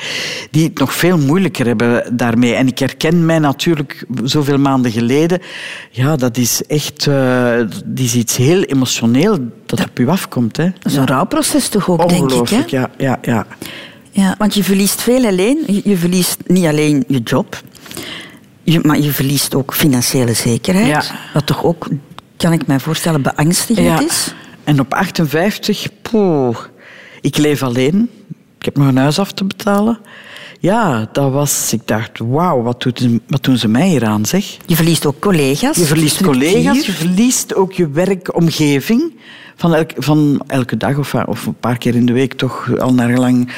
die 0.50 0.64
het 0.64 0.78
nog 0.78 0.94
veel 0.94 1.18
moeilijker 1.18 1.66
hebben 1.66 2.16
daarmee. 2.16 2.54
En 2.54 2.66
ik 2.66 2.78
herken 2.78 3.26
mij 3.26 3.38
natuurlijk 3.38 4.04
zoveel 4.24 4.58
maanden 4.58 4.90
geleden. 4.90 5.40
Ja, 5.90 6.16
dat 6.16 6.36
is 6.36 6.62
echt... 6.66 7.04
dat 7.04 7.82
is 7.94 8.14
iets 8.14 8.36
heel 8.36 8.62
emotioneel 8.62 9.38
dat 9.66 9.80
op 9.80 9.98
u 9.98 10.08
afkomt. 10.08 10.56
Hè. 10.56 10.64
Dat 10.64 10.92
is 10.92 10.98
een 10.98 11.06
rouwproces 11.06 11.68
toch 11.68 11.90
ook, 11.90 11.98
denk 11.98 12.10
ik. 12.10 12.16
Hè? 12.18 12.22
Ongelooflijk, 12.22 12.68
ja, 12.68 12.90
ja, 12.98 13.18
ja. 13.22 13.46
Ja, 14.14 14.34
want 14.38 14.54
je 14.54 14.64
verliest 14.64 15.02
veel 15.02 15.24
alleen. 15.26 15.82
Je, 15.84 15.96
verliest 15.96 16.36
niet 16.46 16.64
alleen 16.64 17.04
je 17.08 17.18
job, 17.18 17.62
je, 18.62 18.80
maar 18.82 18.98
je 18.98 19.10
verliest 19.12 19.54
ook 19.54 19.74
financiële 19.74 20.32
zekerheid. 20.32 20.86
Ja. 20.86 21.02
Wat 21.34 21.46
toch 21.46 21.64
ook, 21.64 21.88
kan 22.36 22.52
ik 22.52 22.66
mij 22.66 22.80
voorstellen, 22.80 23.22
beangstigend 23.22 23.86
Ja. 23.86 24.00
is. 24.00 24.34
En 24.64 24.80
op 24.80 24.94
58, 24.94 25.86
poeh, 26.02 26.56
ik 27.20 27.36
leef 27.36 27.62
alleen. 27.62 28.10
Ik 28.58 28.64
heb 28.64 28.76
nog 28.76 28.86
een 28.86 28.96
huis 28.96 29.18
af 29.18 29.32
te 29.32 29.44
betalen. 29.44 29.98
Ja, 30.60 31.08
dat 31.12 31.32
was... 31.32 31.72
Ik 31.72 31.80
dacht, 31.84 32.18
wauw, 32.18 32.62
wat, 32.62 32.82
doet 32.82 33.06
wat 33.28 33.44
doen 33.44 33.56
ze 33.56 33.68
mij 33.68 33.88
hier 33.88 34.04
aan, 34.04 34.26
zeg? 34.26 34.56
Je 34.66 34.76
verliest 34.76 35.06
ook 35.06 35.20
collega's. 35.20 35.76
Je 35.76 35.84
verliest 35.84 36.14
structuur. 36.14 36.50
collega's, 36.50 36.86
je 36.86 36.92
verliest 36.92 37.54
ook 37.54 37.72
je 37.72 37.90
werkomgeving. 37.90 39.12
Van, 39.62 39.74
elk, 39.74 39.90
van 39.96 40.42
elke 40.46 40.76
dag 40.76 40.98
of, 40.98 41.14
of 41.14 41.46
een 41.46 41.54
paar 41.54 41.78
keer 41.78 41.94
in 41.94 42.06
de 42.06 42.12
week 42.12 42.32
toch 42.32 42.78
al 42.78 42.94
naar 42.94 43.10
gelang 43.10 43.52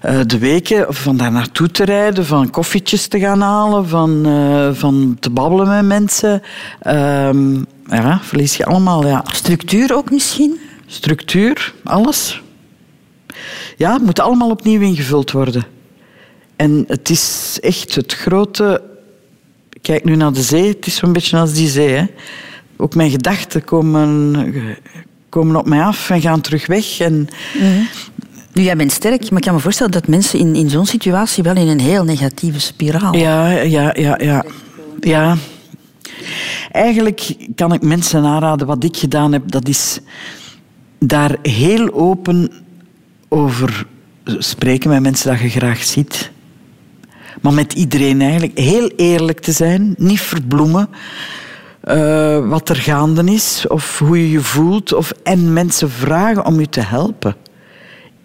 eh, 0.00 0.20
de 0.26 0.38
weken. 0.38 0.94
Van 0.94 1.16
daar 1.16 1.32
naartoe 1.32 1.70
te 1.70 1.84
rijden, 1.84 2.26
van 2.26 2.50
koffietjes 2.50 3.06
te 3.06 3.18
gaan 3.18 3.40
halen, 3.40 3.88
van, 3.88 4.26
eh, 4.26 4.68
van 4.72 5.16
te 5.20 5.30
babbelen 5.30 5.68
met 5.68 5.84
mensen. 5.84 6.42
Ehm, 6.80 7.54
ja, 7.86 8.20
verlies 8.22 8.56
je 8.56 8.64
allemaal, 8.64 9.06
ja. 9.06 9.24
Structuur 9.32 9.96
ook 9.96 10.10
misschien? 10.10 10.58
Structuur, 10.86 11.74
alles. 11.84 12.42
Ja, 13.76 13.92
het 13.92 14.02
moet 14.02 14.20
allemaal 14.20 14.50
opnieuw 14.50 14.80
ingevuld 14.80 15.30
worden. 15.30 15.64
En 16.56 16.84
het 16.86 17.10
is 17.10 17.58
echt 17.60 17.94
het 17.94 18.14
grote... 18.14 18.82
Kijk 19.80 20.04
nu 20.04 20.16
naar 20.16 20.32
de 20.32 20.42
zee, 20.42 20.68
het 20.68 20.86
is 20.86 20.96
zo'n 20.96 21.12
beetje 21.12 21.38
als 21.38 21.52
die 21.52 21.68
zee. 21.68 21.90
Hè. 21.90 22.04
Ook 22.76 22.94
mijn 22.94 23.10
gedachten 23.10 23.64
komen, 23.64 24.32
komen 25.34 25.56
op 25.56 25.66
mij 25.66 25.82
af 25.82 26.10
en 26.10 26.20
gaan 26.20 26.40
terug 26.40 26.66
weg. 26.66 27.00
En 27.00 27.28
Nu, 28.52 28.62
jij 28.62 28.76
bent 28.76 28.92
sterk, 28.92 29.30
maar 29.30 29.38
ik 29.38 29.44
kan 29.44 29.54
me 29.54 29.60
voorstellen 29.60 29.92
dat 29.92 30.08
mensen 30.08 30.38
in, 30.38 30.54
in 30.54 30.70
zo'n 30.70 30.86
situatie 30.86 31.42
wel 31.42 31.56
in 31.56 31.68
een 31.68 31.80
heel 31.80 32.04
negatieve 32.04 32.60
spiraal... 32.60 33.16
Ja, 33.16 33.50
ja, 33.50 33.92
ja, 33.96 34.18
ja. 34.22 34.44
ja. 35.00 35.36
Eigenlijk 36.72 37.36
kan 37.54 37.72
ik 37.72 37.82
mensen 37.82 38.24
aanraden, 38.24 38.66
wat 38.66 38.84
ik 38.84 38.96
gedaan 38.96 39.32
heb, 39.32 39.50
dat 39.50 39.68
is 39.68 39.98
daar 40.98 41.36
heel 41.42 41.92
open 41.92 42.50
over 43.28 43.86
spreken 44.24 44.90
met 44.90 45.02
mensen 45.02 45.30
dat 45.30 45.40
je 45.40 45.48
graag 45.48 45.82
ziet. 45.82 46.30
Maar 47.40 47.52
met 47.52 47.72
iedereen 47.72 48.20
eigenlijk. 48.20 48.58
Heel 48.58 48.88
eerlijk 48.96 49.40
te 49.40 49.52
zijn, 49.52 49.94
niet 49.98 50.20
verbloemen 50.20 50.88
eh, 51.84 52.48
wat 52.48 52.68
er 52.68 52.76
gaande 52.76 53.24
is 53.32 53.64
of 53.68 53.98
hoe 53.98 54.18
je 54.18 54.30
je 54.30 54.40
voelt. 54.40 54.92
Of, 54.92 55.12
en 55.22 55.52
mensen 55.52 55.90
vragen 55.90 56.44
om 56.44 56.60
je 56.60 56.68
te 56.68 56.80
helpen. 56.80 57.36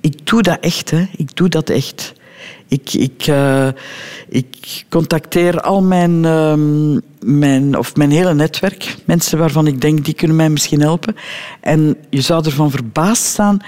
Ik 0.02 0.26
doe 0.26 0.42
dat 0.42 0.58
echt, 0.60 0.92
hè. 0.92 1.08
Ik 1.18 1.36
doe 1.36 1.50
dat 1.50 1.70
echt. 1.70 2.14
Ik, 2.68 2.94
ik, 2.94 3.28
eh, 3.28 3.68
ik 4.30 4.86
contacteer 4.90 5.62
al 5.62 5.82
mijn, 5.82 6.26
ehm, 6.26 7.00
mijn, 7.20 7.78
of 7.78 7.96
mijn 7.96 8.12
hele 8.12 8.34
netwerk. 8.34 8.96
Mensen 9.06 9.38
waarvan 9.38 9.68
ik 9.68 9.82
denk, 9.82 10.06
die 10.06 10.14
kunnen 10.14 10.38
mij 10.38 10.50
misschien 10.50 10.82
helpen. 10.82 11.16
En 11.60 11.98
je 12.10 12.22
zou 12.22 12.46
ervan 12.46 12.72
verbaasd 12.72 13.24
staan 13.24 13.60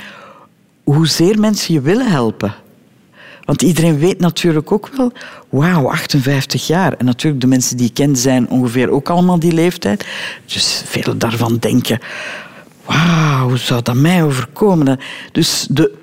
hoezeer 0.83 1.39
mensen 1.39 1.73
je 1.73 1.81
willen 1.81 2.11
helpen. 2.11 2.55
Want 3.45 3.61
iedereen 3.61 3.99
weet 3.99 4.19
natuurlijk 4.19 4.71
ook 4.71 4.89
wel, 4.97 5.11
wauw, 5.49 5.89
58 5.89 6.67
jaar. 6.67 6.93
En 6.93 7.05
natuurlijk, 7.05 7.41
de 7.41 7.47
mensen 7.47 7.77
die 7.77 7.87
ik 7.87 7.93
ken 7.93 8.15
zijn 8.15 8.49
ongeveer 8.49 8.89
ook 8.89 9.09
allemaal 9.09 9.39
die 9.39 9.51
leeftijd. 9.53 10.05
Dus 10.45 10.81
velen 10.85 11.17
daarvan 11.19 11.57
denken, 11.57 11.99
wauw, 12.85 13.47
hoe 13.47 13.57
zou 13.57 13.81
dat 13.81 13.95
mij 13.95 14.23
overkomen? 14.23 14.99
Dus 15.31 15.67
de 15.69 15.93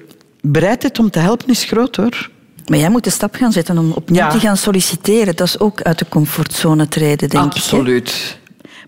bereidheid 0.41 0.99
om 0.99 1.11
te 1.11 1.19
helpen 1.19 1.49
is 1.49 1.65
groot, 1.65 1.97
hoor. 1.97 2.31
Maar 2.67 2.79
jij 2.79 2.91
moet 2.91 3.05
de 3.05 3.11
stap 3.11 3.35
gaan 3.35 3.53
zetten 3.53 3.79
om 3.79 3.93
opnieuw 3.93 4.21
Ja. 4.21 4.31
te 4.31 4.39
gaan 4.41 4.57
solliciteren. 4.57 5.37
Dat 5.37 5.47
is 5.47 5.59
ook 5.59 5.83
uit 5.83 5.99
de 5.99 6.07
comfortzone 6.09 6.89
treden, 6.89 7.29
denk 7.29 7.45
ik. 7.45 7.53
hè? 7.53 7.61
Absoluut. 7.61 8.39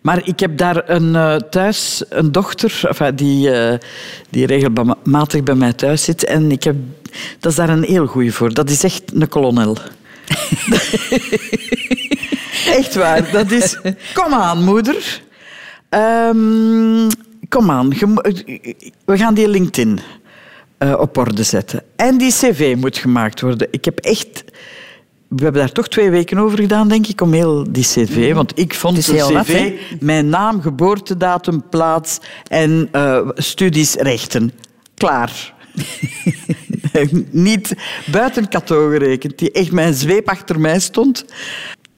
Maar 0.02 0.26
ik 0.26 0.40
heb 0.40 0.56
daar 0.58 0.88
een, 0.90 1.16
eh, 1.16 1.36
thuis 1.36 2.02
een 2.08 2.32
dochter 2.32 2.80
enfin, 2.88 3.14
die, 3.14 3.50
eh, 3.50 3.78
die 4.30 4.46
regelmatig 4.46 5.42
bij 5.42 5.54
mij 5.54 5.72
thuis 5.72 6.04
zit. 6.04 6.24
En 6.24 6.50
ik 6.50 6.62
heb, 6.64 6.76
dat 7.38 7.50
is 7.50 7.56
daar 7.56 7.68
een 7.68 7.84
heel 7.84 8.06
goeie 8.06 8.32
voor. 8.32 8.54
Dat 8.54 8.70
is 8.70 8.84
echt 8.84 9.02
een 9.14 9.28
kolonel. 9.28 9.76
echt 12.78 12.94
waar. 12.94 13.32
Dat 13.32 13.50
is... 13.50 13.78
Kom 14.14 14.34
aan, 14.34 14.64
moeder. 14.64 15.22
Ehm, 15.88 17.08
kom 17.48 17.70
aan. 17.70 17.88
we 19.04 19.16
gaan 19.16 19.34
die 19.34 19.48
LinkedIn 19.48 20.00
eh, 20.78 20.94
op 20.98 21.16
orde 21.16 21.42
zetten. 21.42 21.82
En 21.96 22.18
die 22.18 22.32
cv 22.32 22.76
moet 22.78 22.98
gemaakt 22.98 23.40
worden. 23.40 23.68
Ik 23.70 23.84
heb 23.84 23.98
echt... 23.98 24.44
We 25.28 25.42
hebben 25.42 25.60
daar 25.60 25.72
toch 25.72 25.88
twee 25.88 26.10
weken 26.10 26.38
over 26.38 26.58
gedaan, 26.58 26.88
denk 26.88 27.06
ik, 27.06 27.20
om 27.20 27.32
heel 27.32 27.72
die 27.72 27.84
cv. 27.84 28.34
Want 28.34 28.58
ik 28.58 28.74
vond 28.74 28.96
de 28.96 29.02
cv, 29.02 29.72
mijn 30.00 30.28
naam, 30.28 30.60
geboortedatum, 30.60 31.68
plaats 31.68 32.18
en 32.46 32.88
eh, 32.92 33.28
studies, 33.34 33.94
rechten. 33.94 34.52
Klaar. 34.94 35.54
Niet 37.30 37.74
buiten 38.06 38.48
Cato 38.48 38.88
gerekend, 38.88 39.38
die 39.38 39.52
echt 39.52 39.72
mijn 39.72 39.94
zweep 39.94 40.28
achter 40.28 40.60
mij 40.60 40.80
stond. 40.80 41.24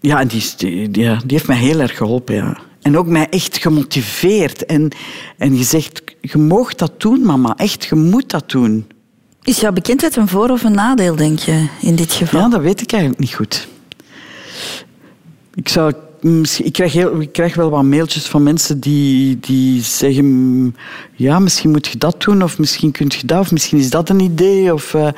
Ja, 0.01 0.21
en 0.21 0.29
die, 0.29 0.45
die, 0.57 0.91
die, 0.91 1.07
heeft 1.27 1.47
mij 1.47 1.57
heel 1.57 1.81
erg 1.81 1.97
geholpen, 1.97 2.35
ja. 2.35 2.59
En 2.83 2.99
ook 2.99 3.07
mij 3.07 3.29
echt 3.29 3.57
gemotiveerd. 3.57 4.67
En, 4.67 4.89
en 5.39 5.57
gezegd, 5.57 6.03
je 6.21 6.39
mag 6.39 6.75
dat 6.75 7.01
doen, 7.01 7.23
mama. 7.23 7.55
Echt, 7.57 7.85
je 7.85 7.95
moet 7.95 8.31
dat 8.31 8.51
doen. 8.51 8.87
Is 9.43 9.61
jouw 9.61 9.73
bekendheid 9.73 10.17
een 10.17 10.29
voor- 10.29 10.51
of 10.51 10.65
een 10.65 10.73
nadeel, 10.73 11.17
denk 11.17 11.39
je, 11.39 11.67
in 11.81 11.95
dit 11.97 12.13
geval? 12.13 12.41
Ja, 12.41 12.49
dat 12.49 12.61
weet 12.61 12.81
ik 12.81 12.93
eigenlijk 12.93 13.23
niet 13.23 13.35
goed. 13.35 13.69
Ik, 15.55 15.69
zou, 15.69 15.93
ik, 16.63 16.73
krijg 16.73 16.95
ik 16.95 17.33
krijg 17.33 17.55
wel 17.55 17.71
wat 17.71 17.83
mailtjes 17.83 18.27
van 18.27 18.43
mensen 18.43 18.81
die, 18.81 19.39
die 19.41 19.83
zeggen... 19.83 20.77
Ja, 21.13 21.39
misschien 21.39 21.71
moet 21.71 21.87
je 21.87 21.99
dat 21.99 22.23
doen, 22.23 22.43
of 22.43 22.59
misschien 22.59 22.91
kun 22.91 23.07
je 23.09 23.27
dat, 23.27 23.41
of 23.41 23.51
misschien 23.51 23.79
is 23.79 23.91
dat 23.91 24.09
een 24.09 24.21
idee. 24.21 24.73
Of, 24.73 24.95
eh, 24.95 25.09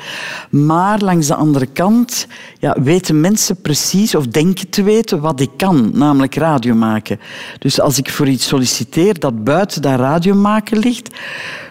maar 0.49 0.99
langs 0.99 1.27
de 1.27 1.35
andere 1.35 1.65
kant 1.65 2.27
ja, 2.59 2.77
weten 2.83 3.21
mensen 3.21 3.61
precies, 3.61 4.15
of 4.15 4.27
denken 4.27 4.69
te 4.69 4.83
weten, 4.83 5.19
wat 5.19 5.39
ik 5.39 5.51
kan. 5.57 5.91
Namelijk 5.93 6.35
radio 6.35 6.75
maken. 6.75 7.19
Dus 7.59 7.79
als 7.81 7.97
ik 7.97 8.09
voor 8.09 8.27
iets 8.27 8.47
solliciteer 8.47 9.19
dat 9.19 9.43
buiten 9.43 9.81
dat 9.81 9.99
radio 9.99 10.33
maken 10.33 10.77
ligt... 10.77 11.09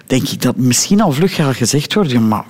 denk 0.07 0.29
ik 0.29 0.43
dat 0.43 0.57
misschien 0.57 1.01
al 1.01 1.13
vlug 1.13 1.35
gaat 1.35 1.57
gezegd 1.57 1.95
wordt... 1.95 2.11
Ja, 2.11 2.21
maar 2.21 2.47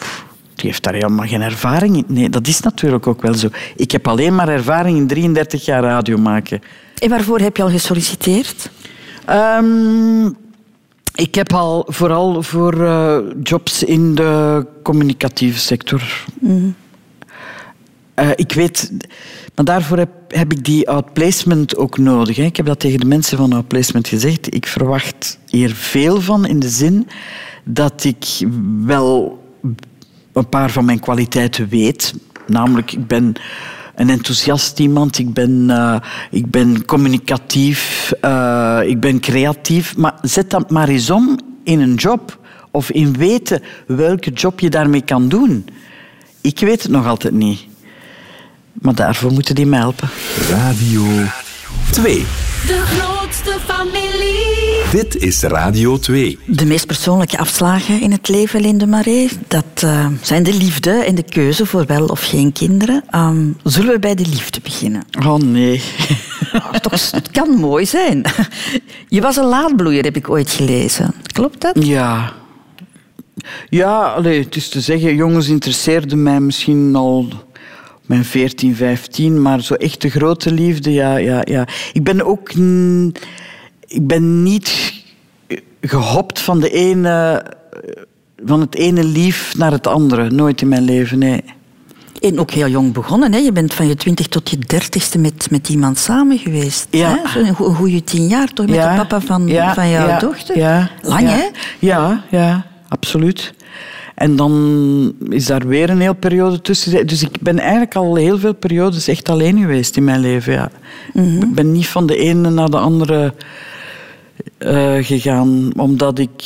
die 0.55 0.71
heeft 0.71 0.83
daar 0.83 0.95
helemaal 0.95 1.27
geen 1.27 1.43
ervaring 1.43 1.97
in. 1.97 2.05
Nee, 2.07 2.31
dat 2.31 2.47
is 2.47 2.61
natuurlijk 2.61 3.07
ook 3.07 3.23
wel 3.23 3.35
zo. 3.35 3.49
Ik 3.77 3.91
heb 3.91 4.09
alleen 4.09 4.35
maar 4.35 4.49
ervaring 4.49 4.97
in 4.97 5.07
33 5.07 5.65
jaar 5.65 5.83
radio 5.83 6.17
maken. 6.17 6.63
En 6.99 7.09
waarvoor 7.09 7.41
heb 7.41 7.57
je 7.57 7.63
al 7.63 7.71
gesolliciteerd? 7.71 8.71
Ehm, 9.27 10.27
ik 11.15 11.35
heb 11.35 11.53
al 11.53 11.87
vooral 11.89 12.43
voor 12.43 12.85
eh, 12.85 13.19
jobs 13.43 13.83
in 13.83 14.15
de 14.15 14.67
communicatieve 14.83 15.59
sector. 15.59 16.25
Eh, 18.15 18.31
ik 18.35 18.53
weet, 18.53 18.91
maar 19.55 19.65
daarvoor 19.65 19.99
heb, 19.99 20.11
heb 20.29 20.53
ik 20.53 20.65
die 20.65 20.89
outplacement 20.89 21.77
ook 21.77 21.99
nodig. 21.99 22.37
Hè. 22.37 22.43
Ik 22.43 22.57
heb 22.57 22.67
dat 22.67 22.81
tegen 22.81 23.01
de 23.01 23.07
mensen 23.07 23.39
van 23.39 23.53
outplacement 23.53 24.09
gezegd. 24.09 24.55
Ik 24.55 24.67
verwacht 24.67 25.39
hier 25.47 25.75
veel 25.75 26.21
van 26.21 26.47
in 26.47 26.59
de 26.59 26.69
zin 26.69 27.09
dat 27.65 28.05
ik 28.05 28.27
wel 28.85 29.43
een 30.33 30.49
paar 30.49 30.71
van 30.71 30.85
mijn 30.85 31.01
kwaliteiten 31.01 31.69
weet. 31.69 32.15
Namelijk, 32.47 32.93
ik 32.93 33.07
ben 33.07 33.35
een 33.95 34.11
enthousiast 34.11 34.79
iemand, 34.79 35.19
ik 35.19 35.33
ben, 35.33 35.71
eh, 35.71 35.97
ik 36.31 36.51
ben 36.51 36.85
communicatief, 36.85 38.13
eh, 38.21 38.81
ik 38.87 39.01
ben 39.01 39.21
creatief. 39.21 39.97
Maar 39.97 40.15
zet 40.23 40.51
dat 40.51 40.71
maar 40.71 40.89
eens 40.89 41.11
om 41.11 41.39
in 41.65 41.81
een 41.81 41.95
job 41.95 42.39
of 42.71 42.91
in 42.91 43.17
weten 43.17 43.63
welke 43.87 44.31
job 44.31 44.61
je 44.61 44.71
daarmee 44.71 45.03
kan 45.03 45.29
doen. 45.29 45.67
Ik 46.41 46.59
weet 46.59 46.83
het 46.83 46.93
nog 46.93 47.07
altijd 47.07 47.35
niet. 47.35 47.67
Maar 48.73 48.95
daarvoor 48.95 49.33
moeten 49.33 49.55
die 49.55 49.67
mij 49.67 49.79
helpen. 49.79 50.09
Radio 50.51 51.03
2. 51.91 52.25
De 52.67 53.14
familie. 53.51 54.83
Dit 54.91 55.17
is 55.17 55.43
Radio 55.43 55.99
2. 55.99 56.39
De 56.47 56.65
meest 56.65 56.87
persoonlijke 56.87 57.39
afslagen 57.39 58.01
in 58.01 58.13
het 58.13 58.29
leven, 58.29 58.61
Linde 58.61 58.87
Marais, 58.87 59.33
dat 59.49 59.65
eh, 59.75 60.07
zijn 60.23 60.43
de 60.43 60.55
liefde 60.55 60.91
en 60.91 61.15
de 61.15 61.23
keuze 61.23 61.67
voor 61.67 61.87
wel 61.87 62.07
of 62.07 62.21
geen 62.21 62.53
kinderen. 62.53 63.05
Ehm, 63.11 63.47
zullen 63.63 63.93
we 63.93 63.99
bij 63.99 64.15
de 64.15 64.27
liefde 64.27 64.61
beginnen? 64.63 65.03
Oh 65.27 65.37
nee. 65.37 65.83
Oh, 66.55 66.71
toch, 66.71 67.11
het 67.11 67.31
kan 67.31 67.51
mooi 67.51 67.87
zijn. 67.87 68.25
Je 69.09 69.21
was 69.21 69.37
een 69.37 69.45
laadbloeier, 69.45 70.05
heb 70.05 70.17
ik 70.17 70.31
ooit 70.31 70.51
gelezen. 70.51 71.15
Klopt 71.33 71.61
dat? 71.61 71.85
Ja. 71.85 72.33
Ja, 73.69 74.03
allee, 74.03 74.43
het 74.43 74.57
is 74.57 74.69
te 74.69 74.81
zeggen, 74.81 75.15
jongens 75.15 75.49
interesseerden 75.49 76.23
mij 76.23 76.41
misschien 76.41 76.97
al 76.97 77.29
mijn 78.07 78.25
14, 78.25 78.75
15, 78.77 79.43
maar 79.43 79.61
zo 79.63 79.75
echt 79.75 80.01
de 80.01 80.11
grote 80.11 80.53
liefde, 80.53 80.93
ja, 80.93 81.17
ja, 81.17 81.41
ja. 81.45 81.67
Ik 81.93 82.03
ben 82.05 82.27
ook 82.27 82.51
ik 83.87 84.07
ben 84.07 84.43
niet 84.43 84.93
gehopt 85.81 86.41
van, 86.41 86.61
de 86.61 86.71
ene, 86.71 87.45
van 88.45 88.61
het 88.61 88.75
ene 88.75 89.05
lief 89.05 89.55
naar 89.57 89.73
het 89.73 89.87
andere. 89.87 90.31
Nooit 90.31 90.61
in 90.61 90.69
mijn 90.69 90.83
leven, 90.85 91.19
nee. 91.19 91.45
En 92.21 92.39
ook 92.39 92.51
heel 92.51 92.69
jong 92.69 92.93
begonnen. 92.93 93.33
Hè? 93.33 93.39
Je 93.39 93.53
bent 93.53 93.75
van 93.75 93.87
je 93.87 93.95
twintig 93.95 94.27
tot 94.29 94.51
je 94.51 94.59
dertigste 94.59 95.19
met, 95.19 95.51
met 95.51 95.69
iemand 95.69 95.99
samen 95.99 96.39
geweest. 96.39 96.87
Ja. 96.91 97.21
Hè? 97.23 97.29
Zo 97.31 97.39
Een 97.39 97.55
go- 97.55 97.67
een 97.67 97.75
goede 97.75 98.05
tien 98.05 98.27
jaar 98.27 98.53
toch 98.53 98.67
met 98.67 98.75
de 98.81 98.93
papa 98.97 99.21
van, 99.21 99.47
ja, 99.47 99.75
van 99.75 99.91
jouw 99.91 100.09
ja, 100.09 100.19
dochter? 100.19 100.59
Ja, 100.59 100.91
Lang, 101.03 101.21
ja. 101.21 101.29
hè? 101.29 101.49
Ja, 101.79 102.25
ja, 102.31 102.67
absoluut. 102.89 103.55
En 104.15 104.37
dan 104.37 105.13
is 105.29 105.47
daar 105.47 105.67
weer 105.67 105.91
een 105.91 106.01
hele 106.01 106.15
periode 106.15 106.61
tussen. 106.61 107.07
Dus 107.07 107.23
ik 107.23 107.41
ben 107.41 107.59
eigenlijk 107.59 107.95
al 107.95 108.15
heel 108.17 108.39
veel 108.39 108.55
periodes 108.55 109.09
echt 109.09 109.29
alleen 109.29 109.59
geweest 109.59 109.97
in 109.97 110.05
mijn 110.05 110.21
leven. 110.21 110.53
Ja. 110.53 110.71
Mhm. 111.13 111.43
Ik 111.43 111.55
ben 111.55 111.73
niet 111.73 111.87
van 111.89 112.07
de 112.07 112.17
ene 112.17 112.51
naar 112.51 112.71
de 112.71 112.79
andere 112.79 113.35
eh, 114.59 114.95
gegaan, 115.01 115.73
omdat 115.77 116.19
ik... 116.19 116.43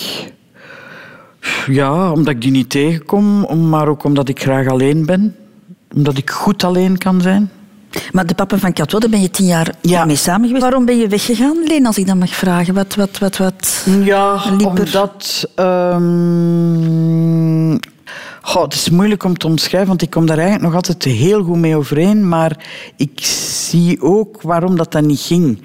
Ja, 1.66 2.12
omdat 2.12 2.34
ik 2.34 2.40
die 2.40 2.50
niet 2.50 2.70
tegenkom, 2.70 3.44
om- 3.44 3.68
maar 3.68 3.88
ook 3.88 4.04
omdat 4.04 4.28
ik 4.28 4.40
graag 4.42 4.66
alleen 4.66 5.06
ben. 5.06 5.36
Omdat 5.94 6.18
ik 6.18 6.30
goed 6.30 6.64
alleen 6.64 6.98
kan 6.98 7.20
zijn. 7.20 7.50
Maar 8.12 8.26
de 8.26 8.34
papa 8.34 8.58
van 8.58 8.72
Cato, 8.72 8.98
daar 8.98 9.10
ben 9.10 9.20
je 9.20 9.30
tien 9.30 9.46
jaar 9.46 9.74
Ja. 9.80 10.04
mee 10.04 10.16
samen 10.16 10.46
geweest. 10.46 10.62
Waarom 10.64 10.84
ben 10.84 10.98
je 10.98 11.08
weggegaan, 11.08 11.56
Leen, 11.64 11.86
als 11.86 11.98
ik 11.98 12.06
dat 12.06 12.16
mag 12.16 12.30
vragen? 12.34 12.74
Wat, 12.74 12.94
wat, 12.94 13.18
wat, 13.18 13.36
wat? 13.36 13.86
Ja, 14.04 14.42
liep 14.56 14.66
omdat... 14.66 15.48
ehm, 16.48 17.76
goh, 18.42 18.62
het 18.62 18.74
is 18.74 18.90
moeilijk 18.90 19.24
om 19.24 19.38
te 19.38 19.46
omschrijven, 19.46 19.88
want 19.88 20.02
ik 20.02 20.10
kom 20.10 20.26
daar 20.26 20.36
eigenlijk 20.38 20.66
nog 20.66 20.74
altijd 20.74 21.04
heel 21.04 21.42
goed 21.42 21.56
mee 21.56 21.76
overeen. 21.76 22.28
Maar 22.28 22.66
ik 22.96 23.20
zie 23.22 24.02
ook 24.02 24.42
waarom 24.42 24.76
dat, 24.76 24.92
dat 24.92 25.02
niet 25.04 25.20
ging. 25.20 25.62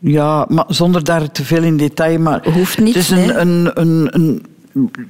Ja, 0.00 0.46
maar 0.48 0.64
zonder 0.68 1.04
daar 1.04 1.30
te 1.32 1.44
veel 1.44 1.62
in 1.62 1.76
detail. 1.76 2.18
Maar 2.18 2.48
Hoeft 2.52 2.78
niet, 2.80 2.94
Het 2.94 3.02
is 3.02 3.10
een, 3.10 3.18
nee. 3.26 3.36
een, 3.36 3.70
een, 3.80 4.08
een 4.12 4.42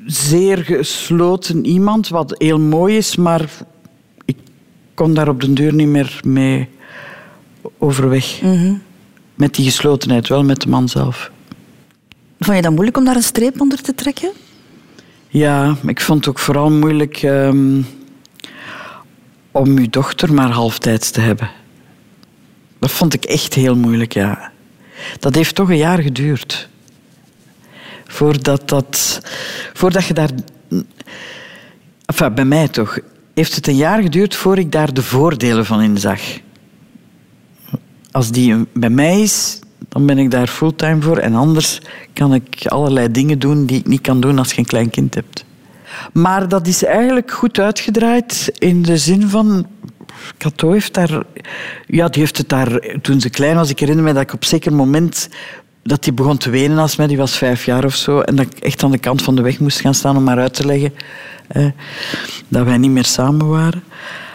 zeer 0.07 0.59
gesloten 0.59 1.65
iemand, 1.67 2.09
wat 2.09 2.35
heel 2.39 2.59
mooi 2.59 2.97
is, 2.97 3.17
maar 3.17 3.49
kon 5.01 5.15
daar 5.15 5.29
op 5.29 5.41
den 5.41 5.55
deur 5.55 5.75
niet 5.75 5.89
meer 5.89 6.21
mee 6.25 6.69
overweg. 7.79 8.41
Mhm. 8.43 8.75
Met 9.35 9.55
die 9.55 9.65
geslotenheid, 9.65 10.29
wel 10.29 10.45
met 10.45 10.61
de 10.61 10.69
man 10.69 10.89
zelf. 10.89 11.31
Vond 12.39 12.57
je 12.57 12.63
dat 12.63 12.73
moeilijk 12.73 12.97
om 12.97 13.05
daar 13.05 13.17
een 13.17 13.23
streep 13.23 13.61
onder 13.61 13.83
te 13.83 13.95
trekken? 13.95 14.31
Ja, 15.29 15.77
ik 15.87 16.01
vond 16.01 16.19
het 16.19 16.29
ook 16.29 16.39
vooral 16.39 16.71
moeilijk 16.71 17.17
ehm, 17.17 17.83
om 19.51 19.79
uw 19.79 19.91
dochter 19.91 20.35
maar 20.35 20.51
halftijds 20.51 21.11
te 21.11 21.21
hebben. 21.21 21.51
Dat 22.79 22.91
vond 22.91 23.15
ik 23.15 23.25
echt 23.25 23.55
heel 23.55 23.77
moeilijk, 23.77 24.13
ja. 24.13 24.53
Dat 25.19 25.35
heeft 25.35 25.55
toch 25.55 25.69
een 25.71 25.77
jaar 25.77 25.99
geduurd. 25.99 26.69
Voordat, 28.07 28.69
dat, 28.69 29.21
voordat 29.73 30.05
je 30.05 30.15
daar... 30.15 30.31
Enfin, 32.07 32.35
bij 32.35 32.45
mij 32.45 32.69
toch. 32.69 32.99
Heeft 33.41 33.55
het 33.55 33.67
een 33.67 33.77
jaar 33.77 34.03
geduurd 34.03 34.35
voor 34.35 34.59
ik 34.59 34.73
daar 34.73 34.95
de 34.95 35.03
voordelen 35.03 35.67
van 35.67 35.81
inzag. 35.81 36.21
Als 38.11 38.31
die 38.31 38.67
bij 38.73 38.91
mij 38.91 39.21
is, 39.21 39.59
dan 39.89 40.07
ben 40.07 40.19
ik 40.19 40.31
daar 40.31 40.47
fulltime 40.47 41.03
voor. 41.03 41.19
En 41.19 41.35
anders 41.35 41.81
kan 42.13 42.35
ik 42.35 42.67
allerlei 42.67 43.11
dingen 43.11 43.39
doen 43.39 43.67
die 43.67 43.79
ik 43.79 43.87
niet 43.87 44.01
kan 44.01 44.21
doen 44.21 44.39
als 44.39 44.53
je 44.53 44.59
een 44.59 44.67
klein 44.67 44.91
kind 44.91 45.15
hebt. 45.15 45.45
Maar 46.13 46.49
dat 46.49 46.67
is 46.67 46.85
eigenlijk 46.85 47.31
goed 47.31 47.59
uitgedraaid 47.59 48.53
in 48.59 48.83
de 48.83 48.97
zin 48.97 49.29
van... 49.29 49.67
Cato 50.39 50.73
heeft 50.73 50.95
daar... 50.95 51.23
Ja, 51.87 52.09
die 52.09 52.23
heeft 52.23 52.39
het 52.39 52.49
daar... 52.49 52.99
Toen 53.03 53.21
ze 53.21 53.31
klein 53.31 53.57
was, 53.57 53.71
ik 53.71 53.81
herinner 53.81 54.05
me 54.05 54.13
dat 54.13 54.23
ik 54.23 54.33
op 54.33 54.45
zeker 54.45 54.73
moment... 54.73 55.29
Dat 55.83 56.05
hij 56.05 56.15
begon 56.15 56.37
te 56.37 56.51
wenen 56.51 56.79
als 56.79 56.97
mij, 56.97 57.07
die 57.07 57.17
was 57.17 57.37
vijf 57.37 57.65
jaar 57.65 57.85
of 57.85 57.95
zo. 57.95 58.21
En 58.21 58.37
dat 58.37 58.47
ik 58.47 58.59
echt 58.59 58.83
aan 58.83 58.91
de 58.91 58.99
kant 58.99 59.23
van 59.23 59.37
de 59.37 59.43
weg 59.43 59.59
moest 59.59 59.81
gaan 59.81 59.95
staan 59.95 60.17
om 60.17 60.25
maar 60.25 60.39
uit 60.39 60.55
te 60.55 60.67
leggen 60.67 60.95
eh, 61.49 61.67
dat 62.49 62.65
wij 62.65 62.79
niet 62.79 62.91
meer 62.91 63.05
samen 63.05 63.49
waren. 63.49 63.83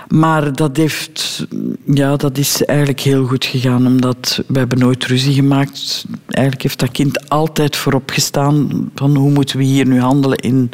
Maar 0.08 0.54
dat, 0.54 0.78
heeft, 0.78 1.48
ja, 1.86 2.16
dat 2.16 2.38
is 2.38 2.66
eigenlijk 2.66 3.00
heel 3.00 3.26
goed 3.26 3.46
gegaan, 3.46 3.88
omdat 3.88 4.44
we 4.48 4.58
hebben 4.58 4.80
nooit 4.80 5.06
ruzie 5.06 5.34
gemaakt. 5.34 6.06
Eigenlijk 6.28 6.64
heeft 6.64 6.80
dat 6.80 6.92
kind 6.92 7.30
altijd 7.30 7.76
voorop 7.76 8.10
gestaan 8.10 8.70
van 8.96 9.16
hoe 9.16 9.32
moeten 9.32 9.58
we 9.58 9.64
hier 9.64 9.88
nu 9.88 10.00
handelen 10.00 10.38
in, 10.38 10.72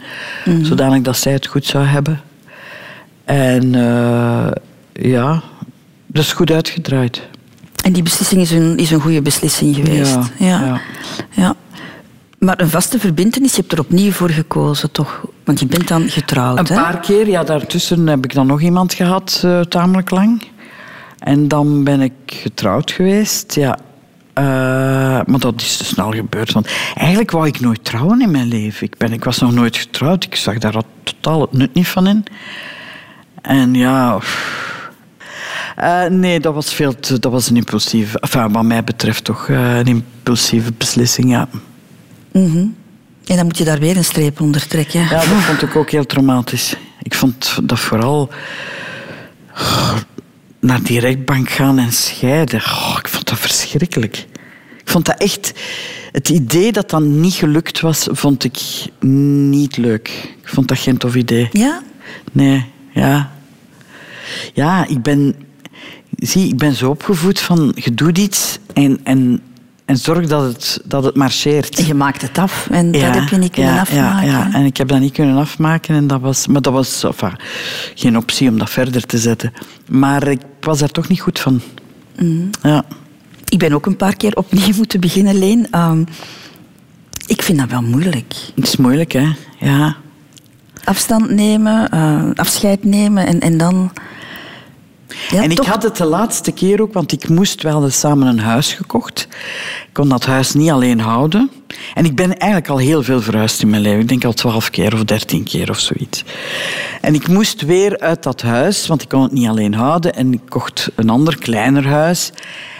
zodanig 0.62 1.02
dat 1.02 1.18
zij 1.18 1.32
het 1.32 1.48
goed 1.48 1.66
zou 1.66 1.86
hebben. 1.86 2.22
En 3.26 3.76
eh, 3.76 4.52
ja, 4.94 5.44
dat 6.06 6.24
is 6.24 6.34
goed 6.34 6.52
uitgedraaid. 6.52 7.30
En 7.82 7.94
die 7.94 8.04
beslissing 8.04 8.42
is 8.42 8.52
een, 8.52 8.78
is 8.78 8.92
een 8.92 9.02
goede 9.02 9.22
beslissing 9.22 9.76
geweest. 9.76 10.14
Ja, 10.14 10.24
ja. 10.38 10.66
ja. 10.66 10.82
ja. 11.30 11.56
Maar 12.40 12.60
een 12.60 12.70
vaste 12.70 13.00
verbintenis, 13.00 13.56
je 13.56 13.60
hebt 13.62 13.72
er 13.72 13.80
opnieuw 13.80 14.12
voor 14.12 14.30
gekozen, 14.30 14.92
toch? 14.92 15.26
Want 15.44 15.60
je 15.60 15.66
bent 15.66 15.88
dan 15.88 16.10
getrouwd, 16.10 16.60
Een 16.60 16.76
hè? 16.76 16.82
paar 16.82 17.00
keer, 17.00 17.28
ja, 17.28 17.44
daartussen 17.44 18.08
heb 18.08 18.24
ik 18.24 18.34
dan 18.34 18.48
nog 18.48 18.62
iemand 18.62 18.94
gehad, 18.94 19.42
eh, 19.46 19.60
tamelijk 19.60 20.10
lang. 20.10 20.44
En 21.20 21.48
dan 21.48 21.84
ben 21.84 22.02
ik 22.02 22.14
getrouwd 22.26 22.92
geweest, 22.92 23.56
ja. 23.56 23.78
Eh, 24.34 24.44
maar 25.26 25.40
dat 25.40 25.62
is 25.62 25.78
te 25.78 25.84
snel 25.84 26.12
gebeurd. 26.12 26.52
Want 26.52 26.68
eigenlijk 26.96 27.32
wou 27.32 27.48
ik 27.48 27.60
nooit 27.60 27.84
trouwen 27.84 28.22
in 28.22 28.32
mijn 28.32 28.48
leven. 28.48 28.88
Ik, 28.88 28.98
ben, 28.98 29.14
ik 29.14 29.24
was 29.24 29.40
nog 29.40 29.54
nooit 29.54 29.78
getrouwd. 29.78 30.24
Ik 30.24 30.36
zag 30.36 30.58
daar 30.58 30.82
totaal 31.04 31.42
het 31.42 31.54
nut 31.54 31.74
niet 31.74 31.88
van 31.88 32.08
in. 32.08 32.24
En 33.42 33.74
ja... 33.74 34.18
pff. 34.18 34.71
Eh, 35.76 36.06
nee, 36.06 36.40
dat 36.40 36.54
was, 36.54 36.74
veel 36.74 36.96
te, 37.00 37.20
dat 37.20 37.32
was 37.32 37.50
een 37.50 37.56
impulsieve... 37.56 38.20
Enfin, 38.20 38.52
wat 38.52 38.64
mij 38.64 38.84
betreft 38.84 39.24
toch 39.24 39.50
eh, 39.50 39.78
een 39.78 39.88
impulsieve 39.88 40.72
beslissing, 40.78 41.30
ja. 41.30 41.48
Mhm. 42.32 42.66
En 43.26 43.36
dan 43.36 43.46
moet 43.46 43.58
je 43.58 43.64
daar 43.64 43.80
weer 43.80 43.98
een 43.98 44.04
streep 44.04 44.42
onder 44.42 44.68
trekken. 44.68 45.02
Ja, 45.02 45.10
dat 45.10 45.24
vond 45.24 45.62
ik 45.62 45.76
ook 45.76 45.90
heel 45.90 46.06
traumatisch. 46.06 46.76
Ik 47.02 47.14
vond 47.14 47.60
dat 47.64 47.80
vooral 47.80 48.30
oh, 49.54 49.98
naar 50.60 50.84
die 50.84 51.00
rechtbank 51.00 51.50
gaan 51.50 51.80
en 51.80 51.92
scheiden. 51.92 52.60
Oh, 52.60 52.96
ik 53.00 53.08
vond 53.08 53.30
dat 53.30 53.40
verschrikkelijk. 53.40 54.28
Ik 54.78 54.90
vond 54.90 55.06
dat 55.06 55.18
echt... 55.18 55.54
Het 56.12 56.30
idee 56.30 56.72
dat 56.72 56.90
dat 56.90 57.02
niet 57.02 57.34
gelukt 57.34 57.80
was, 57.80 58.08
vond 58.12 58.44
ik 58.44 58.60
niet 59.00 59.78
leuk. 59.78 60.08
Ik 60.42 60.48
vond 60.48 60.68
dat 60.68 60.80
geen 60.80 60.98
tof 60.98 61.16
idee. 61.16 61.50
Ja? 61.52 61.82
Nee, 62.32 62.66
ja. 62.94 63.32
Ja, 64.54 64.88
ik 64.88 65.02
ben... 65.02 65.36
Zie, 66.22 66.48
ik 66.48 66.58
ben 66.58 66.76
zo 66.76 66.90
opgevoed 66.90 67.40
van... 67.40 67.72
Je 67.76 67.94
doet 67.94 68.18
iets 68.18 68.58
en, 68.74 69.00
en, 69.04 69.42
en 69.86 69.98
zorg 69.98 70.28
dat 70.28 70.44
het, 70.44 70.82
dat 70.86 71.04
het 71.04 71.16
marcheert. 71.16 71.78
En 71.78 71.86
je 71.86 71.94
maakt 71.94 72.22
het 72.22 72.38
af 72.38 72.68
en 72.72 72.92
dat 72.92 73.02
heb 73.02 73.28
je 73.28 73.38
niet 73.38 73.52
kunnen 73.52 73.74
ja, 73.74 73.82
afmaken. 73.82 74.28
Ja, 74.28 74.48
ja, 74.48 74.54
en 74.54 74.66
ik 74.66 74.78
heb 74.78 74.88
dat 74.88 75.00
niet 75.00 75.14
kunnen 75.14 75.38
afmaken. 75.38 75.96
En 75.96 76.08
dat 76.08 76.22
was, 76.22 76.48
maar 76.48 76.62
dat 76.62 76.74
was 76.74 77.04
enfin, 77.04 77.36
geen 77.96 78.18
optie 78.18 78.50
om 78.50 78.58
dat 78.58 78.70
verder 78.70 79.06
te 79.06 79.18
zetten. 79.18 79.54
Maar 79.90 80.28
ik 80.28 80.42
was 80.60 80.80
daar 80.80 80.90
toch 80.90 81.08
niet 81.08 81.22
goed 81.22 81.40
van. 81.40 81.62
Mhm. 82.18 82.48
Ja. 82.62 82.86
Ik 83.48 83.60
ben 83.60 83.74
ook 83.74 83.86
een 83.86 83.98
paar 83.98 84.16
keer 84.16 84.36
opnieuw 84.36 84.76
moeten 84.78 85.00
beginnen, 85.00 85.40
Leen. 85.40 85.68
Ehm, 85.72 86.04
ik 87.28 87.42
vind 87.42 87.60
dat 87.60 87.70
wel 87.70 87.82
moeilijk. 87.82 88.34
Het 88.56 88.68
is 88.68 88.76
moeilijk, 88.76 89.12
hè? 89.12 89.28
Ja. 89.60 89.96
Afstand 90.84 91.30
nemen, 91.30 91.90
eh, 91.90 92.30
afscheid 92.36 92.84
nemen 92.84 93.26
en, 93.26 93.40
en 93.40 93.58
dan 93.58 93.92
Ja, 95.30 95.44
en 95.44 95.52
ik 95.52 95.58
toch- 95.58 95.66
had 95.66 95.84
het 95.84 95.98
de 95.98 96.06
laatste 96.06 96.52
keer 96.52 96.82
ook, 96.82 96.94
want 96.94 97.12
ik 97.12 97.30
moest, 97.30 97.62
we 97.62 97.70
hadden 97.70 97.92
samen 97.92 98.28
een 98.28 98.40
huis 98.40 98.74
gekocht. 98.74 99.28
Ik 99.88 99.90
kon 99.94 100.10
dat 100.10 100.26
huis 100.26 100.54
niet 100.54 100.70
alleen 100.70 101.00
houden. 101.00 101.52
En 101.94 102.06
ik 102.06 102.16
ben 102.16 102.38
eigenlijk 102.38 102.72
al 102.72 102.78
heel 102.78 103.04
veel 103.04 103.22
verhuisd 103.22 103.62
in 103.62 103.70
mijn 103.70 103.82
leven. 103.82 104.00
Ik 104.00 104.08
denk 104.08 104.26
al 104.26 104.34
twaalf 104.34 104.70
keer 104.70 104.94
of 104.94 105.04
dertien 105.04 105.44
keer 105.44 105.70
of 105.70 105.80
zoiets. 105.80 106.24
En 107.02 107.14
ik 107.14 107.28
moest 107.28 107.62
weer 107.62 108.00
uit 108.00 108.24
dat 108.24 108.42
huis, 108.42 108.88
want 108.88 109.02
ik 109.02 109.10
kon 109.10 109.22
het 109.22 109.32
niet 109.32 109.48
alleen 109.48 109.74
houden. 109.74 110.14
En 110.16 110.34
ik 110.34 110.42
kocht 110.50 110.90
een 110.96 111.10
ander, 111.10 111.38
kleiner 111.38 111.88
huis. 111.88 112.32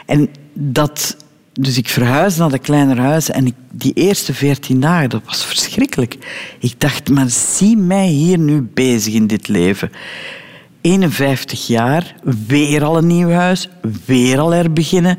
En 0.06 0.30
dat... 0.54 1.16
Dus 1.54 1.78
ik 1.78 1.88
verhuisde 1.90 2.40
naar 2.42 2.50
dat 2.50 2.62
kleiner 2.62 3.00
huis 3.00 3.30
en 3.30 3.46
ik, 3.46 3.54
die 3.72 3.94
eerste 3.94 4.34
veertien 4.34 4.80
dagen, 4.80 5.10
dat 5.10 5.22
was 5.26 5.46
verschrikkelijk. 5.46 6.18
Ik 6.60 6.74
dacht, 6.78 7.10
maar 7.10 7.30
zie 7.30 7.78
mij 7.78 8.08
hier 8.08 8.38
nu 8.38 8.62
bezig 8.74 9.14
in 9.14 9.28
dit 9.28 9.48
leven. 9.48 9.92
51 10.82 11.68
jaar, 11.68 12.16
weer 12.48 12.84
al 12.84 12.98
een 12.98 13.08
nieuw 13.08 13.30
huis, 13.30 13.70
weer 14.06 14.40
al 14.40 14.52
herbeginnen. 14.52 15.18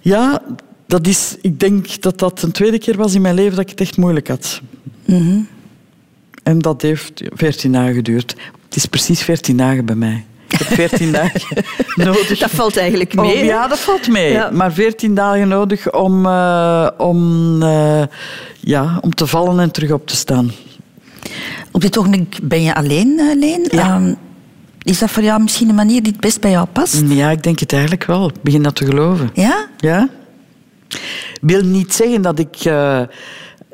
Ja, 0.00 0.42
dat 0.86 1.06
is, 1.06 1.36
ik 1.40 1.60
denk 1.60 2.02
dat 2.02 2.18
dat 2.18 2.42
een 2.42 2.52
tweede 2.52 2.78
keer 2.78 2.96
was 2.96 3.14
in 3.14 3.22
mijn 3.22 3.34
leven 3.34 3.50
dat 3.50 3.64
ik 3.64 3.70
het 3.70 3.80
echt 3.80 3.96
moeilijk 3.96 4.28
had. 4.28 4.60
En 6.42 6.58
dat 6.58 6.82
heeft 6.82 7.22
14 7.34 7.72
dagen 7.72 7.94
geduurd. 7.94 8.34
Het 8.64 8.76
is 8.76 8.86
precies 8.86 9.22
14 9.22 9.56
dagen 9.56 9.84
bij 9.84 9.94
mij. 9.94 10.24
Ik 10.48 10.58
heb 10.58 10.66
14 10.66 11.12
dagen 11.22 11.64
nodig. 11.94 12.38
Dat 12.38 12.50
valt 12.50 12.76
eigenlijk 12.76 13.14
mee. 13.14 13.44
ja, 13.44 13.68
dat 13.68 13.78
valt 13.78 14.08
mee. 14.08 14.32
Ja. 14.32 14.50
Maar 14.50 14.72
14 14.72 15.14
dagen 15.14 15.48
nodig 15.48 15.92
om, 15.92 16.26
eh, 16.26 16.88
om, 16.98 17.62
eh, 17.62 18.02
ja, 18.60 18.98
om 19.00 19.14
te 19.14 19.26
vallen 19.26 19.60
en 19.60 19.70
terug 19.70 19.90
op 19.90 20.06
te 20.06 20.16
staan. 20.16 20.52
Op 21.70 21.80
dit 21.80 21.98
ogenblik 21.98 22.38
ben 22.42 22.62
je 22.62 22.74
alleen, 22.74 23.18
eh, 23.18 23.38
Leen. 23.38 23.66
Ja. 23.70 23.94
Ehm, 23.94 24.14
is 24.84 24.98
dat 24.98 25.10
voor 25.10 25.22
jou 25.22 25.42
misschien 25.42 25.68
een 25.68 25.74
manier 25.74 26.02
die 26.02 26.12
het 26.12 26.20
best 26.20 26.40
bij 26.40 26.50
jou 26.50 26.66
past? 26.66 27.02
Ja, 27.06 27.30
ik 27.30 27.42
denk 27.42 27.58
het 27.58 27.72
eigenlijk 27.72 28.04
wel. 28.04 28.28
Ik 28.28 28.42
begin 28.42 28.62
dat 28.62 28.74
te 28.74 28.84
geloven. 28.84 29.30
Ja? 29.34 29.66
Ja? 29.76 30.08
wil 31.40 31.62
niet 31.62 31.94
zeggen 31.94 32.22
dat 32.22 32.38
ik 32.38 32.56
eh, 32.56 33.00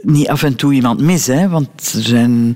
niet 0.00 0.28
af 0.28 0.42
en 0.42 0.54
toe 0.54 0.72
iemand 0.72 1.00
mis, 1.00 1.26
hè, 1.26 1.48
want 1.48 1.68
er 1.94 2.02
zijn, 2.02 2.54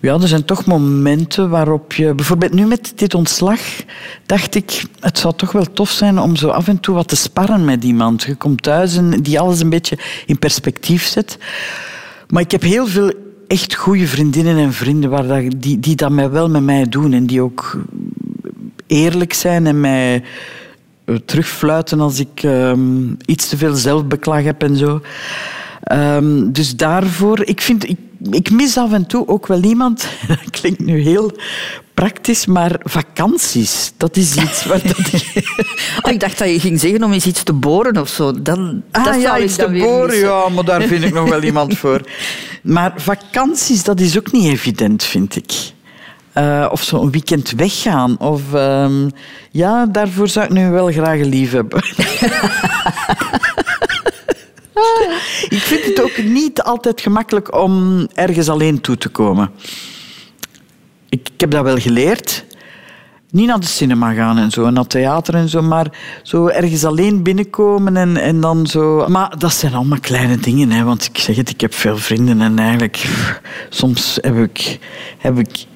ja, 0.00 0.14
er 0.14 0.28
zijn 0.28 0.44
toch 0.44 0.64
momenten 0.64 1.50
waarop 1.50 1.92
je... 1.92 2.14
Bijvoorbeeld 2.14 2.52
nu 2.52 2.66
met 2.66 2.92
dit 2.96 3.14
ontslag 3.14 3.60
dacht 4.26 4.54
ik, 4.54 4.84
het 5.00 5.18
zou 5.18 5.34
toch 5.36 5.52
wel 5.52 5.72
tof 5.72 5.90
zijn 5.90 6.18
om 6.18 6.36
zo 6.36 6.48
af 6.48 6.68
en 6.68 6.80
toe 6.80 6.94
wat 6.94 7.08
te 7.08 7.16
sparren 7.16 7.64
met 7.64 7.84
iemand. 7.84 8.22
Je 8.22 8.34
komt 8.34 8.62
thuis 8.62 8.96
en 8.96 9.10
die 9.10 9.40
alles 9.40 9.60
een 9.60 9.70
beetje 9.70 9.98
in 10.26 10.38
perspectief 10.38 11.04
zet. 11.04 11.38
Maar 12.28 12.42
ik 12.42 12.50
heb 12.50 12.62
heel 12.62 12.86
veel 12.86 13.12
echt 13.46 13.74
goede 13.74 14.06
vriendinnen 14.06 14.56
en 14.56 14.72
vrienden 14.72 15.10
waar 15.10 15.26
dat, 15.26 15.42
die, 15.56 15.80
die 15.80 15.96
dat 15.96 16.10
mij 16.10 16.30
wel 16.30 16.48
met 16.48 16.62
mij 16.62 16.88
doen 16.88 17.12
en 17.12 17.26
die 17.26 17.42
ook 17.42 17.76
eerlijk 18.86 19.32
zijn 19.32 19.66
en 19.66 19.80
mij 19.80 20.22
eh, 21.04 21.14
terugfluiten 21.14 22.00
als 22.00 22.18
ik 22.18 22.42
ehm, 22.42 23.12
iets 23.24 23.48
te 23.48 23.56
veel 23.56 23.74
zelfbeklag 23.74 24.42
heb 24.42 24.62
en 24.62 24.76
zo. 24.76 25.00
Ehm, 25.82 26.52
dus 26.52 26.76
daarvoor, 26.76 27.44
ik 27.44 27.60
vind, 27.60 27.88
ik, 27.88 27.98
ik 28.30 28.50
mis 28.50 28.76
af 28.76 28.92
en 28.92 29.06
toe 29.06 29.28
ook 29.28 29.46
wel 29.46 29.62
iemand, 29.62 30.06
dat 30.28 30.50
klinkt 30.50 30.80
nu 30.80 31.00
heel 31.00 31.32
praktisch, 31.94 32.46
maar 32.46 32.80
vakanties, 32.82 33.92
dat 33.96 34.16
is 34.16 34.36
iets 34.36 34.64
waar 34.64 34.82
dat 34.82 34.98
ik... 34.98 35.42
Oh, 36.02 36.12
ik 36.12 36.20
dacht 36.20 36.38
dat 36.38 36.48
je 36.48 36.60
ging 36.60 36.80
zeggen 36.80 37.02
om 37.02 37.12
eens 37.12 37.26
iets 37.26 37.42
te 37.42 37.52
boren 37.52 37.96
of 38.00 38.08
zo. 38.08 38.42
Dan, 38.42 38.82
Ah 38.90 39.04
dat 39.04 39.14
ja, 39.14 39.20
zou 39.20 39.38
ik 39.38 39.44
iets 39.44 39.56
dan 39.56 39.72
te 39.72 39.78
boren, 39.78 40.06
missen. 40.06 40.28
ja, 40.28 40.48
maar 40.48 40.64
daar 40.64 40.82
vind 40.82 41.04
ik 41.04 41.14
nog 41.14 41.28
wel 41.28 41.42
iemand 41.42 41.78
voor. 41.82 42.00
Maar 42.62 42.92
vakanties, 42.96 43.82
dat 43.82 44.00
is 44.00 44.18
ook 44.18 44.32
niet 44.32 44.52
evident, 44.52 45.04
vind 45.04 45.36
ik. 45.36 45.52
Eh, 46.32 46.68
of 46.70 46.82
zo 46.82 47.02
een 47.02 47.10
weekend 47.10 47.50
weggaan. 47.50 48.18
Of, 48.18 48.54
ehm, 48.54 49.08
ja, 49.50 49.86
daarvoor 49.86 50.28
zou 50.28 50.46
ik 50.46 50.52
nu 50.52 50.70
wel 50.70 50.92
graag 50.92 51.18
een 51.20 51.28
lief 51.28 51.52
hebben. 51.52 51.82
ik 55.56 55.62
vind 55.62 55.84
het 55.84 56.02
ook 56.02 56.22
niet 56.22 56.62
altijd 56.62 57.00
gemakkelijk 57.00 57.54
om 57.54 58.06
ergens 58.14 58.48
alleen 58.48 58.80
toe 58.80 58.96
te 58.96 59.08
komen. 59.08 59.50
Ik, 61.08 61.28
heb 61.36 61.50
dat 61.50 61.62
wel 61.62 61.78
geleerd. 61.78 62.44
Niet 63.30 63.46
naar 63.46 63.60
de 63.60 63.66
cinema 63.66 64.12
gaan 64.12 64.38
en 64.38 64.50
zo, 64.50 64.70
naar 64.70 64.86
theater 64.86 65.34
en 65.34 65.48
zo, 65.48 65.62
maar 65.62 65.98
zo 66.22 66.46
ergens 66.46 66.84
alleen 66.84 67.22
binnenkomen 67.22 67.96
en, 67.96 68.16
en 68.16 68.40
dan 68.40 68.66
zo. 68.66 69.08
Maar 69.08 69.38
dat 69.38 69.52
zijn 69.52 69.74
allemaal 69.74 70.00
kleine 70.00 70.36
dingen, 70.36 70.70
hè, 70.70 70.84
want 70.84 71.04
ik 71.04 71.18
zeg 71.18 71.36
het, 71.36 71.50
ik 71.50 71.60
heb 71.60 71.74
veel 71.74 71.98
vrienden 71.98 72.40
en 72.40 72.58
eigenlijk 72.58 73.04
soms 73.68 74.18
heb 74.20 74.36
ik, 74.36 74.78
heb 75.18 75.38
ik 75.38 75.66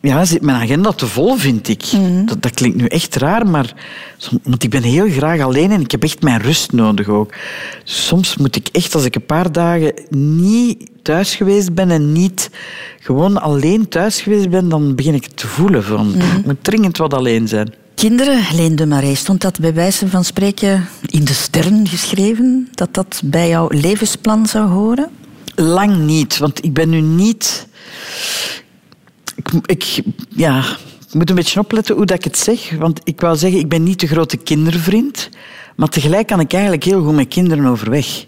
ja, 0.00 0.24
zit 0.24 0.42
mijn 0.42 0.62
agenda 0.62 0.92
te 0.92 1.06
vol, 1.06 1.36
vind 1.36 1.68
ik. 1.68 1.84
dat, 2.26 2.42
dat 2.42 2.54
klinkt 2.54 2.76
nu 2.76 2.86
echt 2.86 3.16
raar, 3.16 3.46
maar 3.46 3.74
want 4.42 4.62
ik 4.62 4.70
ben 4.70 4.82
heel 4.82 5.08
graag 5.08 5.40
alleen 5.40 5.70
en 5.70 5.80
ik 5.80 5.90
heb 5.90 6.02
echt 6.02 6.22
mijn 6.22 6.40
rust 6.40 6.72
nodig 6.72 7.08
ook. 7.08 7.32
Soms 7.84 8.36
moet 8.36 8.56
ik 8.56 8.68
echt, 8.72 8.94
als 8.94 9.04
ik 9.04 9.14
een 9.14 9.26
paar 9.26 9.52
dagen 9.52 9.92
niet 10.10 10.90
thuis 11.02 11.34
geweest 11.34 11.74
ben 11.74 11.90
en 11.90 12.12
niet 12.12 12.50
gewoon 13.00 13.40
alleen 13.40 13.88
thuis 13.88 14.20
geweest 14.20 14.50
ben, 14.50 14.68
dan 14.68 14.94
begin 14.94 15.14
ik 15.14 15.24
het 15.24 15.36
te 15.36 15.46
voelen 15.46 15.84
van, 15.84 16.14
ik 16.14 16.46
moet 16.46 16.64
dringend 16.64 16.96
wat 16.96 17.14
alleen 17.14 17.48
zijn. 17.48 17.74
Kinderen, 17.94 18.42
Leen 18.54 18.76
de 18.76 18.86
Marais, 18.86 19.18
stond 19.18 19.40
dat 19.40 19.60
bij 19.60 19.74
wijze 19.74 20.08
van 20.08 20.24
spreken 20.24 20.88
in 21.06 21.24
de 21.24 21.32
sterren 21.32 21.88
geschreven? 21.88 22.68
Dat 22.74 22.94
dat 22.94 23.20
bij 23.24 23.48
jouw 23.48 23.66
levensplan 23.70 24.46
zou 24.46 24.68
horen? 24.68 25.08
Lang 25.54 25.96
niet, 25.96 26.38
want 26.38 26.64
ik 26.64 26.72
ben 26.72 26.88
nu 26.88 27.00
niet... 27.00 27.66
Ik, 29.36 29.48
ik, 29.66 30.02
ja, 30.28 30.58
ik 31.08 31.14
moet 31.14 31.30
een 31.30 31.36
beetje 31.36 31.60
opletten 31.60 31.96
hoe 31.96 32.06
dat 32.06 32.16
ik 32.16 32.24
het 32.24 32.38
zeg. 32.38 32.70
Want 32.78 33.00
ik 33.04 33.20
wou 33.20 33.36
zeggen, 33.36 33.60
ik 33.60 33.68
ben 33.68 33.82
niet 33.82 34.00
de 34.00 34.06
grote 34.06 34.36
kindervriend. 34.36 35.28
Maar 35.76 35.88
tegelijk 35.88 36.26
kan 36.26 36.40
ik 36.40 36.52
eigenlijk 36.52 36.84
heel 36.84 37.04
goed 37.04 37.14
met 37.14 37.28
kinderen 37.28 37.66
overweg. 37.66 38.26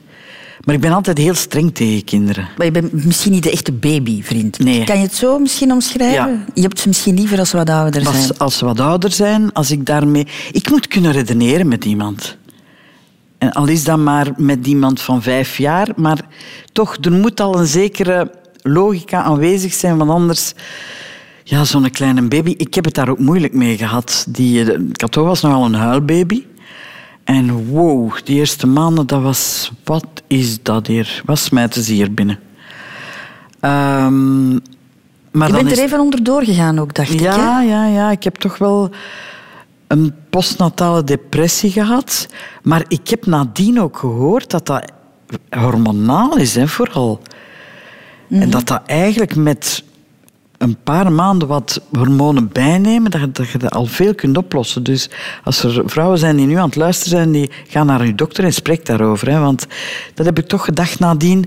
Maar 0.65 0.75
ik 0.75 0.81
ben 0.81 0.93
altijd 0.93 1.19
heel 1.19 1.35
streng 1.35 1.75
tegen 1.75 2.05
kinderen. 2.05 2.49
Maar 2.57 2.67
je 2.67 2.73
bent 2.73 3.05
misschien 3.05 3.33
niet 3.33 3.43
de 3.43 3.51
echte 3.51 3.73
babyvriend. 3.73 4.59
Nee. 4.59 4.85
Kan 4.85 4.97
je 4.97 5.03
het 5.03 5.15
zo 5.15 5.39
misschien 5.39 5.73
omschrijven? 5.73 6.31
Ja. 6.31 6.45
Je 6.55 6.63
hebt 6.63 6.81
ze 6.81 6.89
misschien 6.89 7.15
liever 7.15 7.39
als 7.39 7.51
ze 7.51 7.57
wat 7.57 7.71
ouder 7.71 8.03
zijn. 8.03 8.15
Als, 8.15 8.39
als 8.39 8.59
ze 8.59 8.65
wat 8.65 8.81
ouder 8.81 9.13
zijn, 9.13 9.53
als 9.53 9.71
ik 9.71 9.87
daarmee... 9.87 10.27
Ik 10.53 10.71
moet 10.71 10.87
kunnen 10.87 11.13
redeneren 11.13 11.69
met 11.69 11.85
iemand. 11.85 12.37
En 13.39 13.53
al 13.53 13.67
is 13.67 13.85
dat 13.85 13.99
maar 13.99 14.33
met 14.37 14.67
iemand 14.67 15.01
van 15.01 15.23
vijf 15.23 15.59
jaar, 15.59 15.89
maar 15.97 16.19
toch, 16.73 16.97
er 17.01 17.13
moet 17.13 17.41
al 17.41 17.59
een 17.59 17.67
zekere 17.67 18.31
logica 18.63 19.23
aanwezig 19.23 19.73
zijn, 19.73 19.97
want 19.97 20.11
anders... 20.11 20.55
Ja, 21.45 21.65
zo'n 21.65 21.91
kleine 21.91 22.23
baby, 22.23 22.55
ik 22.57 22.75
heb 22.75 22.85
het 22.85 22.95
daar 22.95 23.09
ook 23.09 23.19
moeilijk 23.19 23.53
mee 23.53 23.77
gehad. 23.77 24.27
Die, 24.29 24.93
Cato 24.93 25.25
was 25.25 25.41
nogal 25.41 25.65
een 25.65 25.75
huilbaby. 25.75 26.45
En 27.25 27.67
wow, 27.67 28.13
die 28.25 28.37
eerste 28.37 28.67
maanden, 28.67 29.07
dat 29.07 29.23
was... 29.23 29.73
Wat 29.85 30.07
is 30.27 30.63
dat 30.63 30.87
hier? 30.87 31.23
Wat 31.25 31.39
smijten 31.39 31.83
ze 31.83 31.93
hier 31.93 32.15
binnen? 32.15 32.39
Ehm, 33.61 34.51
maar 34.51 35.47
je 35.47 35.53
dan 35.53 35.65
bent 35.65 35.71
er 35.79 35.85
even 35.85 36.01
onderdoor 36.01 36.45
gegaan 36.45 36.79
ook, 36.79 36.95
dacht 36.95 37.11
ik. 37.11 37.21
ja, 37.21 37.61
Hè? 37.61 37.69
ja, 37.69 37.87
ja. 37.87 38.11
Ik 38.11 38.25
heb 38.25 38.37
toch 38.37 38.59
wel 38.59 38.91
een 39.87 40.15
postnatale 40.31 41.05
depressie 41.05 41.71
gehad. 41.71 42.29
Maar 42.63 42.85
ik 42.89 43.09
heb 43.09 43.27
nadien 43.27 43.81
ook 43.81 43.99
gehoord 43.99 44.51
dat 44.51 44.67
dat 44.67 44.93
hormonaal 45.51 46.37
is, 46.37 46.55
hè, 46.55 46.69
vooral. 46.69 47.21
En 48.31 48.51
dat 48.51 48.67
dat 48.67 48.83
eigenlijk 48.87 49.37
met 49.37 49.83
een 50.59 50.77
paar 50.85 51.13
maanden 51.13 51.49
wat 51.49 51.81
hormonen 51.93 52.49
bijnemen, 52.53 53.11
dat, 53.11 53.21
je- 53.21 53.31
dat 53.33 53.49
je 53.49 53.59
dat 53.59 53.73
al 53.75 53.87
veel 53.87 54.15
kunt 54.15 54.37
oplossen. 54.37 54.83
Dus 54.83 55.11
als 55.45 55.63
er 55.65 55.83
vrouwen 55.87 56.19
zijn 56.19 56.37
die 56.37 56.47
nu 56.47 56.55
aan 56.57 56.67
het 56.67 56.77
luisteren 56.77 57.19
zijn, 57.19 57.33
die 57.33 57.51
gaan 57.69 57.87
naar 57.87 58.01
hun 58.01 58.17
dokter 58.17 58.45
en 58.45 58.53
spreek 58.53 58.87
daarover. 58.87 59.31
Hè, 59.31 59.39
want 59.41 59.67
dat 60.15 60.27
heb 60.27 60.39
ik 60.39 60.47
toch 60.47 60.65
gedacht 60.65 60.99
nadien, 60.99 61.45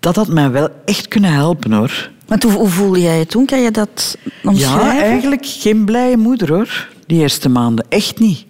dat 0.00 0.16
had 0.16 0.28
mij 0.28 0.50
wel 0.50 0.68
echt 0.84 1.08
kunnen 1.08 1.32
helpen, 1.32 1.72
hoor. 1.72 2.10
Want 2.26 2.42
hoe, 2.42 2.52
hoe 2.52 2.68
voelde 2.68 3.00
jij 3.00 3.18
het 3.18 3.30
toen? 3.30 3.46
Kan 3.46 3.60
je 3.62 3.70
dat 3.70 4.18
omschrijven? 4.42 4.84
Ja, 4.94 5.00
eigenlijk 5.02 5.46
geen 5.46 5.84
blije 5.84 6.16
moeder 6.16 6.48
hoor, 6.52 6.88
die 7.06 7.20
eerste 7.20 7.48
maanden. 7.48 7.84
Echt 7.88 8.18
niet. 8.18 8.44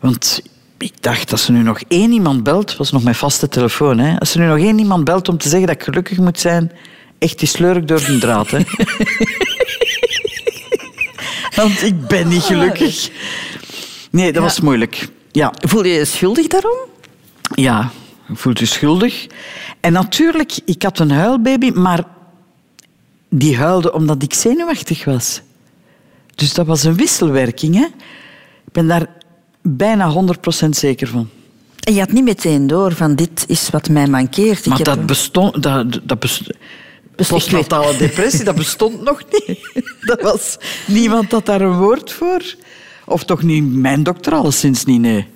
Want 0.00 0.42
ik 0.78 0.92
dacht, 1.00 1.32
als 1.32 1.46
er 1.46 1.52
nu 1.52 1.62
nog 1.62 1.80
één 1.88 2.12
iemand 2.12 2.42
belt, 2.42 2.76
was 2.76 2.90
nog 2.92 3.02
mijn 3.02 3.14
vaste 3.14 3.48
telefoon, 3.48 3.98
hè. 3.98 4.18
Als 4.18 4.34
er 4.34 4.40
nu 4.40 4.46
nog 4.46 4.58
één 4.58 4.78
iemand 4.78 5.04
belt 5.04 5.28
om 5.28 5.38
te 5.38 5.48
zeggen 5.48 5.66
dat 5.66 5.76
ik 5.76 5.82
gelukkig 5.82 6.18
moet 6.18 6.40
zijn, 6.40 6.72
echt, 7.18 7.38
die 7.38 7.48
sleur 7.48 7.76
ik 7.76 7.88
door 7.88 8.04
de 8.04 8.18
draad, 8.18 8.50
hè. 8.50 8.58
Want 11.56 11.82
ik 11.82 12.06
ben 12.06 12.28
niet 12.28 12.42
gelukkig. 12.42 13.10
Nee, 14.10 14.32
dat 14.32 14.42
was 14.42 14.60
moeilijk. 14.60 15.08
Ja, 15.32 15.52
Voel 15.60 15.84
je 15.84 15.92
je 15.92 16.04
schuldig 16.04 16.46
daarom? 16.46 16.76
ja, 17.54 17.90
voelt 18.34 18.58
je 18.58 18.66
schuldig. 18.66 19.26
En 19.80 19.92
natuurlijk, 19.92 20.58
ik 20.64 20.82
had 20.82 20.98
een 20.98 21.10
huilbaby, 21.10 21.70
maar 21.70 22.04
die 23.30 23.56
huilde 23.56 23.92
omdat 23.92 24.22
ik 24.22 24.34
zenuwachtig 24.34 25.04
was. 25.04 25.40
Dus 26.34 26.54
dat 26.54 26.66
was 26.66 26.84
een 26.84 26.96
wisselwerking. 26.96 27.74
Hè? 27.74 27.84
Ik 28.66 28.72
ben 28.72 28.86
daar 28.86 29.06
bijna 29.62 30.14
100% 30.64 30.68
zeker 30.68 31.08
van. 31.08 31.28
En 31.80 31.94
je 31.94 32.00
had 32.00 32.12
niet 32.12 32.24
meteen 32.24 32.66
door 32.66 32.92
van 32.92 33.14
dit 33.14 33.44
is 33.46 33.70
wat 33.70 33.88
mij 33.88 34.06
mankeert. 34.06 34.66
Maar 34.66 34.82
dat 34.82 35.06
bestond... 35.06 35.62
Dat, 35.62 36.00
dat 36.02 36.18
bestond 36.18 36.52
postnatale 37.26 37.96
depressie, 37.96 38.44
dat 38.44 38.54
bestond 38.54 39.02
nog 39.10 39.22
niet. 39.30 39.58
Dat 40.00 40.22
was 40.22 40.58
niemand 40.86 41.32
had 41.32 41.46
daar 41.46 41.60
een 41.60 41.78
woord 41.78 42.12
voor. 42.12 42.54
Of 43.04 43.24
toch 43.24 43.42
niet 43.42 43.72
mijn 43.72 44.02
dokter, 44.02 44.32
alleszins 44.32 44.84
niet, 44.84 45.00
nee. 45.00 45.26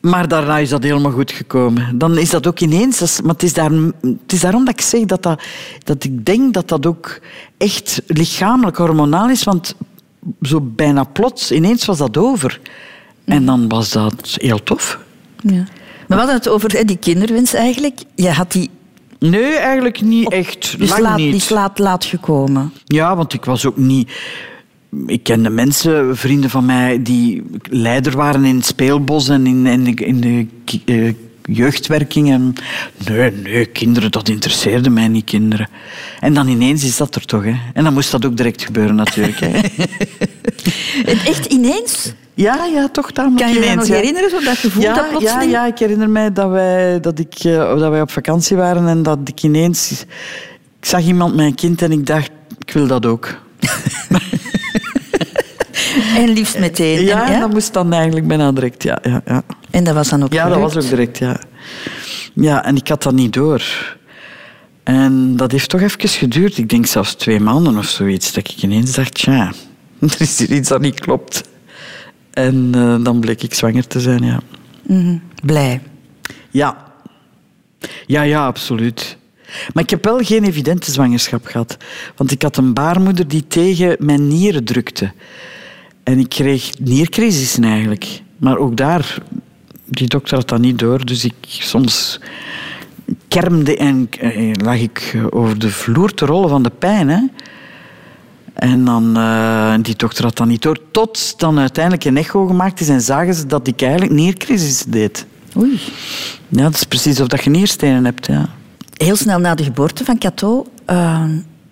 Maar 0.00 0.28
daarna 0.28 0.58
is 0.58 0.68
dat 0.68 0.82
helemaal 0.82 1.12
goed 1.12 1.32
gekomen. 1.32 1.98
Dan 1.98 2.18
is 2.18 2.30
dat 2.30 2.46
ook 2.46 2.60
ineens... 2.60 3.20
Maar 3.20 3.32
het 3.32 3.42
is, 3.42 3.52
daar, 3.52 3.70
het 4.00 4.32
is 4.32 4.40
daarom 4.40 4.64
dat 4.64 4.74
ik 4.74 4.80
zeg 4.80 5.04
dat, 5.04 5.22
dat, 5.22 5.42
dat 5.84 6.04
ik 6.04 6.24
denk 6.24 6.54
dat 6.54 6.68
dat 6.68 6.86
ook 6.86 7.20
echt 7.56 8.02
lichamelijk 8.06 8.76
hormonaal 8.76 9.28
is. 9.28 9.44
Want 9.44 9.74
zo 10.42 10.60
bijna 10.60 11.04
plots, 11.04 11.52
ineens 11.52 11.84
was 11.84 11.98
dat 11.98 12.16
over. 12.16 12.60
En 13.24 13.44
dan 13.46 13.68
was 13.68 13.90
dat 13.90 14.36
heel 14.36 14.62
tof. 14.62 14.98
Ja. 15.42 15.50
Maar 15.52 15.64
we 16.08 16.14
hadden 16.14 16.34
het 16.34 16.48
over 16.48 16.72
hè, 16.72 16.84
die 16.84 16.96
kinderwens 16.96 17.54
eigenlijk. 17.54 17.98
Je 18.14 18.30
had 18.30 18.52
die 18.52 18.70
Nee, 19.30 19.56
eigenlijk 19.56 20.00
niet 20.00 20.32
echt. 20.32 20.78
dus 20.78 20.88
Lang 20.88 21.02
laat, 21.02 21.16
niet. 21.16 21.26
die 21.26 21.40
is 21.40 21.48
laat, 21.48 21.78
laat 21.78 22.04
gekomen. 22.04 22.72
Ja, 22.84 23.16
want 23.16 23.32
ik 23.32 23.44
was 23.44 23.66
ook 23.66 23.76
niet... 23.76 24.10
Ik 25.06 25.22
kende 25.22 25.50
mensen, 25.50 26.16
vrienden 26.16 26.50
van 26.50 26.64
mij, 26.64 27.02
die 27.02 27.42
leider 27.70 28.16
waren 28.16 28.44
in 28.44 28.56
het 28.56 28.66
speelbos 28.66 29.28
en 29.28 29.46
in, 29.46 29.66
in 29.66 29.84
de, 29.84 30.04
in 30.04 30.20
de 30.20 30.46
eh, 30.84 31.14
jeugdwerking. 31.42 32.30
En 32.30 32.54
nee, 33.08 33.30
nee, 33.30 33.66
kinderen, 33.66 34.10
dat 34.10 34.28
interesseerde 34.28 34.90
mij 34.90 35.08
niet, 35.08 35.24
kinderen. 35.24 35.68
En 36.20 36.34
dan 36.34 36.48
ineens 36.48 36.84
is 36.84 36.96
dat 36.96 37.14
er 37.14 37.24
toch, 37.24 37.44
hè. 37.44 37.54
En 37.74 37.84
dan 37.84 37.92
moest 37.92 38.10
dat 38.10 38.26
ook 38.26 38.36
direct 38.36 38.62
gebeuren, 38.62 38.94
natuurlijk. 38.94 39.40
Hè. 39.40 39.50
En 41.04 41.18
echt 41.18 41.46
ineens? 41.46 42.12
Ja, 42.34 42.64
ja, 42.64 42.88
toch 42.88 43.10
tamelijk 43.10 43.40
Kan 43.40 43.54
je 43.54 43.68
je 43.68 43.74
nog 43.74 43.86
ja. 43.86 43.94
herinneren, 43.94 44.30
zo 44.30 44.40
dat 44.40 44.56
gevoel 44.56 44.82
ja, 44.82 44.94
dat 44.94 45.04
ja, 45.04 45.10
plotseling? 45.10 45.50
ja, 45.50 45.66
ik 45.66 45.78
herinner 45.78 46.10
mij 46.10 46.32
dat 46.32 46.50
wij, 46.50 47.00
dat, 47.00 47.18
ik, 47.18 47.34
eh, 47.34 47.78
dat 47.78 47.90
wij 47.90 48.00
op 48.00 48.10
vakantie 48.10 48.56
waren 48.56 48.88
en 48.88 49.02
dat 49.02 49.18
ik 49.24 49.42
ineens... 49.42 50.04
Ik 50.80 50.88
zag 50.88 51.02
iemand 51.02 51.38
een 51.38 51.54
kind 51.54 51.82
en 51.82 51.92
ik 51.92 52.06
dacht, 52.06 52.30
ik 52.58 52.72
wil 52.72 52.86
dat 52.86 53.06
ook. 53.06 53.28
En 56.16 56.28
liefst 56.28 56.58
meteen. 56.58 57.04
Ja, 57.04 57.26
en, 57.26 57.34
en 57.34 57.40
dat 57.40 57.52
moest 57.52 57.72
dan 57.72 57.92
eigenlijk 57.92 58.26
bijna 58.26 58.52
direct, 58.52 58.82
ja. 58.82 58.98
Ja, 59.02 59.22
ja. 59.26 59.42
En 59.70 59.84
dat 59.84 59.94
was 59.94 60.08
dan 60.08 60.22
ook 60.22 60.32
ja 60.32 60.48
dat 60.48 60.58
was 60.58 60.76
ook 60.76 60.88
direct, 60.88 61.18
ja. 61.18 61.40
Ja, 62.32 62.64
en 62.64 62.76
ik 62.76 62.88
had 62.88 63.02
dat 63.02 63.12
niet 63.12 63.32
door. 63.32 63.62
En 64.82 65.36
dat 65.36 65.52
heeft 65.52 65.68
toch 65.68 65.80
even 65.80 66.08
geduurd. 66.08 66.58
Ik 66.58 66.68
denk 66.68 66.86
zelfs 66.86 67.14
twee 67.14 67.40
maanden 67.40 67.78
of 67.78 67.86
zoiets. 67.86 68.32
Dat 68.32 68.48
ik 68.48 68.62
ineens 68.62 68.94
dacht, 68.94 69.14
tja, 69.14 69.52
er 70.00 70.20
is 70.20 70.38
hier 70.38 70.52
iets 70.52 70.68
dat 70.68 70.80
niet 70.80 71.00
klopt. 71.00 71.42
En 72.32 72.70
eh, 72.74 73.04
dan 73.04 73.20
bleek 73.20 73.42
ik 73.42 73.54
zwanger 73.54 73.86
te 73.86 74.00
zijn, 74.00 74.24
ja. 74.24 74.40
Mhm. 74.82 75.16
Blij. 75.44 75.80
Ja. 76.50 76.92
Ja, 78.06 78.22
ja, 78.22 78.46
absoluut. 78.46 79.16
Maar 79.72 79.82
ik 79.82 79.90
heb 79.90 80.04
wel 80.04 80.18
geen 80.18 80.44
evidente 80.44 80.90
zwangerschap 80.92 81.46
gehad. 81.46 81.76
Want 82.16 82.30
ik 82.30 82.42
had 82.42 82.56
een 82.56 82.74
baarmoeder 82.74 83.28
die 83.28 83.46
tegen 83.46 83.96
mijn 83.98 84.28
nieren 84.28 84.64
drukte. 84.64 85.12
En 86.02 86.18
ik 86.18 86.28
kreeg 86.28 86.70
niercrisissen 86.78 87.64
eigenlijk. 87.64 88.22
Maar 88.36 88.56
ook 88.56 88.76
daar, 88.76 89.18
die 89.84 90.08
dokter 90.08 90.36
had 90.36 90.48
dat 90.48 90.60
niet 90.60 90.78
door. 90.78 91.04
Dus 91.04 91.24
ik 91.24 91.34
soms 91.40 92.20
kermde 93.28 93.76
en 93.76 94.08
eh, 94.20 94.52
lag 94.52 94.78
ik 94.78 95.18
over 95.30 95.58
de 95.58 95.70
vloer 95.70 96.14
te 96.14 96.26
rollen 96.26 96.48
van 96.48 96.62
de 96.62 96.72
pijn. 96.78 97.08
Hè. 97.08 97.20
En 98.54 98.84
dan, 98.84 99.16
eh, 99.16 99.74
die 99.82 99.96
dokter 99.96 100.24
had 100.24 100.36
dat 100.36 100.46
niet 100.46 100.62
door. 100.62 100.78
Tot 100.90 101.40
dan 101.40 101.58
uiteindelijk 101.58 102.04
een 102.04 102.16
echo 102.16 102.46
gemaakt 102.46 102.80
is 102.80 102.88
en 102.88 103.00
zagen 103.00 103.34
ze 103.34 103.46
dat 103.46 103.66
ik 103.66 103.82
eigenlijk 103.82 104.12
niercrisis 104.12 104.84
deed. 104.88 105.26
Oei. 105.56 105.80
Ja, 106.48 106.62
dat 106.62 106.74
is 106.74 106.84
precies 106.84 107.20
of 107.20 107.26
dat 107.26 107.44
je 107.44 107.50
nierstenen 107.50 108.04
hebt, 108.04 108.26
ja. 108.26 108.48
Heel 108.96 109.16
snel 109.16 109.38
na 109.38 109.54
de 109.54 109.64
geboorte 109.64 110.04
van 110.04 110.18
Cato 110.18 110.66
eh, 110.84 111.24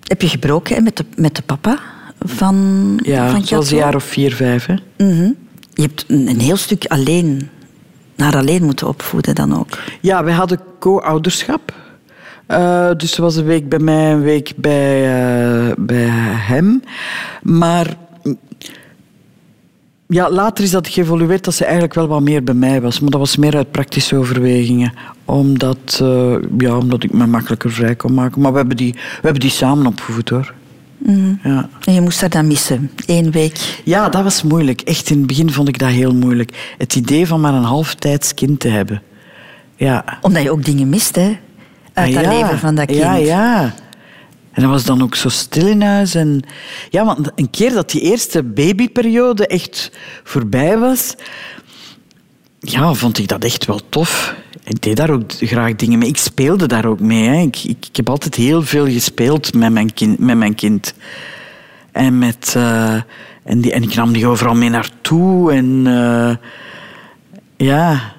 heb 0.03 0.23
je 0.23 0.29
gebroken 0.29 0.75
hè, 0.75 0.81
met, 0.81 0.97
de, 0.97 1.05
met 1.17 1.37
de 1.37 1.43
papa 1.43 1.79
van, 2.21 2.57
Ja, 3.03 3.31
van 3.31 3.41
Cato. 3.45 3.61
een 3.61 3.77
jaar 3.77 3.95
of 3.95 4.05
vier, 4.05 4.35
vijf, 4.35 4.67
hè. 4.67 4.75
Mhm. 4.97 5.31
Je 5.75 5.83
hebt 5.83 6.05
een, 6.09 6.29
een 6.29 6.41
heel 6.41 6.57
stuk 6.57 6.85
alleen, 6.87 7.49
naar 8.17 8.37
alleen 8.37 8.65
moeten 8.65 8.89
opvoeden 8.89 9.35
dan 9.35 9.59
ook. 9.59 9.79
Ja, 10.01 10.25
wij 10.25 10.35
hadden 10.35 10.61
co-ouderschap. 10.79 11.75
Eh, 12.51 12.91
dus 12.97 13.13
ze 13.13 13.23
was 13.23 13.37
een 13.37 13.45
week 13.45 13.69
bij 13.69 13.79
mij, 13.79 14.13
een 14.13 14.23
week 14.23 14.53
bij, 14.57 15.05
eh, 15.05 15.75
bij 15.79 16.09
hem. 16.09 16.83
Maar 17.43 17.97
mm, 18.23 18.39
ja, 20.07 20.31
later 20.31 20.65
is 20.65 20.71
dat 20.71 20.89
geëvolueerd 20.89 21.45
dat 21.45 21.55
ze 21.55 21.65
eigenlijk 21.65 21.95
wel 21.95 22.07
wat 22.07 22.21
meer 22.21 22.45
bij 22.45 22.55
mij 22.55 22.81
was. 22.81 23.01
Maar 23.01 23.11
dat 23.11 23.21
was 23.21 23.37
meer 23.37 23.57
uit 23.57 23.71
praktische 23.71 24.17
overwegingen. 24.17 24.93
Omdat, 25.25 25.99
eh, 26.03 26.35
ja, 26.59 26.77
omdat 26.77 27.03
ik 27.03 27.13
me 27.13 27.27
makkelijker 27.27 27.71
vrij 27.71 27.95
kon 27.95 28.15
maken. 28.15 28.41
Maar 28.41 28.53
we 28.53 28.59
hebben 28.59 28.77
die, 28.77 28.93
we 28.93 29.21
hebben 29.23 29.41
die 29.41 29.51
samen 29.51 29.87
opgevoed, 29.87 30.29
hoor. 30.29 30.55
Ja. 31.43 31.69
En 31.85 31.95
je 31.95 32.01
moest 32.01 32.21
haar 32.21 32.31
dan 32.31 32.47
missen, 32.47 32.91
één 33.07 33.31
week. 33.31 33.81
Ja, 33.85 34.09
dat 34.09 34.23
was 34.23 34.43
moeilijk. 34.43 34.81
Echt, 34.81 35.11
in 35.11 35.19
het 35.19 35.27
begin 35.27 35.51
vond 35.51 35.69
ik 35.69 35.79
dat 35.79 35.89
heel 35.89 36.15
moeilijk. 36.15 36.75
Het 36.79 36.95
idee 36.95 37.27
van 37.27 37.41
maar 37.41 37.55
een 37.55 37.63
halftijds 37.63 38.35
kind 38.35 38.61
te 38.61 38.69
hebben. 38.69 39.03
Ja. 39.77 40.05
Omdat 40.21 40.43
je 40.43 40.51
ook 40.51 40.65
dingen 40.65 40.89
mist, 40.89 41.17
hè? 41.17 41.37
Uit 42.01 42.17
Ah, 42.17 42.23
ja. 42.23 42.31
leven 42.31 42.59
van 42.59 42.75
dat 42.75 42.87
kind. 42.87 42.99
Ja, 42.99 43.15
ja. 43.15 43.75
En 44.53 44.63
dat 44.63 44.71
was 44.71 44.85
dan 44.85 45.03
ook 45.03 45.15
zo 45.15 45.29
stil 45.29 45.67
in 45.67 45.83
huis. 45.83 46.15
En... 46.15 46.43
Ja, 46.91 47.05
want 47.05 47.31
een 47.35 47.51
keer 47.51 47.73
dat 47.73 47.91
die 47.91 48.01
eerste 48.01 48.43
babyperiode 48.43 49.47
echt 49.47 49.91
voorbij 50.25 50.79
was... 50.79 51.15
Ja, 52.61 52.93
vond 52.95 53.19
ik 53.19 53.29
dat 53.29 53.45
echt 53.45 53.65
wel 53.65 53.81
tof. 53.89 54.35
Ik 54.65 54.83
deed 54.83 54.97
daar 54.97 55.11
ook 55.11 55.33
graag 55.33 55.77
dingen 55.77 55.99
mee. 55.99 56.09
Ik 56.09 56.17
speelde 56.17 56.67
daar 56.67 56.85
ook 56.85 57.01
mee. 57.01 57.29
Hè. 57.29 57.41
Ik, 57.41 57.57
ik, 57.65 57.87
ik 57.89 57.97
heb 57.97 58.11
altijd 58.11 58.35
heel 58.35 58.63
veel 58.63 58.87
gespeeld 58.87 59.55
met 59.55 59.73
mijn 59.73 59.95
kind. 59.95 60.19
Met 60.19 60.37
mijn 60.37 60.55
kind. 60.55 60.95
En, 61.93 62.19
met, 62.19 62.53
eh, 62.57 62.95
en, 63.45 63.61
die, 63.61 63.73
en 63.73 63.83
ik 63.83 63.95
nam 63.95 64.13
die 64.13 64.27
overal 64.27 64.55
mee 64.55 64.69
naartoe. 64.69 65.53
En 65.53 65.83
eh, 65.87 66.37
ja... 67.57 68.19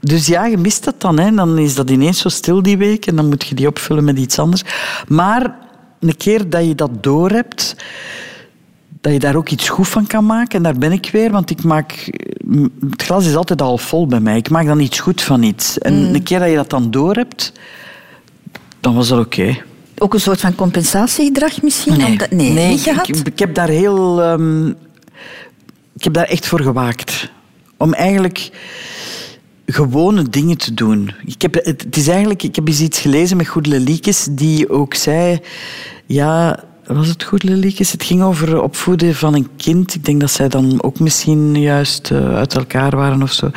Dus 0.00 0.26
ja, 0.26 0.46
je 0.46 0.56
mist 0.56 0.84
dat 0.84 1.00
dan. 1.00 1.18
Hè. 1.18 1.30
Dan 1.34 1.58
is 1.58 1.74
dat 1.74 1.90
ineens 1.90 2.18
zo 2.20 2.28
stil 2.28 2.62
die 2.62 2.76
week 2.78 3.06
en 3.06 3.16
dan 3.16 3.28
moet 3.28 3.46
je 3.46 3.54
die 3.54 3.66
opvullen 3.66 4.04
met 4.04 4.18
iets 4.18 4.38
anders. 4.38 4.62
Maar 5.08 5.56
een 6.00 6.16
keer 6.16 6.50
dat 6.50 6.66
je 6.66 6.74
dat 6.74 7.02
doorhebt, 7.02 7.76
dat 9.00 9.12
je 9.12 9.18
daar 9.18 9.36
ook 9.36 9.48
iets 9.48 9.68
goed 9.68 9.88
van 9.88 10.06
kan 10.06 10.26
maken. 10.26 10.56
En 10.56 10.62
daar 10.62 10.78
ben 10.78 10.92
ik 10.92 11.08
weer, 11.12 11.30
want 11.30 11.50
ik 11.50 11.62
maak... 11.62 12.10
Het 12.90 13.02
glas 13.02 13.26
is 13.26 13.34
altijd 13.36 13.62
al 13.62 13.78
vol 13.78 14.06
bij 14.06 14.20
mij. 14.20 14.36
Ik 14.36 14.50
maak 14.50 14.66
dan 14.66 14.80
iets 14.80 15.00
goed 15.00 15.22
van 15.22 15.42
iets. 15.42 15.78
En 15.78 16.14
een 16.14 16.22
keer 16.22 16.38
dat 16.38 16.48
je 16.48 16.54
dat 16.56 16.70
dan 16.70 16.90
doorhebt, 16.90 17.52
dan 18.80 18.94
was 18.94 19.08
dat 19.08 19.18
oké. 19.18 19.56
Ook 19.98 20.14
een 20.14 20.20
soort 20.20 20.40
van 20.40 20.54
compensatiegedrag 20.54 21.62
misschien? 21.62 22.04
Omdat- 22.04 22.30
nee, 22.30 22.68
niet 22.68 22.80
gehad? 22.80 23.08
ik, 23.08 23.16
ik 23.16 23.38
heb 23.38 23.54
daar 23.54 23.68
heel... 23.68 24.22
ehm, 24.22 24.66
ik 25.96 26.04
heb 26.04 26.12
daar 26.14 26.24
echt 26.24 26.46
voor 26.46 26.60
gewaakt. 26.60 27.30
Om 27.76 27.92
eigenlijk 27.94 28.50
gewone 29.72 30.22
dingen 30.22 30.58
te 30.58 30.74
doen. 30.74 31.14
Ik 31.24 31.42
heb, 31.42 31.54
het, 31.54 31.96
is 31.96 32.08
eigenlijk, 32.08 32.42
ik 32.42 32.56
heb 32.56 32.68
eens 32.68 32.80
iets 32.80 33.00
gelezen 33.00 33.36
met 33.36 33.48
Goedele 33.48 33.80
Liekes, 33.80 34.28
die 34.30 34.70
ook 34.70 34.94
zei... 34.94 35.40
Ja, 36.06 36.64
was 36.86 37.08
het 37.08 37.22
Goedele 37.22 37.56
Liekes? 37.56 37.92
Het 37.92 38.02
ging 38.02 38.22
over 38.22 38.62
opvoeden 38.62 39.14
van 39.14 39.34
een 39.34 39.48
kind. 39.56 39.94
Ik 39.94 40.04
denk 40.04 40.20
dat 40.20 40.30
zij 40.30 40.48
dan 40.48 40.82
ook 40.82 40.98
misschien 40.98 41.60
juist 41.60 42.10
eh, 42.10 42.34
uit 42.34 42.54
elkaar 42.54 42.96
waren 42.96 43.22
of 43.22 43.32
zo. 43.32 43.50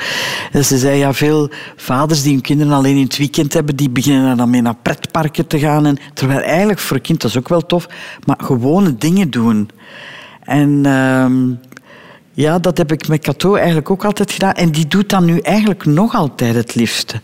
En 0.52 0.66
ze 0.66 0.78
zei, 0.78 0.98
ja, 0.98 1.14
veel 1.14 1.50
vaders 1.76 2.22
die 2.22 2.34
hun 2.34 2.42
kinderen 2.42 2.74
alleen 2.74 2.96
in 2.98 3.04
het 3.04 3.18
weekend 3.18 3.54
hebben, 3.54 3.76
die 3.76 3.90
beginnen 3.90 4.38
dan 4.38 4.50
mee 4.50 4.62
naar 4.62 4.78
pretparken 4.82 5.48
te 5.48 5.60
gaan. 5.60 5.86
En, 5.86 5.98
terwijl 6.14 6.40
eigenlijk 6.40 6.80
voor 6.80 6.96
een 6.96 7.02
kind, 7.02 7.22
dat 7.22 7.30
is 7.30 7.38
ook 7.38 7.50
wel 7.50 7.66
tof, 7.66 7.88
maar 8.26 8.38
gewone 8.40 8.98
dingen 8.98 9.30
doen. 9.30 9.70
En... 10.44 10.86
ehm, 10.86 11.72
ja, 12.34 12.60
dat 12.60 12.78
heb 12.78 12.92
ik 12.92 13.08
met 13.08 13.22
Cato 13.22 13.56
eigenlijk 13.56 13.90
ook 13.90 14.06
altijd 14.06 14.32
gedaan. 14.32 14.54
En 14.54 14.72
die 14.72 14.88
doet 14.88 15.10
dat 15.10 15.22
nu 15.22 15.40
eigenlijk 15.40 15.86
nog 15.86 16.16
altijd 16.16 16.56
het 16.56 16.76
liefste. 16.76 17.22